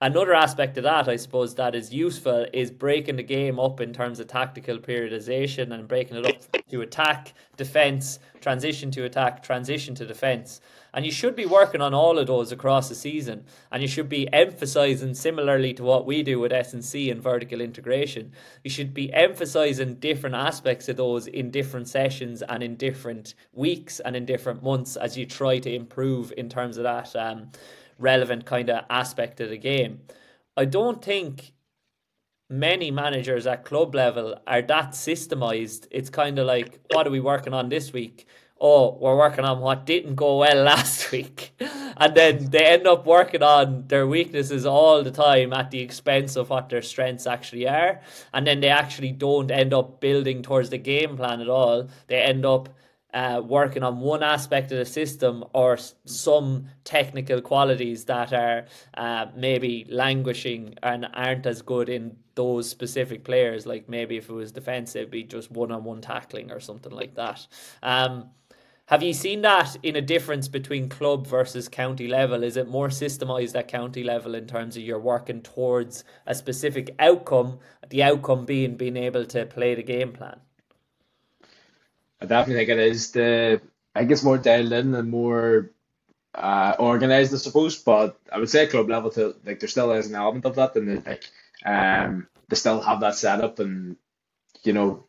another 0.04 0.34
aspect 0.34 0.78
of 0.78 0.84
that, 0.84 1.08
I 1.08 1.16
suppose, 1.16 1.56
that 1.56 1.76
is 1.76 1.94
useful 1.94 2.46
is 2.52 2.70
breaking 2.70 3.16
the 3.16 3.24
game 3.24 3.58
up 3.58 3.80
in 3.80 3.94
terms 3.94 4.20
of 4.20 4.28
tactical 4.28 4.78
periodization 4.78 5.74
and 5.74 5.88
breaking 5.88 6.18
it 6.18 6.26
up 6.26 6.62
to 6.70 6.82
attack, 6.82 7.34
defense, 7.56 8.20
transition 8.42 8.92
to 8.92 9.06
attack, 9.06 9.42
transition 9.42 9.96
to 9.96 10.06
defense. 10.06 10.60
And 10.94 11.06
you 11.06 11.12
should 11.12 11.38
be 11.38 11.46
working 11.46 11.80
on 11.80 11.94
all 11.94 12.20
of 12.20 12.28
those 12.28 12.52
across 12.52 12.90
the 12.90 12.96
season. 12.96 13.46
And 13.72 13.82
you 13.82 13.88
should 13.88 14.10
be 14.10 14.32
emphasizing, 14.34 15.14
similarly 15.14 15.74
to 15.76 15.84
what 15.84 16.06
we 16.06 16.22
do 16.22 16.38
with 16.38 16.52
S&C 16.52 17.10
and 17.10 17.24
vertical 17.24 17.62
integration, 17.62 18.34
you 18.64 18.70
should 18.70 18.94
be 18.94 19.12
emphasizing 19.14 19.96
different 19.96 20.36
aspects 20.36 20.90
of 20.90 20.98
those 20.98 21.28
in 21.28 21.50
different 21.50 21.88
sessions 21.88 22.44
and 22.44 22.62
in 22.62 22.76
different 22.76 23.36
weeks 23.54 24.02
and 24.02 24.18
in 24.18 24.26
different 24.26 24.62
months 24.62 24.98
as 24.98 25.18
you 25.18 25.26
try 25.26 25.60
to 25.60 25.74
improve 25.74 26.34
in 26.38 26.50
terms 26.50 26.78
of 26.78 26.84
that 26.84 27.16
um, 27.16 27.50
relevant 27.98 28.46
kind 28.46 28.70
of 28.70 28.86
aspect 28.90 29.40
of 29.40 29.50
the 29.50 29.58
game. 29.58 30.02
I 30.56 30.66
don't 30.66 31.04
think 31.04 31.54
many 32.50 32.92
managers 32.92 33.48
at 33.48 33.66
club 33.66 33.96
level 33.96 34.40
are 34.46 34.62
that 34.62 34.92
systemized. 34.92 35.88
It's 35.92 36.10
kind 36.10 36.38
of 36.38 36.46
like, 36.46 36.80
what 36.92 37.08
are 37.08 37.12
we 37.12 37.20
working 37.20 37.54
on 37.54 37.70
this 37.70 37.94
week? 37.94 38.28
oh, 38.64 38.98
we're 39.00 39.18
working 39.18 39.44
on 39.44 39.60
what 39.60 39.86
didn't 39.86 40.16
go 40.16 40.38
well 40.38 40.64
last 40.72 41.12
week. 41.12 41.54
And 41.98 42.16
then 42.16 42.50
they 42.50 42.66
end 42.66 42.88
up 42.88 43.06
working 43.06 43.44
on 43.44 43.88
their 43.88 44.08
weaknesses 44.08 44.66
all 44.66 45.04
the 45.04 45.12
time 45.12 45.54
at 45.54 45.70
the 45.70 45.82
expense 45.82 46.38
of 46.38 46.50
what 46.50 46.70
their 46.70 46.82
strengths 46.82 47.28
actually 47.28 47.68
are. 47.68 48.02
And 48.34 48.48
then 48.48 48.62
they 48.62 48.70
actually 48.70 49.12
don't 49.12 49.52
end 49.52 49.74
up 49.74 50.00
building 50.00 50.42
towards 50.42 50.70
the 50.70 50.78
game 50.78 51.18
plan 51.18 51.42
at 51.42 51.50
all. 51.50 51.90
They 52.08 52.22
end 52.22 52.46
up 52.46 52.70
uh, 53.14 53.42
working 53.44 53.84
on 53.84 54.00
one 54.00 54.24
aspect 54.24 54.72
of 54.72 54.78
the 54.78 54.86
system 54.86 55.44
or 55.54 55.78
some 56.06 56.68
technical 56.84 57.42
qualities 57.42 58.06
that 58.06 58.34
are 58.34 58.66
uh, 58.96 59.28
maybe 59.36 59.86
languishing 59.90 60.76
and 60.82 61.08
aren't 61.14 61.46
as 61.46 61.62
good 61.62 61.90
in 61.90 62.16
those 62.36 62.70
specific 62.70 63.24
players. 63.24 63.66
Like 63.66 63.88
maybe 63.88 64.18
if 64.18 64.30
it 64.30 64.34
was 64.34 64.52
defensive, 64.52 65.12
be 65.12 65.24
just 65.24 65.52
one 65.52 65.72
on 65.72 65.84
one 65.84 66.02
tackling 66.02 66.52
or 66.52 66.60
something 66.60 66.92
like 66.92 67.16
that. 67.16 67.46
Um, 67.82 68.32
Have 68.88 69.02
you 69.02 69.14
seen 69.14 69.42
that 69.44 69.78
in 69.82 69.96
a 69.96 70.02
difference 70.02 70.50
between 70.50 70.90
club 70.90 71.26
versus 71.26 71.70
county 71.70 72.08
level? 72.08 72.44
Is 72.44 72.58
it 72.58 72.68
more 72.68 72.90
systemized 72.90 73.56
at 73.56 73.68
county 73.70 74.04
level 74.04 74.36
in 74.36 74.46
terms 74.46 74.76
of 74.76 74.84
you're 74.84 75.00
working 75.00 75.42
towards 75.42 76.04
a 76.26 76.36
specific 76.36 76.94
outcome, 77.00 77.60
the 77.90 78.04
outcome 78.04 78.46
being 78.46 78.76
being 78.76 78.98
able 78.98 79.26
to 79.28 79.46
play 79.46 79.76
the 79.76 79.84
game 79.84 80.12
plan? 80.12 80.40
I 82.24 82.28
definitely 82.28 82.66
think 82.66 82.80
it 82.80 82.80
is 82.92 83.12
the 83.12 83.62
I 83.96 84.00
think 84.02 84.12
it's 84.14 84.24
more 84.24 84.40
dialed 84.40 84.74
in 84.74 84.96
and 84.96 85.12
more 85.12 85.72
uh, 86.36 86.76
organized, 86.80 87.34
I 87.34 87.38
suppose. 87.38 87.78
But 87.78 88.20
I 88.32 88.40
would 88.40 88.50
say 88.50 88.68
club 88.68 88.90
level 88.90 89.12
to 89.12 89.36
like 89.46 89.60
there 89.60 89.70
still 89.70 89.92
is 89.94 90.08
an 90.10 90.16
element 90.16 90.46
of 90.46 90.56
that, 90.56 90.76
and 90.78 91.06
like 91.06 91.26
um 91.66 92.28
they 92.50 92.58
still 92.58 92.82
have 92.82 93.02
that 93.02 93.16
setup, 93.16 93.60
and 93.60 93.98
you 94.64 94.74
know, 94.74 95.06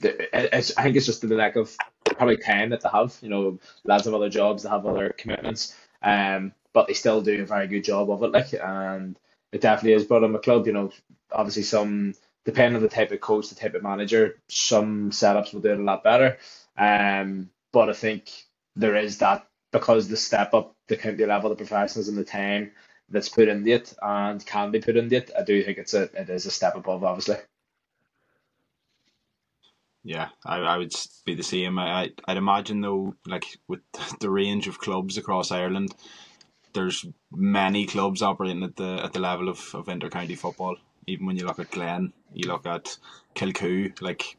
it's, 0.00 0.76
I 0.76 0.84
think 0.84 0.96
it's 0.96 1.06
just 1.06 1.22
the 1.22 1.34
lack 1.34 1.56
of 1.56 1.76
probably 2.04 2.38
time 2.38 2.70
that 2.70 2.82
they 2.82 2.90
have. 2.92 3.16
You 3.22 3.30
know, 3.30 3.60
lads 3.84 4.06
have 4.06 4.14
other 4.14 4.30
jobs, 4.30 4.64
they 4.64 4.70
have 4.70 4.86
other 4.86 5.14
commitments, 5.16 5.76
um, 6.02 6.52
but 6.74 6.88
they 6.88 6.94
still 6.94 7.22
do 7.22 7.42
a 7.42 7.46
very 7.46 7.68
good 7.68 7.84
job 7.84 8.10
of 8.10 8.22
it. 8.24 8.32
Like, 8.32 8.54
and 8.54 9.18
it 9.52 9.62
definitely 9.62 9.94
is. 9.94 10.04
But 10.04 10.24
on 10.24 10.34
a 10.34 10.40
club, 10.40 10.66
you 10.66 10.74
know, 10.74 10.92
obviously 11.32 11.64
some 11.64 12.14
depending 12.44 12.76
on 12.76 12.82
the 12.82 12.88
type 12.88 13.12
of 13.12 13.20
coach, 13.20 13.48
the 13.48 13.54
type 13.54 13.74
of 13.74 13.82
manager, 13.82 14.40
some 14.48 15.10
setups 15.10 15.52
will 15.54 15.60
do 15.60 15.72
it 15.72 15.80
a 15.80 15.82
lot 15.82 16.04
better. 16.04 16.38
Um, 16.76 17.50
but 17.72 17.90
I 17.90 17.94
think 17.94 18.30
there 18.76 18.96
is 18.96 19.18
that 19.18 19.46
because 19.72 20.08
the 20.08 20.16
step 20.16 20.54
up 20.54 20.74
the 20.88 20.96
county 20.96 21.26
level, 21.26 21.50
the 21.50 21.56
professionals 21.56 22.08
and 22.08 22.18
the 22.18 22.24
time 22.24 22.72
that's 23.10 23.28
put 23.28 23.48
into 23.48 23.70
it 23.72 23.94
and 24.02 24.44
can 24.46 24.70
be 24.70 24.80
put 24.80 24.96
into 24.96 25.16
it, 25.16 25.30
I 25.38 25.42
do 25.44 25.62
think 25.62 25.78
it's 25.78 25.94
a 25.94 26.04
it 26.20 26.30
is 26.30 26.46
a 26.46 26.50
step 26.50 26.76
above, 26.76 27.04
obviously. 27.04 27.36
Yeah, 30.04 30.28
I, 30.46 30.58
I 30.58 30.76
would 30.78 30.92
be 31.26 31.34
the 31.34 31.42
same. 31.42 31.78
I 31.78 32.10
I'd 32.26 32.36
imagine 32.38 32.80
though, 32.80 33.14
like 33.26 33.44
with 33.68 33.80
the 34.20 34.30
range 34.30 34.66
of 34.68 34.78
clubs 34.78 35.18
across 35.18 35.50
Ireland, 35.52 35.94
there's 36.74 37.04
many 37.32 37.86
clubs 37.86 38.22
operating 38.22 38.62
at 38.64 38.76
the 38.76 39.00
at 39.04 39.12
the 39.12 39.20
level 39.20 39.48
of, 39.48 39.60
of 39.74 39.88
inter-county 39.88 40.36
football. 40.36 40.76
Even 41.08 41.26
when 41.26 41.36
you 41.36 41.46
look 41.46 41.58
at 41.58 41.70
Glen, 41.70 42.12
you 42.32 42.48
look 42.48 42.66
at 42.66 42.96
Kilcoo, 43.34 44.00
like 44.00 44.36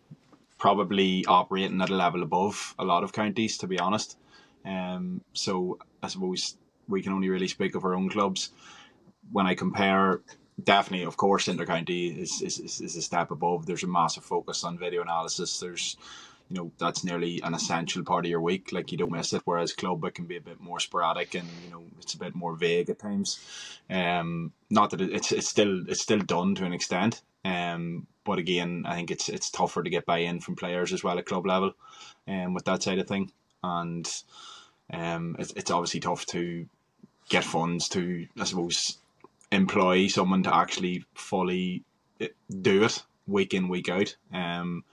probably 0.57 1.26
operating 1.26 1.82
at 1.82 1.89
a 1.89 1.95
level 1.95 2.22
above 2.22 2.76
a 2.78 2.86
lot 2.86 3.03
of 3.03 3.13
counties, 3.13 3.57
to 3.57 3.67
be 3.67 3.80
honest. 3.80 4.17
Um, 4.65 5.22
so 5.34 5.80
I 6.03 6.07
suppose 6.09 6.57
we 6.88 7.01
can 7.01 7.13
only 7.13 7.30
really 7.30 7.47
speak 7.47 7.76
of 7.76 7.86
our 7.86 7.95
own 7.95 8.09
clubs. 8.09 8.51
When 9.32 9.47
I 9.47 9.55
compare, 9.55 10.22
definitely, 10.63 11.05
of 11.05 11.17
course, 11.17 11.47
intercounty 11.47 12.17
is, 12.17 12.41
is, 12.41 12.59
is 12.59 12.95
a 12.95 13.01
step 13.01 13.32
above. 13.32 13.65
There's 13.65 13.84
a 13.84 13.88
massive 13.88 14.26
focus 14.26 14.63
on 14.63 14.78
video 14.78 15.01
analysis. 15.01 15.59
There's, 15.59 15.97
you 16.50 16.56
know, 16.56 16.72
that's 16.78 17.04
nearly 17.04 17.41
an 17.43 17.54
essential 17.54 18.04
part 18.04 18.26
of 18.26 18.32
your 18.32 18.41
week. 18.41 18.72
Like 18.72 18.91
you 18.91 18.97
don't 18.97 19.12
miss 19.12 19.34
it. 19.34 19.43
Whereas 19.45 19.74
club, 19.74 20.04
it 20.04 20.16
can 20.16 20.26
be 20.26 20.38
a 20.38 20.41
bit 20.41 20.60
more 20.60 20.80
sporadic 20.80 21.36
and 21.36 21.47
you 21.64 21.72
know 21.72 21.84
it's 22.00 22.14
a 22.14 22.20
bit 22.20 22.36
more 22.36 22.56
vague 22.56 22.89
at 22.89 23.00
times. 23.00 23.39
Um, 23.89 24.52
not 24.70 24.89
that 24.91 25.02
it's 25.02 25.32
it's 25.32 25.47
still 25.47 25.88
it's 25.88 26.02
still 26.02 26.20
done 26.20 26.56
to 26.56 26.66
an 26.66 26.74
extent. 26.74 27.22
Um, 27.45 28.08
but 28.26 28.39
again, 28.39 28.84
I 28.88 28.95
think 28.95 29.12
it's 29.12 29.30
it's 29.30 29.50
tougher 29.50 29.84
to 29.84 29.89
get 29.89 30.06
buy 30.06 30.20
in 30.20 30.39
from 30.39 30.56
players 30.56 30.91
as 30.91 31.04
well 31.04 31.18
at 31.18 31.26
club 31.26 31.45
level, 31.45 31.74
um, 32.28 32.54
with 32.54 32.66
that 32.66 32.84
side 32.84 33.00
of 33.00 33.08
thing 33.08 33.32
and 33.64 34.24
um, 34.91 35.36
it's, 35.39 35.52
it's 35.56 35.72
obviously 35.72 36.00
tough 36.00 36.26
to 36.28 36.68
get 37.30 37.43
funds 37.43 37.89
to, 37.89 38.28
I 38.39 38.43
suppose, 38.43 38.97
employ 39.52 40.08
someone 40.08 40.43
to 40.43 40.56
actually 40.56 41.06
fully 41.14 41.84
eh, 42.20 42.30
do 42.62 42.84
it 42.84 43.04
week 43.28 43.54
in 43.54 43.68
week 43.68 43.89
out. 43.89 44.16
Um, 44.34 44.84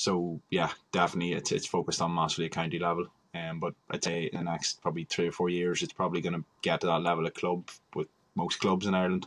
so 0.00 0.40
yeah, 0.50 0.70
definitely 0.92 1.34
it's 1.34 1.52
it's 1.52 1.66
focused 1.66 2.00
on 2.00 2.14
massively 2.14 2.48
county 2.48 2.78
level. 2.78 3.06
Um, 3.34 3.60
but 3.60 3.74
I'd 3.90 4.02
say 4.02 4.30
in 4.32 4.38
the 4.38 4.50
next 4.50 4.80
probably 4.80 5.04
three 5.04 5.28
or 5.28 5.32
four 5.32 5.50
years, 5.50 5.82
it's 5.82 5.92
probably 5.92 6.22
going 6.22 6.32
to 6.32 6.44
get 6.62 6.80
to 6.80 6.86
that 6.86 7.02
level 7.02 7.26
of 7.26 7.34
club 7.34 7.68
with 7.94 8.08
most 8.34 8.60
clubs 8.60 8.86
in 8.86 8.94
Ireland. 8.94 9.26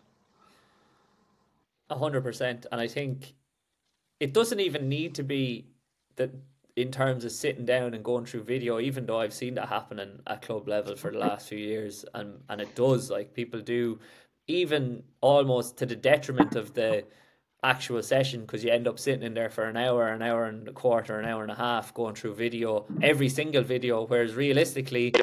A 1.92 1.96
hundred 1.96 2.24
percent, 2.24 2.66
and 2.72 2.82
I 2.82 2.88
think 2.88 3.36
it 4.20 4.34
doesn't 4.34 4.60
even 4.60 4.90
need 4.90 5.14
to 5.16 5.24
be 5.24 5.68
that 6.16 6.32
in 6.76 6.90
terms 6.92 7.24
of 7.24 7.32
sitting 7.32 7.66
down 7.66 7.94
and 7.94 8.04
going 8.04 8.26
through 8.26 8.44
video, 8.44 8.80
even 8.80 9.06
though 9.06 9.20
I've 9.20 9.34
seen 9.34 9.54
that 9.56 9.70
happening 9.70 10.22
at 10.26 10.42
club 10.42 10.68
level 10.68 10.96
for 10.96 11.12
the 11.12 11.20
last 11.20 11.50
few 11.50 11.60
years, 11.60 12.04
and 12.16 12.40
and 12.50 12.60
it 12.60 12.74
does 12.74 13.12
like 13.12 13.36
people 13.36 13.62
do, 13.62 14.00
even 14.48 15.04
almost 15.22 15.78
to 15.78 15.86
the 15.86 15.96
detriment 15.96 16.56
of 16.56 16.74
the 16.74 17.06
actual 17.64 18.04
session 18.04 18.42
because 18.42 18.64
you 18.64 18.72
end 18.72 18.88
up 18.88 19.00
sitting 19.00 19.24
in 19.24 19.34
there 19.34 19.50
for 19.50 19.66
an 19.66 19.78
hour, 19.78 20.08
an 20.08 20.22
hour 20.22 20.46
and 20.46 20.68
a 20.68 20.74
quarter, 20.74 21.20
an 21.20 21.26
hour 21.26 21.42
and 21.44 21.52
a 21.52 21.56
half 21.56 21.94
going 21.94 22.16
through 22.16 22.36
video, 22.36 22.86
every 23.02 23.30
single 23.30 23.64
video. 23.64 24.06
Whereas 24.06 24.36
realistically, 24.36 25.14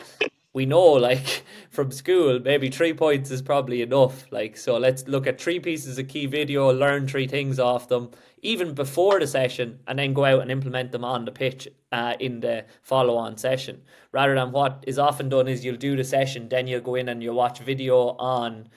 we 0.53 0.67
know 0.67 0.85
like 0.85 1.45
from 1.71 1.91
school 1.91 2.41
maybe 2.41 2.69
three 2.71 2.93
points 2.93 3.31
is 3.31 3.43
probably 3.43 3.83
enough 3.83 4.31
like 4.33 4.57
so 4.57 4.77
let's 4.77 5.07
look 5.07 5.27
at 5.27 5.41
three 5.41 5.61
pieces 5.61 5.99
of 5.99 6.09
key 6.09 6.27
video 6.27 6.73
learn 6.73 7.07
three 7.07 7.27
things 7.27 7.59
off 7.59 7.89
them 7.89 8.11
even 8.43 8.75
before 8.75 9.21
the 9.21 9.27
session 9.27 9.79
and 9.87 9.99
then 9.99 10.13
go 10.13 10.25
out 10.25 10.43
and 10.43 10.51
implement 10.51 10.91
them 10.93 11.05
on 11.05 11.25
the 11.25 11.31
pitch 11.31 11.69
uh, 11.93 12.15
in 12.19 12.41
the 12.41 12.65
follow-on 12.83 13.37
session 13.37 13.81
rather 14.13 14.35
than 14.35 14.51
what 14.51 14.83
is 14.87 14.99
often 14.99 15.29
done 15.29 15.47
is 15.47 15.65
you'll 15.65 15.77
do 15.77 15.97
the 15.97 16.05
session 16.05 16.49
then 16.49 16.67
you'll 16.67 16.81
go 16.81 16.95
in 16.95 17.09
and 17.09 17.23
you'll 17.23 17.35
watch 17.35 17.61
video 17.61 18.17
on 18.19 18.69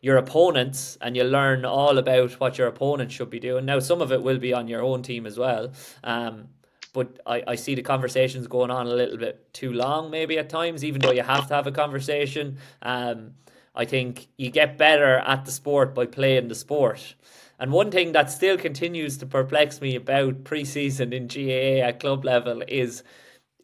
your 0.00 0.16
opponents 0.16 0.98
and 1.00 1.16
you'll 1.16 1.28
learn 1.28 1.64
all 1.64 1.98
about 1.98 2.32
what 2.32 2.58
your 2.58 2.68
opponent 2.68 3.10
should 3.10 3.30
be 3.30 3.40
doing. 3.40 3.64
Now 3.64 3.78
some 3.78 4.00
of 4.00 4.12
it 4.12 4.22
will 4.22 4.38
be 4.38 4.52
on 4.52 4.68
your 4.68 4.82
own 4.82 5.02
team 5.02 5.26
as 5.26 5.38
well 5.38 5.72
um, 6.04 6.48
but 6.92 7.20
I, 7.26 7.42
I 7.46 7.54
see 7.56 7.74
the 7.74 7.82
conversations 7.82 8.46
going 8.46 8.70
on 8.70 8.86
a 8.86 8.90
little 8.90 9.18
bit 9.18 9.52
too 9.52 9.72
long 9.72 10.10
maybe 10.10 10.38
at 10.38 10.48
times 10.48 10.84
even 10.84 11.00
though 11.00 11.12
you 11.12 11.22
have 11.22 11.48
to 11.48 11.54
have 11.54 11.66
a 11.66 11.72
conversation. 11.72 12.58
Um, 12.82 13.32
i 13.74 13.84
think 13.84 14.28
you 14.38 14.50
get 14.50 14.78
better 14.78 15.18
at 15.18 15.44
the 15.44 15.52
sport 15.52 15.94
by 15.94 16.06
playing 16.06 16.48
the 16.48 16.54
sport. 16.54 17.14
And 17.58 17.72
one 17.72 17.90
thing 17.90 18.12
that 18.12 18.30
still 18.30 18.58
continues 18.58 19.16
to 19.18 19.26
perplex 19.26 19.80
me 19.80 19.96
about 19.96 20.44
preseason 20.44 21.12
in 21.12 21.26
GAA 21.26 21.86
at 21.86 22.00
club 22.00 22.24
level 22.24 22.62
is 22.68 23.02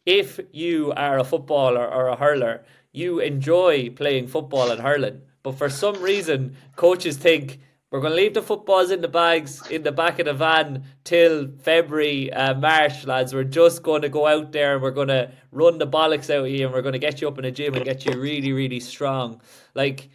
if 0.05 0.39
you 0.51 0.91
are 0.93 1.19
a 1.19 1.23
footballer 1.23 1.87
or 1.87 2.07
a 2.07 2.15
hurler, 2.15 2.65
you 2.91 3.19
enjoy 3.19 3.89
playing 3.89 4.27
football 4.27 4.71
and 4.71 4.81
hurling. 4.81 5.21
But 5.43 5.57
for 5.57 5.69
some 5.69 6.01
reason, 6.01 6.55
coaches 6.75 7.17
think 7.17 7.59
we're 7.93 7.99
going 7.99 8.13
to 8.13 8.17
leave 8.17 8.33
the 8.33 8.41
footballs 8.41 8.89
in 8.89 9.01
the 9.01 9.07
bags 9.07 9.67
in 9.67 9.83
the 9.83 9.91
back 9.91 10.17
of 10.17 10.25
the 10.25 10.33
van 10.33 10.83
till 11.03 11.47
February, 11.59 12.33
uh, 12.33 12.55
March, 12.55 13.05
lads. 13.05 13.35
We're 13.35 13.43
just 13.43 13.83
going 13.83 14.01
to 14.01 14.09
go 14.09 14.25
out 14.25 14.51
there 14.51 14.73
and 14.73 14.81
we're 14.81 14.89
going 14.89 15.09
to 15.09 15.31
run 15.51 15.77
the 15.77 15.85
bollocks 15.85 16.33
out 16.33 16.45
of 16.45 16.49
you 16.49 16.65
and 16.65 16.73
we're 16.73 16.81
going 16.81 16.93
to 16.93 16.99
get 16.99 17.21
you 17.21 17.27
up 17.27 17.37
in 17.37 17.45
a 17.45 17.51
gym 17.51 17.75
and 17.75 17.85
get 17.85 18.03
you 18.03 18.19
really, 18.19 18.51
really 18.51 18.79
strong. 18.79 19.41
Like, 19.75 20.09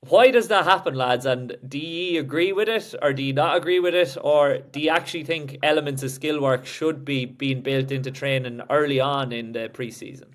why 0.00 0.30
does 0.30 0.48
that 0.48 0.64
happen, 0.64 0.96
lads? 0.96 1.24
And 1.24 1.56
do 1.66 1.78
you 1.78 2.20
agree 2.20 2.52
with 2.52 2.68
it 2.68 2.94
or 3.00 3.14
do 3.14 3.22
you 3.22 3.32
not 3.32 3.56
agree 3.56 3.80
with 3.80 3.94
it? 3.94 4.18
Or 4.20 4.58
do 4.58 4.78
you 4.78 4.90
actually 4.90 5.24
think 5.24 5.56
elements 5.62 6.02
of 6.02 6.10
skill 6.10 6.42
work 6.42 6.66
should 6.66 7.06
be 7.06 7.24
being 7.24 7.62
built 7.62 7.90
into 7.90 8.10
training 8.10 8.60
early 8.68 9.00
on 9.00 9.32
in 9.32 9.52
the 9.52 9.70
preseason? 9.70 10.26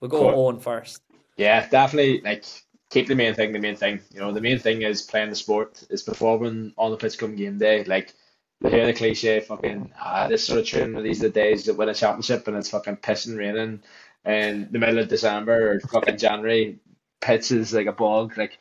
We'll 0.00 0.08
go 0.08 0.32
cool. 0.32 0.46
on 0.46 0.60
first. 0.60 1.02
Yeah, 1.36 1.68
definitely. 1.68 2.22
Like 2.22 2.46
keep 2.94 3.08
the 3.08 3.14
main 3.16 3.34
thing 3.34 3.52
the 3.52 3.58
main 3.58 3.76
thing. 3.76 4.00
You 4.12 4.20
know, 4.20 4.32
the 4.32 4.40
main 4.40 4.58
thing 4.58 4.82
is 4.82 5.02
playing 5.02 5.30
the 5.30 5.36
sport, 5.36 5.82
is 5.90 6.02
performing 6.02 6.72
on 6.78 6.92
the 6.92 6.96
pitch 6.96 7.18
come 7.18 7.34
game 7.34 7.58
day. 7.58 7.82
Like 7.84 8.14
you 8.62 8.70
hear 8.70 8.86
the 8.86 8.94
cliche 8.94 9.40
fucking 9.40 9.92
ah, 10.00 10.28
this 10.28 10.46
sort 10.46 10.60
of 10.60 10.66
training 10.66 11.02
these 11.02 11.20
are 11.22 11.28
the 11.28 11.34
days 11.34 11.64
that 11.64 11.76
win 11.76 11.88
a 11.88 11.94
championship 11.94 12.46
and 12.46 12.56
it's 12.56 12.70
fucking 12.70 12.98
pissing 12.98 13.36
raining 13.36 13.82
in 14.24 14.68
the 14.70 14.78
middle 14.78 15.00
of 15.00 15.08
December 15.08 15.72
or 15.72 15.80
fucking 15.80 16.18
January. 16.18 16.78
Pitch 17.20 17.50
is 17.50 17.74
like 17.74 17.88
a 17.88 17.92
bog. 17.92 18.38
Like 18.38 18.58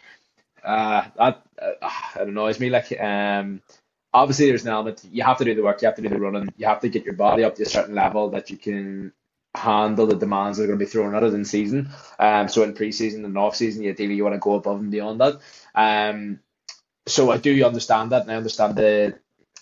uh 0.64 1.06
that 1.16 1.44
uh, 1.62 1.90
it 2.16 2.28
annoys 2.28 2.60
me. 2.60 2.72
Like 2.72 2.92
um 3.00 3.62
obviously 4.14 4.48
there's 4.48 4.66
an 4.66 4.72
element 4.72 5.06
you 5.12 5.24
have 5.24 5.38
to 5.38 5.46
do 5.46 5.54
the 5.54 5.64
work, 5.64 5.82
you 5.82 5.88
have 5.88 5.96
to 5.96 6.02
do 6.02 6.10
the 6.10 6.20
running, 6.20 6.50
you 6.58 6.66
have 6.66 6.82
to 6.82 6.90
get 6.90 7.06
your 7.06 7.14
body 7.14 7.44
up 7.44 7.56
to 7.56 7.64
a 7.64 7.68
certain 7.78 7.94
level 7.94 8.32
that 8.32 8.50
you 8.50 8.58
can 8.58 9.14
handle 9.56 10.08
the 10.08 10.16
demands 10.16 10.58
that 10.58 10.64
are 10.64 10.68
going 10.68 10.80
to 10.80 10.86
be 10.86 10.90
thrown 10.90 11.16
at 11.16 11.24
it 11.24 11.34
in 11.34 11.46
season. 11.46 11.90
Um, 12.20 12.48
so 12.48 12.64
in 12.64 12.74
preseason 12.74 13.26
and 13.26 13.38
off 13.38 13.56
season, 13.56 13.84
you 13.84 13.92
ideally 13.92 14.16
you 14.16 14.24
want 14.24 14.36
to 14.36 14.40
go 14.40 14.56
above 14.56 14.80
and 14.80 14.92
beyond 14.92 15.22
that. 15.22 15.40
Um, 15.76 16.40
so 17.06 17.32
I 17.32 17.38
do 17.38 17.64
understand 17.66 18.12
that, 18.12 18.24
and 18.24 18.32
I 18.32 18.36
understand 18.36 18.76
the 18.76 19.20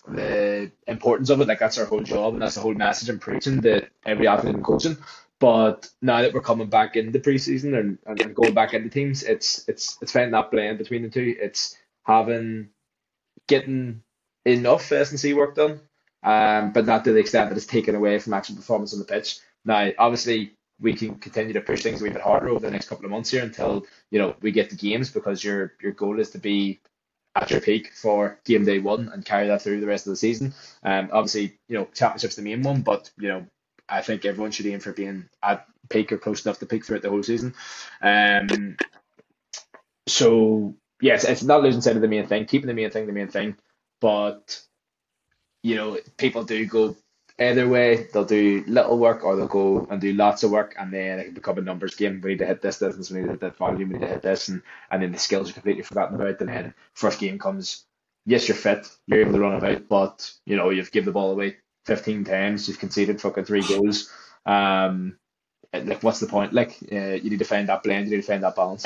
the 0.07 0.71
importance 0.87 1.29
of 1.29 1.41
it. 1.41 1.47
Like 1.47 1.59
that's 1.59 1.77
our 1.77 1.85
whole 1.85 2.03
job, 2.03 2.33
and 2.33 2.41
that's 2.41 2.55
the 2.55 2.61
whole 2.61 2.73
message 2.73 3.09
I'm 3.09 3.19
preaching 3.19 3.61
to 3.61 3.87
every 4.05 4.27
athlete 4.27 4.55
and 4.55 4.63
coaching. 4.63 4.97
But 5.39 5.89
now 6.01 6.21
that 6.21 6.33
we're 6.33 6.41
coming 6.41 6.69
back 6.69 6.95
into 6.95 7.19
preseason 7.19 7.77
and, 7.77 7.97
and 8.05 8.35
going 8.35 8.53
back 8.53 8.73
into 8.75 8.89
teams, 8.89 9.23
it's 9.23 9.67
it's 9.67 9.97
it's 10.01 10.11
finding 10.11 10.31
that 10.31 10.51
blend 10.51 10.77
between 10.77 11.01
the 11.01 11.09
two. 11.09 11.35
It's 11.39 11.77
having 12.03 12.69
getting 13.47 14.03
enough 14.45 14.91
S 14.91 15.11
and 15.11 15.19
C 15.19 15.33
work 15.33 15.55
done, 15.55 15.81
um, 16.23 16.73
but 16.73 16.85
not 16.85 17.03
to 17.05 17.11
the 17.11 17.19
extent 17.19 17.49
that 17.49 17.57
it's 17.57 17.65
taken 17.65 17.95
away 17.95 18.19
from 18.19 18.33
actual 18.33 18.55
performance 18.55 18.93
on 18.93 18.99
the 18.99 19.05
pitch. 19.05 19.39
Now, 19.65 19.91
obviously, 19.97 20.53
we 20.79 20.93
can 20.93 21.15
continue 21.15 21.53
to 21.53 21.61
push 21.61 21.83
things 21.83 22.01
a 22.01 22.03
wee 22.03 22.09
bit 22.09 22.21
harder 22.21 22.49
over 22.49 22.65
the 22.65 22.71
next 22.71 22.89
couple 22.89 23.05
of 23.05 23.11
months 23.11 23.29
here 23.29 23.43
until 23.43 23.85
you 24.09 24.19
know 24.19 24.35
we 24.41 24.51
get 24.51 24.69
the 24.69 24.75
games 24.75 25.11
because 25.11 25.43
your 25.43 25.73
your 25.81 25.91
goal 25.91 26.19
is 26.19 26.31
to 26.31 26.39
be 26.39 26.81
at 27.35 27.51
your 27.51 27.61
peak 27.61 27.93
for 27.93 28.39
game 28.43 28.65
day 28.65 28.79
one 28.79 29.09
and 29.13 29.23
carry 29.25 29.47
that 29.47 29.61
through 29.61 29.79
the 29.79 29.87
rest 29.87 30.05
of 30.05 30.11
the 30.11 30.17
season. 30.17 30.53
Um, 30.83 31.09
obviously, 31.13 31.57
you 31.69 31.77
know, 31.77 31.87
championship's 31.93 32.35
the 32.35 32.41
main 32.41 32.61
one, 32.61 32.81
but 32.81 33.09
you 33.17 33.29
know, 33.29 33.45
I 33.87 34.01
think 34.01 34.25
everyone 34.25 34.51
should 34.51 34.65
aim 34.65 34.79
for 34.79 34.91
being 34.91 35.29
at 35.41 35.65
peak 35.89 36.11
or 36.11 36.17
close 36.17 36.45
enough 36.45 36.59
to 36.59 36.65
peak 36.65 36.85
throughout 36.85 37.03
the 37.03 37.09
whole 37.09 37.23
season. 37.23 37.53
Um, 38.01 38.75
so 40.07 40.75
yes, 40.99 41.23
it's 41.23 41.43
not 41.43 41.61
losing 41.61 41.81
sight 41.81 41.95
of 41.95 42.01
the 42.01 42.07
main 42.07 42.27
thing, 42.27 42.45
keeping 42.45 42.67
the 42.67 42.73
main 42.73 42.89
thing 42.89 43.05
the 43.05 43.13
main 43.13 43.27
thing. 43.29 43.55
But 44.01 44.61
you 45.63 45.75
know, 45.75 45.99
people 46.17 46.43
do 46.43 46.65
go 46.65 46.95
either 47.41 47.67
way. 47.67 48.07
They'll 48.11 48.25
do 48.25 48.63
little 48.67 48.97
work 48.97 49.23
or 49.23 49.35
they'll 49.35 49.47
go 49.47 49.87
and 49.89 49.99
do 49.99 50.13
lots 50.13 50.43
of 50.43 50.51
work, 50.51 50.75
and 50.77 50.93
then 50.93 51.19
it 51.19 51.25
can 51.25 51.33
become 51.33 51.57
a 51.57 51.61
numbers 51.61 51.95
game. 51.95 52.21
We 52.21 52.31
need 52.31 52.39
to 52.39 52.45
hit 52.45 52.61
this 52.61 52.79
distance, 52.79 53.09
we 53.09 53.19
need 53.19 53.25
to 53.25 53.31
hit 53.31 53.41
that 53.41 53.57
volume, 53.57 53.89
we 53.89 53.95
need 53.95 54.05
to 54.05 54.11
hit 54.11 54.21
this, 54.21 54.47
and 54.47 54.61
and 54.89 55.01
then 55.01 55.11
the 55.11 55.19
skills 55.19 55.49
are 55.49 55.53
completely 55.53 55.83
forgotten 55.83 56.15
about. 56.15 56.39
And 56.39 56.49
then 56.49 56.73
first 56.93 57.19
game 57.19 57.39
comes, 57.39 57.85
yes, 58.25 58.47
you're 58.47 58.57
fit, 58.57 58.87
you're 59.07 59.21
able 59.21 59.33
to 59.33 59.39
run 59.39 59.55
about, 59.55 59.87
but 59.87 60.31
you 60.45 60.55
know 60.55 60.69
you've 60.69 60.91
given 60.91 61.05
the 61.05 61.11
ball 61.11 61.31
away 61.31 61.57
15 61.85 62.23
times, 62.25 62.67
you've 62.67 62.79
conceded 62.79 63.21
fucking 63.21 63.45
three 63.45 63.61
goals. 63.61 64.11
Um, 64.45 65.17
like 65.73 66.03
what's 66.03 66.19
the 66.19 66.27
point? 66.27 66.53
Like 66.53 66.77
uh, 66.91 67.15
you 67.15 67.29
need 67.29 67.39
to 67.39 67.45
find 67.45 67.69
that 67.69 67.83
blend, 67.83 68.07
you 68.07 68.15
need 68.15 68.23
to 68.23 68.27
find 68.27 68.43
that 68.43 68.55
balance. 68.55 68.85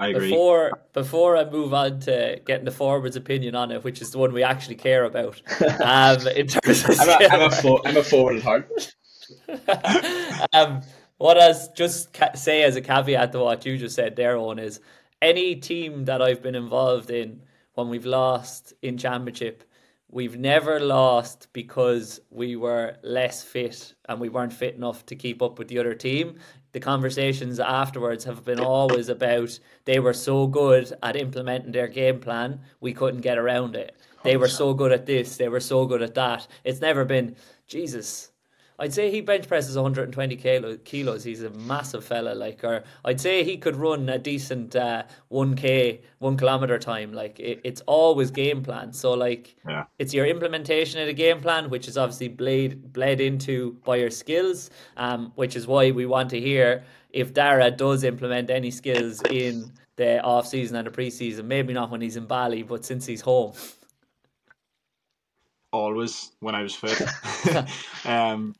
I 0.00 0.08
agree. 0.08 0.30
Before 0.30 0.80
before 0.94 1.36
I 1.36 1.44
move 1.44 1.74
on 1.74 2.00
to 2.00 2.40
getting 2.46 2.64
the 2.64 2.70
forwards' 2.70 3.16
opinion 3.16 3.54
on 3.54 3.70
it, 3.70 3.84
which 3.84 4.00
is 4.00 4.10
the 4.10 4.18
one 4.18 4.32
we 4.32 4.42
actually 4.42 4.76
care 4.76 5.04
about, 5.04 5.42
um, 5.84 6.26
in 6.28 6.46
terms 6.46 6.84
of 6.84 6.98
I'm 6.98 7.08
a, 7.08 7.28
I'm 7.28 7.42
a, 7.42 7.50
for, 7.50 7.82
I'm 7.84 7.96
a 7.98 8.02
forward 8.02 8.36
at 8.36 8.42
heart. 8.42 8.94
um, 10.54 10.80
what 11.18 11.38
I 11.38 11.52
just 11.76 12.14
ca- 12.14 12.32
say 12.34 12.62
as 12.62 12.76
a 12.76 12.80
caveat 12.80 13.32
to 13.32 13.40
what 13.40 13.66
you 13.66 13.76
just 13.76 13.94
said 13.94 14.16
there, 14.16 14.36
Owen, 14.36 14.58
is 14.58 14.80
any 15.20 15.54
team 15.54 16.06
that 16.06 16.22
I've 16.22 16.42
been 16.42 16.54
involved 16.54 17.10
in 17.10 17.42
when 17.74 17.90
we've 17.90 18.06
lost 18.06 18.72
in 18.80 18.96
championship, 18.96 19.64
we've 20.08 20.38
never 20.38 20.80
lost 20.80 21.48
because 21.52 22.20
we 22.30 22.56
were 22.56 22.96
less 23.02 23.42
fit 23.42 23.94
and 24.08 24.18
we 24.18 24.30
weren't 24.30 24.52
fit 24.52 24.76
enough 24.76 25.04
to 25.06 25.14
keep 25.14 25.42
up 25.42 25.58
with 25.58 25.68
the 25.68 25.78
other 25.78 25.94
team 25.94 26.38
the 26.72 26.80
conversations 26.80 27.58
afterwards 27.58 28.24
have 28.24 28.44
been 28.44 28.60
always 28.60 29.08
about 29.08 29.58
they 29.84 29.98
were 29.98 30.14
so 30.14 30.46
good 30.46 30.92
at 31.02 31.16
implementing 31.16 31.72
their 31.72 31.88
game 31.88 32.20
plan, 32.20 32.60
we 32.80 32.92
couldn't 32.92 33.22
get 33.22 33.38
around 33.38 33.76
it. 33.76 33.96
They 34.22 34.36
oh, 34.36 34.40
were 34.40 34.48
so 34.48 34.74
good 34.74 34.92
at 34.92 35.06
this, 35.06 35.36
they 35.36 35.48
were 35.48 35.60
so 35.60 35.86
good 35.86 36.02
at 36.02 36.14
that. 36.14 36.46
It's 36.64 36.80
never 36.80 37.04
been, 37.04 37.36
Jesus, 37.66 38.30
I'd 38.80 38.94
say 38.94 39.10
he 39.10 39.20
bench 39.20 39.46
presses 39.46 39.76
120 39.76 40.36
kilo, 40.36 40.76
kilos. 40.78 41.22
He's 41.22 41.42
a 41.42 41.50
massive 41.50 42.02
fella. 42.02 42.34
Like, 42.34 42.64
or 42.64 42.82
I'd 43.04 43.20
say 43.20 43.44
he 43.44 43.58
could 43.58 43.76
run 43.76 44.08
a 44.08 44.18
decent 44.18 44.74
uh, 44.74 45.02
1k, 45.30 46.00
one 46.18 46.38
kilometer 46.38 46.78
time. 46.78 47.12
Like, 47.12 47.38
it, 47.38 47.60
it's 47.62 47.82
always 47.82 48.30
game 48.30 48.62
plan. 48.62 48.94
So, 48.94 49.12
like, 49.12 49.54
yeah. 49.68 49.84
it's 49.98 50.14
your 50.14 50.24
implementation 50.24 50.98
of 50.98 51.08
the 51.08 51.12
game 51.12 51.42
plan, 51.42 51.68
which 51.68 51.88
is 51.88 51.98
obviously 51.98 52.28
blade 52.28 52.90
bled 52.94 53.20
into 53.20 53.72
by 53.84 53.96
your 53.96 54.10
skills. 54.10 54.70
Um, 54.96 55.32
which 55.34 55.56
is 55.56 55.66
why 55.66 55.90
we 55.90 56.06
want 56.06 56.30
to 56.30 56.40
hear 56.40 56.82
if 57.10 57.34
Dara 57.34 57.70
does 57.70 58.02
implement 58.02 58.50
any 58.50 58.70
skills 58.70 59.20
in 59.30 59.70
the 59.96 60.22
off 60.22 60.46
season 60.46 60.76
and 60.76 60.86
the 60.86 60.90
preseason. 60.90 61.44
Maybe 61.44 61.74
not 61.74 61.90
when 61.90 62.00
he's 62.00 62.16
in 62.16 62.24
Bali, 62.24 62.62
but 62.62 62.86
since 62.86 63.04
he's 63.04 63.20
home. 63.20 63.52
Always 65.70 66.32
when 66.40 66.54
I 66.54 66.62
was 66.62 66.74
fit. 66.74 66.98
um, 68.06 68.54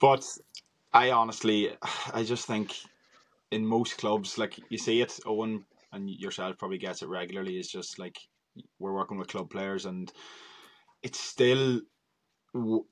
but 0.00 0.26
I 0.92 1.10
honestly, 1.10 1.70
I 2.14 2.24
just 2.24 2.46
think 2.46 2.76
in 3.50 3.66
most 3.66 3.98
clubs, 3.98 4.38
like 4.38 4.58
you 4.68 4.78
see 4.78 5.00
it, 5.00 5.18
Owen 5.26 5.64
and 5.92 6.08
yourself 6.08 6.58
probably 6.58 6.78
gets 6.78 7.02
it 7.02 7.08
regularly. 7.08 7.58
Is 7.58 7.68
just 7.68 7.98
like 7.98 8.18
we're 8.78 8.94
working 8.94 9.18
with 9.18 9.28
club 9.28 9.50
players, 9.50 9.86
and 9.86 10.10
it's 11.02 11.20
still 11.20 11.80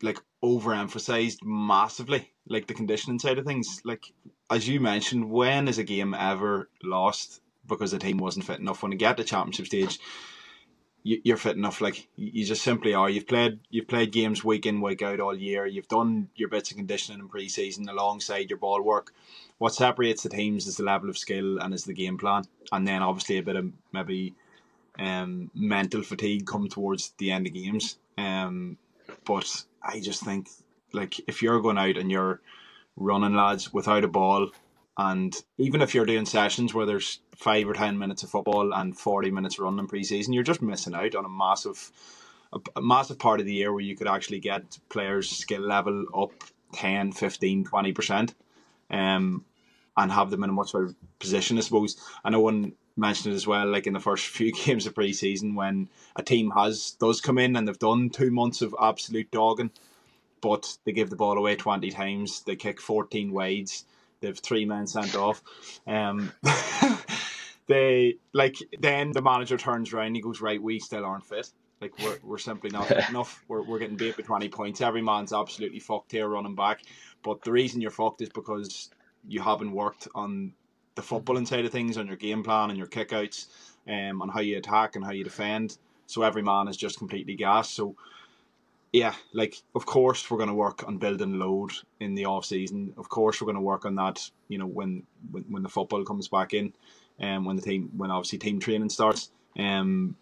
like 0.03 0.21
overemphasized 0.45 1.39
massively. 1.43 2.31
Like 2.49 2.67
the 2.67 2.75
conditioning 2.75 3.19
side 3.19 3.39
of 3.39 3.45
things, 3.45 3.81
like 3.85 4.13
as 4.51 4.69
you 4.69 4.81
mentioned, 4.81 5.31
when 5.31 5.69
is 5.69 5.79
a 5.79 5.85
game 5.85 6.15
ever 6.15 6.71
lost 6.83 7.41
because 7.67 7.91
the 7.91 7.99
team 7.99 8.19
wasn't 8.19 8.47
fit 8.47 8.61
enough? 8.61 8.83
When 8.83 8.93
you 8.93 8.99
get 8.99 9.17
to 9.17 9.25
championship 9.25 9.67
stage, 9.67 9.99
you're 11.03 11.37
fit 11.37 11.57
enough. 11.57 11.81
Like 11.81 12.09
you 12.17 12.45
just 12.45 12.63
simply 12.63 12.95
are. 12.95 13.09
You've 13.09 13.27
played 13.27 13.61
you've 13.71 13.89
played 13.89 14.13
games 14.13 14.45
week 14.45 14.67
in 14.67 14.81
week 14.81 15.03
out 15.03 15.21
all 15.21 15.37
year. 15.37 15.67
You've 15.67 15.89
done 15.89 16.29
your 16.35 16.49
bits 16.49 16.71
of 16.71 16.77
conditioning 16.77 17.21
in 17.21 17.29
pre-season 17.29 17.89
alongside 17.89 18.51
your 18.51 18.59
ball 18.59 18.83
work. 18.83 19.15
What 19.59 19.75
separates 19.75 20.23
the 20.23 20.29
teams 20.29 20.67
is 20.67 20.77
the 20.77 20.85
level 20.85 21.09
of 21.09 21.19
skill 21.19 21.59
and 21.59 21.73
is 21.73 21.85
the 21.85 21.95
game 21.95 22.19
plan, 22.19 22.45
and 22.73 22.87
then 22.87 23.03
obviously 23.03 23.39
a 23.39 23.43
bit 23.43 23.57
of 23.57 23.73
maybe 23.93 24.35
um, 24.99 25.51
mental 25.55 26.03
fatigue 26.03 26.47
come 26.47 26.69
towards 26.69 27.13
the 27.19 27.31
end 27.31 27.47
of 27.47 27.55
games. 27.55 27.99
Um, 28.17 28.79
but 29.25 29.65
I 29.83 30.01
just 30.01 30.25
think 30.25 30.49
like 30.93 31.21
if 31.29 31.43
you're 31.43 31.61
going 31.61 31.79
out 31.79 31.97
and 31.97 32.11
you're 32.11 32.41
running 32.97 33.35
lads 33.35 33.73
without 33.73 34.05
a 34.05 34.09
ball 34.09 34.51
and 34.99 35.35
even 35.59 35.81
if 35.81 35.95
you're 35.95 36.05
doing 36.05 36.27
sessions 36.27 36.75
where 36.75 36.85
there's 36.85 37.21
five 37.37 37.69
or 37.69 37.73
ten 37.73 37.97
minutes 37.99 38.25
of 38.25 38.31
football 38.31 38.75
and 38.75 38.99
40 38.99 39.31
minutes 39.31 39.59
running 39.59 39.87
pre-season, 39.87 40.33
you're 40.33 40.43
just 40.43 40.61
missing 40.61 40.95
out 40.95 41.15
on 41.15 41.25
a 41.25 41.29
massive, 41.29 41.93
a, 42.53 42.59
a 42.75 42.83
massive 42.83 43.19
part 43.19 43.39
of 43.39 43.47
the 43.47 43.55
year 43.55 43.73
where 43.73 43.81
you 43.81 43.97
could 43.97 44.09
actually 44.09 44.41
get 44.41 44.79
players' 44.89 45.31
skill 45.31 45.63
level 45.63 46.05
up 46.13 46.33
10, 46.73 47.13
15, 47.13 47.65
20%, 47.65 48.35
um, 48.91 49.45
and 49.97 50.13
have 50.13 50.31
them 50.31 50.43
in 50.43 50.51
a 50.51 50.53
much 50.53 50.73
better 50.73 50.93
position, 51.21 51.59
I 51.59 51.61
suppose. 51.61 51.97
I 52.25 52.31
know 52.31 52.43
Owen 52.43 52.73
mentioned 52.97 53.33
it 53.33 53.37
as 53.37 53.47
well, 53.47 53.69
like 53.71 53.87
in 53.87 53.93
the 53.93 54.01
first 54.01 54.27
few 54.27 54.51
games 54.53 54.85
of 54.85 54.97
pre-season 54.97 55.55
when 55.55 55.89
a 56.17 56.25
team 56.25 56.51
has 56.51 56.97
does 56.99 57.21
come 57.21 57.39
in 57.39 57.55
and 57.55 57.69
they've 57.69 57.79
done 57.79 58.11
two 58.11 58.33
months 58.33 58.63
of 58.63 58.75
absolute 58.83 59.31
dogging, 59.31 59.71
but 60.41 60.77
they 60.85 60.91
give 60.91 61.09
the 61.09 61.17
ball 61.17 61.39
away 61.39 61.55
20 61.55 61.89
times, 61.93 62.43
they 62.43 62.57
kick 62.57 62.81
14 62.81 63.33
wides, 63.33 63.85
they've 64.21 64.39
three 64.39 64.65
men 64.65 64.87
sent 64.87 65.15
off. 65.15 65.43
Um, 65.87 66.33
they 67.67 68.17
like 68.33 68.57
then 68.81 69.13
the 69.13 69.23
manager 69.23 69.57
turns 69.57 69.93
around, 69.93 70.09
and 70.09 70.17
he 70.17 70.23
goes, 70.23 70.41
Right, 70.41 70.63
we 70.63 70.79
still 70.79 71.05
aren't 71.05 71.27
fit. 71.27 71.51
Like 71.81 71.93
we're, 72.01 72.19
we're 72.25 72.39
simply 72.39 72.71
not 72.71 72.87
fit 72.87 73.09
enough. 73.11 73.45
We're, 73.49 73.63
we're 73.63 73.79
getting 73.79 73.97
beat 73.97 74.17
by 74.17 74.23
twenty 74.23 74.49
points. 74.49 74.81
Every 74.81 75.03
man's 75.03 75.33
absolutely 75.33 75.79
fucked 75.79 76.13
here 76.13 76.29
running 76.29 76.55
back. 76.55 76.83
But 77.23 77.43
the 77.43 77.53
reason 77.53 77.81
you're 77.81 77.91
fucked 77.91 78.23
is 78.23 78.29
because 78.29 78.91
you 79.27 79.41
haven't 79.41 79.73
worked 79.73 80.09
on 80.15 80.53
the 80.95 81.03
footballing 81.03 81.47
side 81.47 81.65
of 81.65 81.71
things, 81.71 81.97
on 81.97 82.07
your 82.07 82.17
game 82.17 82.43
plan 82.43 82.71
and 82.71 82.79
your 82.79 82.89
kickouts, 82.89 83.47
um, 83.89 84.21
on 84.21 84.29
how 84.29 84.41
you 84.41 84.57
attack 84.59 84.97
and 84.97 85.05
how 85.05 85.13
you 85.13 85.25
defend. 85.25 85.79
So 86.07 86.23
every 86.23 86.43
man 86.43 86.69
is 86.69 86.77
just 86.77 86.99
completely 86.99 87.35
gassed. 87.35 87.75
So 87.75 87.95
yeah, 88.93 89.15
like 89.33 89.63
of 89.75 89.85
course 89.85 90.31
we're 90.31 90.39
going 90.39 90.49
to 90.49 90.55
work 90.55 90.87
on 90.87 90.99
building 90.99 91.39
load 91.39 91.73
in 92.01 92.15
the 92.15 92.25
off 92.25 92.45
season. 92.45 92.95
Of 92.97 93.09
course 93.09 93.41
we're 93.41 93.47
going 93.47 93.57
to 93.57 93.61
work 93.61 93.85
on 93.85 93.97
that. 93.97 94.31
You 94.49 94.59
know 94.59 94.67
when 94.67 95.05
when, 95.31 95.45
when 95.49 95.63
the 95.63 95.69
football 95.69 96.05
comes 96.05 96.29
back 96.29 96.55
in, 96.55 96.73
and 97.19 97.39
um, 97.39 97.45
when 97.45 97.57
the 97.57 97.63
team 97.63 97.91
when 97.97 98.11
obviously 98.11 98.39
team 98.39 98.61
training 98.61 98.89
starts. 98.89 99.31
Um, 99.59 100.17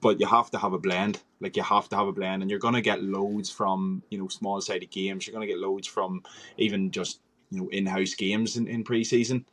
but 0.00 0.20
you 0.20 0.26
have 0.26 0.50
to 0.52 0.58
have 0.58 0.72
a 0.72 0.78
blend. 0.78 1.20
Like 1.40 1.56
you 1.56 1.62
have 1.62 1.88
to 1.90 1.96
have 1.96 2.06
a 2.06 2.12
blend, 2.12 2.42
and 2.42 2.50
you're 2.50 2.60
going 2.60 2.74
to 2.74 2.80
get 2.80 3.02
loads 3.02 3.50
from 3.50 4.02
you 4.10 4.18
know 4.18 4.28
small 4.28 4.60
sided 4.60 4.90
games. 4.90 5.26
You're 5.26 5.34
going 5.34 5.46
to 5.46 5.52
get 5.52 5.60
loads 5.60 5.86
from 5.86 6.22
even 6.56 6.90
just 6.90 7.20
you 7.50 7.60
know 7.60 7.68
in 7.68 7.86
house 7.86 8.14
games 8.14 8.56
in 8.56 8.66
in 8.68 8.84
preseason. 8.84 9.44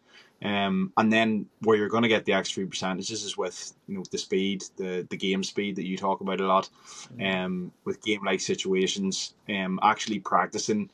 Um, 0.46 0.94
and 0.98 1.12
then 1.12 1.48
where 1.62 1.76
you're 1.76 1.90
going 1.90 2.04
to 2.04 2.10
get 2.10 2.26
the 2.26 2.34
extra 2.34 2.66
percentages 2.68 3.24
is 3.24 3.36
with 3.36 3.74
you 3.88 3.96
know 3.96 4.04
the 4.12 4.18
speed, 4.18 4.64
the 4.78 5.08
the 5.10 5.18
game 5.18 5.44
speed 5.44 5.76
that 5.78 5.88
you 5.88 5.98
talk 5.98 6.22
about 6.22 6.40
a 6.40 6.46
lot, 6.46 6.70
um, 7.22 7.72
with 7.84 8.04
game 8.04 8.24
like 8.24 8.42
situations, 8.42 9.34
um, 9.50 9.80
actually 9.82 10.20
practicing 10.20 10.90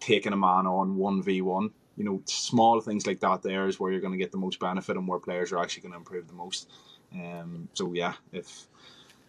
taking 0.00 0.32
a 0.32 0.36
man 0.36 0.66
on 0.66 0.96
one 0.96 1.22
v 1.22 1.42
one. 1.42 1.70
You 1.96 2.04
know, 2.04 2.22
small 2.24 2.80
things 2.80 3.06
like 3.06 3.20
that. 3.20 3.42
There 3.42 3.68
is 3.68 3.78
where 3.78 3.92
you're 3.92 4.00
going 4.00 4.12
to 4.12 4.18
get 4.18 4.32
the 4.32 4.38
most 4.38 4.58
benefit 4.58 4.96
and 4.96 5.06
where 5.06 5.20
players 5.20 5.52
are 5.52 5.58
actually 5.58 5.82
going 5.82 5.92
to 5.92 5.98
improve 5.98 6.26
the 6.26 6.34
most. 6.34 6.68
Um, 7.14 7.68
so 7.74 7.92
yeah, 7.92 8.14
if 8.32 8.66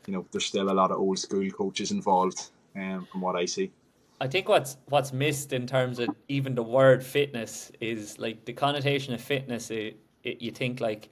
you 0.07 0.13
know, 0.13 0.26
there's 0.32 0.45
still 0.45 0.71
a 0.71 0.73
lot 0.73 0.91
of 0.91 0.97
old 0.97 1.19
school 1.19 1.49
coaches 1.49 1.91
involved, 1.91 2.49
um, 2.76 3.07
from 3.11 3.21
what 3.21 3.36
I 3.36 3.45
see. 3.45 3.71
I 4.20 4.28
think 4.28 4.47
what's 4.47 4.78
what's 4.88 5.11
missed 5.11 5.51
in 5.51 5.68
terms 5.68 5.99
of 5.99 6.09
even 6.28 6.55
the 6.55 6.63
word 6.63 7.03
fitness 7.03 7.72
is 7.82 8.18
like 8.18 8.45
the 8.45 8.53
connotation 8.53 9.13
of 9.13 9.22
fitness. 9.22 9.70
It, 9.70 9.99
it, 10.24 10.41
you 10.41 10.51
think 10.51 10.80
like 10.80 11.09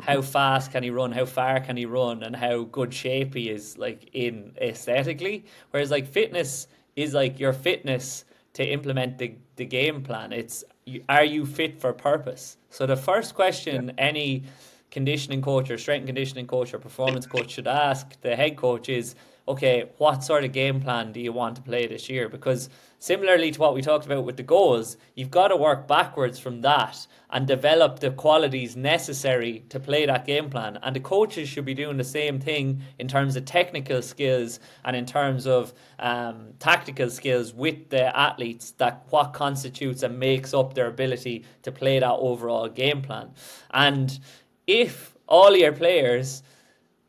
how 0.00 0.22
fast 0.22 0.70
can 0.72 0.82
he 0.82 0.90
run, 0.90 1.12
how 1.12 1.24
far 1.24 1.60
can 1.60 1.76
he 1.76 1.86
run, 1.86 2.22
and 2.22 2.36
how 2.36 2.62
good 2.64 2.94
shape 2.94 3.34
he 3.34 3.50
is 3.50 3.76
like 3.76 4.10
in 4.12 4.52
aesthetically. 4.60 5.46
Whereas 5.70 5.90
like 5.90 6.06
fitness 6.06 6.68
is 6.94 7.12
like 7.12 7.40
your 7.40 7.52
fitness 7.52 8.24
to 8.54 8.64
implement 8.64 9.18
the, 9.18 9.34
the 9.56 9.64
game 9.64 10.02
plan. 10.02 10.32
It's 10.32 10.64
are 11.08 11.24
you 11.24 11.44
fit 11.44 11.80
for 11.80 11.92
purpose? 11.92 12.56
So 12.70 12.86
the 12.86 12.96
first 12.96 13.34
question 13.34 13.86
yeah. 13.88 14.04
any 14.04 14.44
conditioning 14.90 15.42
coach 15.42 15.70
or 15.70 15.78
strength 15.78 16.02
and 16.02 16.08
conditioning 16.08 16.46
coach 16.46 16.72
or 16.72 16.78
performance 16.78 17.26
coach 17.26 17.50
should 17.50 17.68
ask 17.68 18.20
the 18.20 18.34
head 18.34 18.56
coach 18.56 18.88
is 18.88 19.14
okay, 19.48 19.90
what 19.98 20.22
sort 20.22 20.44
of 20.44 20.52
game 20.52 20.80
plan 20.80 21.12
do 21.12 21.20
you 21.20 21.32
want 21.32 21.56
to 21.56 21.62
play 21.62 21.86
this 21.86 22.08
year? 22.08 22.28
Because 22.28 22.68
similarly 22.98 23.50
to 23.50 23.60
what 23.60 23.74
we 23.74 23.82
talked 23.82 24.06
about 24.06 24.24
with 24.24 24.36
the 24.36 24.42
goals, 24.42 24.96
you've 25.14 25.30
got 25.30 25.48
to 25.48 25.56
work 25.56 25.88
backwards 25.88 26.38
from 26.38 26.60
that 26.60 27.06
and 27.30 27.46
develop 27.46 28.00
the 28.00 28.10
qualities 28.10 28.76
necessary 28.76 29.64
to 29.68 29.80
play 29.80 30.06
that 30.06 30.26
game 30.26 30.50
plan. 30.50 30.78
And 30.82 30.94
the 30.94 31.00
coaches 31.00 31.48
should 31.48 31.64
be 31.64 31.74
doing 31.74 31.96
the 31.96 32.04
same 32.04 32.38
thing 32.40 32.82
in 32.98 33.08
terms 33.08 33.36
of 33.36 33.44
technical 33.44 34.02
skills 34.02 34.60
and 34.84 34.94
in 34.94 35.06
terms 35.06 35.46
of 35.46 35.72
um, 35.98 36.48
tactical 36.58 37.10
skills 37.10 37.54
with 37.54 37.88
the 37.90 38.16
athletes 38.16 38.72
that 38.72 39.06
what 39.10 39.32
constitutes 39.32 40.02
and 40.02 40.18
makes 40.18 40.52
up 40.54 40.74
their 40.74 40.86
ability 40.86 41.44
to 41.62 41.72
play 41.72 41.98
that 41.98 42.12
overall 42.12 42.68
game 42.68 43.02
plan. 43.02 43.30
And 43.70 44.18
if 44.66 45.16
all 45.26 45.56
your 45.56 45.72
players 45.72 46.42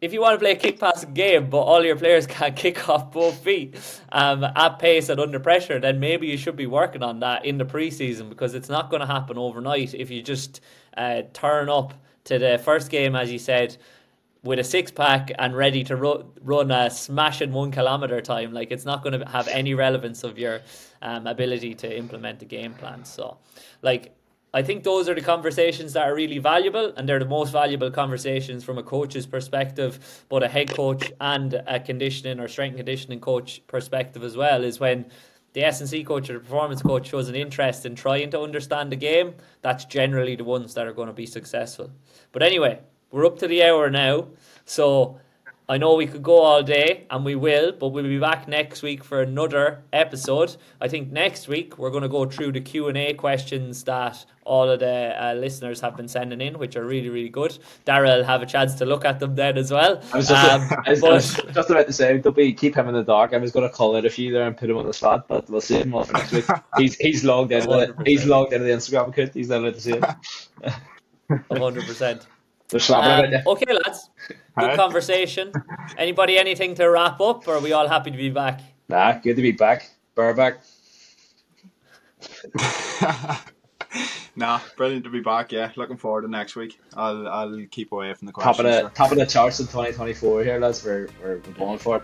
if 0.01 0.13
you 0.13 0.21
want 0.21 0.35
to 0.35 0.39
play 0.39 0.51
a 0.51 0.55
kick 0.55 0.79
pass 0.79 1.03
game, 1.05 1.49
but 1.49 1.59
all 1.59 1.83
your 1.83 1.95
players 1.95 2.25
can't 2.37 2.55
kick 2.55 2.87
off 2.87 3.11
both 3.11 3.37
feet 3.39 3.75
um, 4.11 4.43
at 4.43 4.79
pace 4.79 5.09
and 5.09 5.19
under 5.19 5.39
pressure, 5.39 5.79
then 5.79 5.99
maybe 5.99 6.27
you 6.27 6.37
should 6.37 6.55
be 6.55 6.67
working 6.67 7.03
on 7.03 7.19
that 7.19 7.45
in 7.45 7.57
the 7.57 7.65
preseason 7.65 8.29
because 8.29 8.55
it's 8.55 8.69
not 8.69 8.89
going 8.89 9.01
to 9.01 9.07
happen 9.07 9.37
overnight 9.37 9.93
if 9.93 10.09
you 10.09 10.21
just 10.21 10.61
uh, 10.97 11.23
turn 11.33 11.69
up 11.69 11.93
to 12.25 12.39
the 12.39 12.57
first 12.59 12.89
game, 12.89 13.15
as 13.15 13.31
you 13.31 13.39
said, 13.39 13.75
with 14.43 14.59
a 14.59 14.63
six 14.63 14.89
pack 14.89 15.31
and 15.37 15.55
ready 15.55 15.83
to 15.83 15.95
ru- 15.95 16.25
run 16.41 16.71
a 16.71 16.89
smashing 16.89 17.51
one 17.51 17.71
kilometer 17.71 18.21
time. 18.21 18.53
Like 18.53 18.71
it's 18.71 18.85
not 18.85 19.03
going 19.03 19.19
to 19.19 19.27
have 19.27 19.47
any 19.49 19.73
relevance 19.73 20.23
of 20.23 20.37
your 20.37 20.61
um, 21.01 21.27
ability 21.27 21.75
to 21.75 21.97
implement 21.97 22.39
the 22.39 22.45
game 22.45 22.73
plan. 22.73 23.03
So, 23.03 23.37
like 23.81 24.15
I 24.51 24.63
think 24.63 24.83
those 24.83 25.07
are 25.07 25.13
the 25.13 25.21
conversations 25.21 25.93
that 25.93 26.07
are 26.07 26.15
really 26.15 26.39
valuable, 26.39 26.91
and 26.97 27.07
they're 27.07 27.19
the 27.19 27.25
most 27.25 27.51
valuable 27.51 27.91
conversations 27.91 28.63
from 28.63 28.79
a 28.79 28.83
coach's 28.83 29.27
perspective, 29.27 30.23
but 30.27 30.41
a 30.41 30.47
head 30.47 30.71
coach 30.71 31.11
and 31.21 31.61
a 31.67 31.79
conditioning 31.79 32.39
or 32.39 32.47
strength 32.47 32.77
conditioning 32.77 33.19
coach 33.19 33.61
perspective 33.67 34.23
as 34.23 34.35
well. 34.35 34.63
Is 34.63 34.79
when 34.79 35.05
the 35.53 35.63
S 35.63 35.81
and 35.81 35.89
C 35.89 36.03
coach 36.03 36.29
or 36.29 36.33
the 36.33 36.39
performance 36.39 36.81
coach 36.81 37.09
shows 37.09 37.29
an 37.29 37.35
interest 37.35 37.85
in 37.85 37.95
trying 37.95 38.31
to 38.31 38.41
understand 38.41 38.91
the 38.91 38.95
game. 38.95 39.35
That's 39.61 39.85
generally 39.85 40.35
the 40.35 40.43
ones 40.43 40.73
that 40.73 40.87
are 40.87 40.93
going 40.93 41.07
to 41.07 41.13
be 41.13 41.25
successful. 41.25 41.91
But 42.31 42.41
anyway, 42.41 42.79
we're 43.11 43.25
up 43.25 43.39
to 43.39 43.47
the 43.47 43.63
hour 43.63 43.89
now, 43.89 44.27
so 44.65 45.19
I 45.69 45.77
know 45.77 45.93
we 45.93 46.07
could 46.07 46.23
go 46.23 46.39
all 46.39 46.63
day, 46.63 47.05
and 47.11 47.23
we 47.23 47.35
will, 47.35 47.71
but 47.71 47.89
we'll 47.89 48.03
be 48.03 48.17
back 48.17 48.47
next 48.47 48.81
week 48.81 49.03
for 49.03 49.21
another 49.21 49.83
episode. 49.93 50.55
I 50.81 50.87
think 50.87 51.11
next 51.11 51.47
week 51.47 51.77
we're 51.77 51.91
going 51.91 52.01
to 52.01 52.09
go 52.09 52.25
through 52.25 52.53
the 52.53 52.59
Q 52.59 52.87
and 52.87 52.97
A 52.97 53.13
questions 53.13 53.83
that 53.83 54.25
all 54.45 54.67
of 54.67 54.79
the 54.79 55.15
uh, 55.23 55.35
listeners 55.35 55.79
have 55.81 55.95
been 55.95 56.07
sending 56.07 56.41
in, 56.41 56.57
which 56.57 56.75
are 56.75 56.83
really, 56.83 57.09
really 57.09 57.29
good. 57.29 57.55
Daryl 57.85 58.17
will 58.17 58.23
have 58.23 58.41
a 58.41 58.47
chance 58.47 58.73
to 58.75 58.85
look 58.85 59.05
at 59.05 59.19
them 59.19 59.35
then 59.35 59.59
as 59.59 59.69
well. 59.69 60.01
I 60.11 60.17
was 60.17 60.29
just, 60.29 60.51
um, 60.51 60.71
I 60.87 60.89
was, 60.89 61.01
but... 61.01 61.11
I 61.11 61.13
was 61.13 61.35
just 61.53 61.69
about 61.69 61.85
to 61.85 61.93
say, 61.93 62.17
don't 62.17 62.35
be 62.35 62.51
keep 62.51 62.73
him 62.73 62.87
in 62.87 62.95
the 62.95 63.03
dark. 63.03 63.35
I 63.35 63.37
was 63.37 63.51
going 63.51 63.69
to 63.69 63.73
call 63.73 63.95
it 63.95 64.05
a 64.05 64.09
few 64.09 64.33
there 64.33 64.47
and 64.47 64.57
put 64.57 64.71
him 64.71 64.77
on 64.77 64.87
the 64.87 64.93
spot, 64.93 65.27
but 65.27 65.47
we'll 65.51 65.61
see 65.61 65.77
him 65.77 65.93
all 65.93 66.03
for 66.03 66.13
next 66.13 66.31
week. 66.31 66.45
He's 66.77 66.95
he's 66.95 67.23
logged 67.23 67.51
in. 67.51 67.93
He's 68.07 68.25
logged 68.25 68.53
into 68.53 68.65
the 68.65 68.71
Instagram 68.71 69.09
account. 69.09 69.35
He's 69.35 69.49
not 69.49 69.59
allowed 69.59 69.75
to 69.75 69.81
see 69.81 69.93
it. 69.93 70.73
hundred 71.51 71.85
percent. 71.85 72.25
Um, 72.71 73.33
okay, 73.47 73.73
lads. 73.73 74.09
Good 74.59 74.77
conversation. 74.77 75.51
Anybody 75.97 76.37
anything 76.37 76.75
to 76.75 76.89
wrap 76.89 77.19
up, 77.21 77.47
or 77.47 77.55
are 77.55 77.59
we 77.59 77.73
all 77.73 77.87
happy 77.87 78.11
to 78.11 78.17
be 78.17 78.29
back? 78.29 78.61
Nah, 78.87 79.13
good 79.13 79.35
to 79.35 79.41
be 79.41 79.51
back. 79.51 79.89
Burr 80.15 80.33
back. 80.33 80.59
nah, 84.35 84.59
brilliant 84.75 85.03
to 85.05 85.09
be 85.09 85.21
back. 85.21 85.51
Yeah, 85.51 85.71
looking 85.75 85.97
forward 85.97 86.23
to 86.23 86.27
next 86.27 86.55
week. 86.55 86.79
I'll 86.95 87.27
I'll 87.27 87.65
keep 87.71 87.91
away 87.91 88.13
from 88.13 88.25
the 88.27 88.31
questions. 88.33 88.57
Top 88.57 88.65
of 88.65 88.71
the 88.71 88.89
top 88.95 89.11
of 89.11 89.17
the 89.17 89.25
charts 89.25 89.59
in 89.59 89.67
2024 89.67 90.43
here, 90.43 90.59
lads. 90.59 90.83
We're 90.83 91.07
we're 91.21 91.37
going 91.37 91.79
for 91.79 91.97
it. 91.97 92.03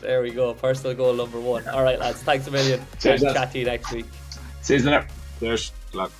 There 0.00 0.22
we 0.22 0.30
go. 0.30 0.54
Personal 0.54 0.94
goal 0.94 1.14
number 1.14 1.40
one. 1.40 1.66
All 1.68 1.82
right, 1.82 1.98
lads. 1.98 2.22
Thanks 2.22 2.46
a 2.46 2.50
million. 2.50 2.80
Cheers. 3.00 3.22
Chat 3.22 3.52
to 3.52 3.58
you 3.58 3.64
next 3.64 3.92
week. 3.92 4.06
See 4.62 4.76
you 4.76 4.82
later. 4.82 5.06
Cheers. 5.40 5.72
Luck. 5.92 6.12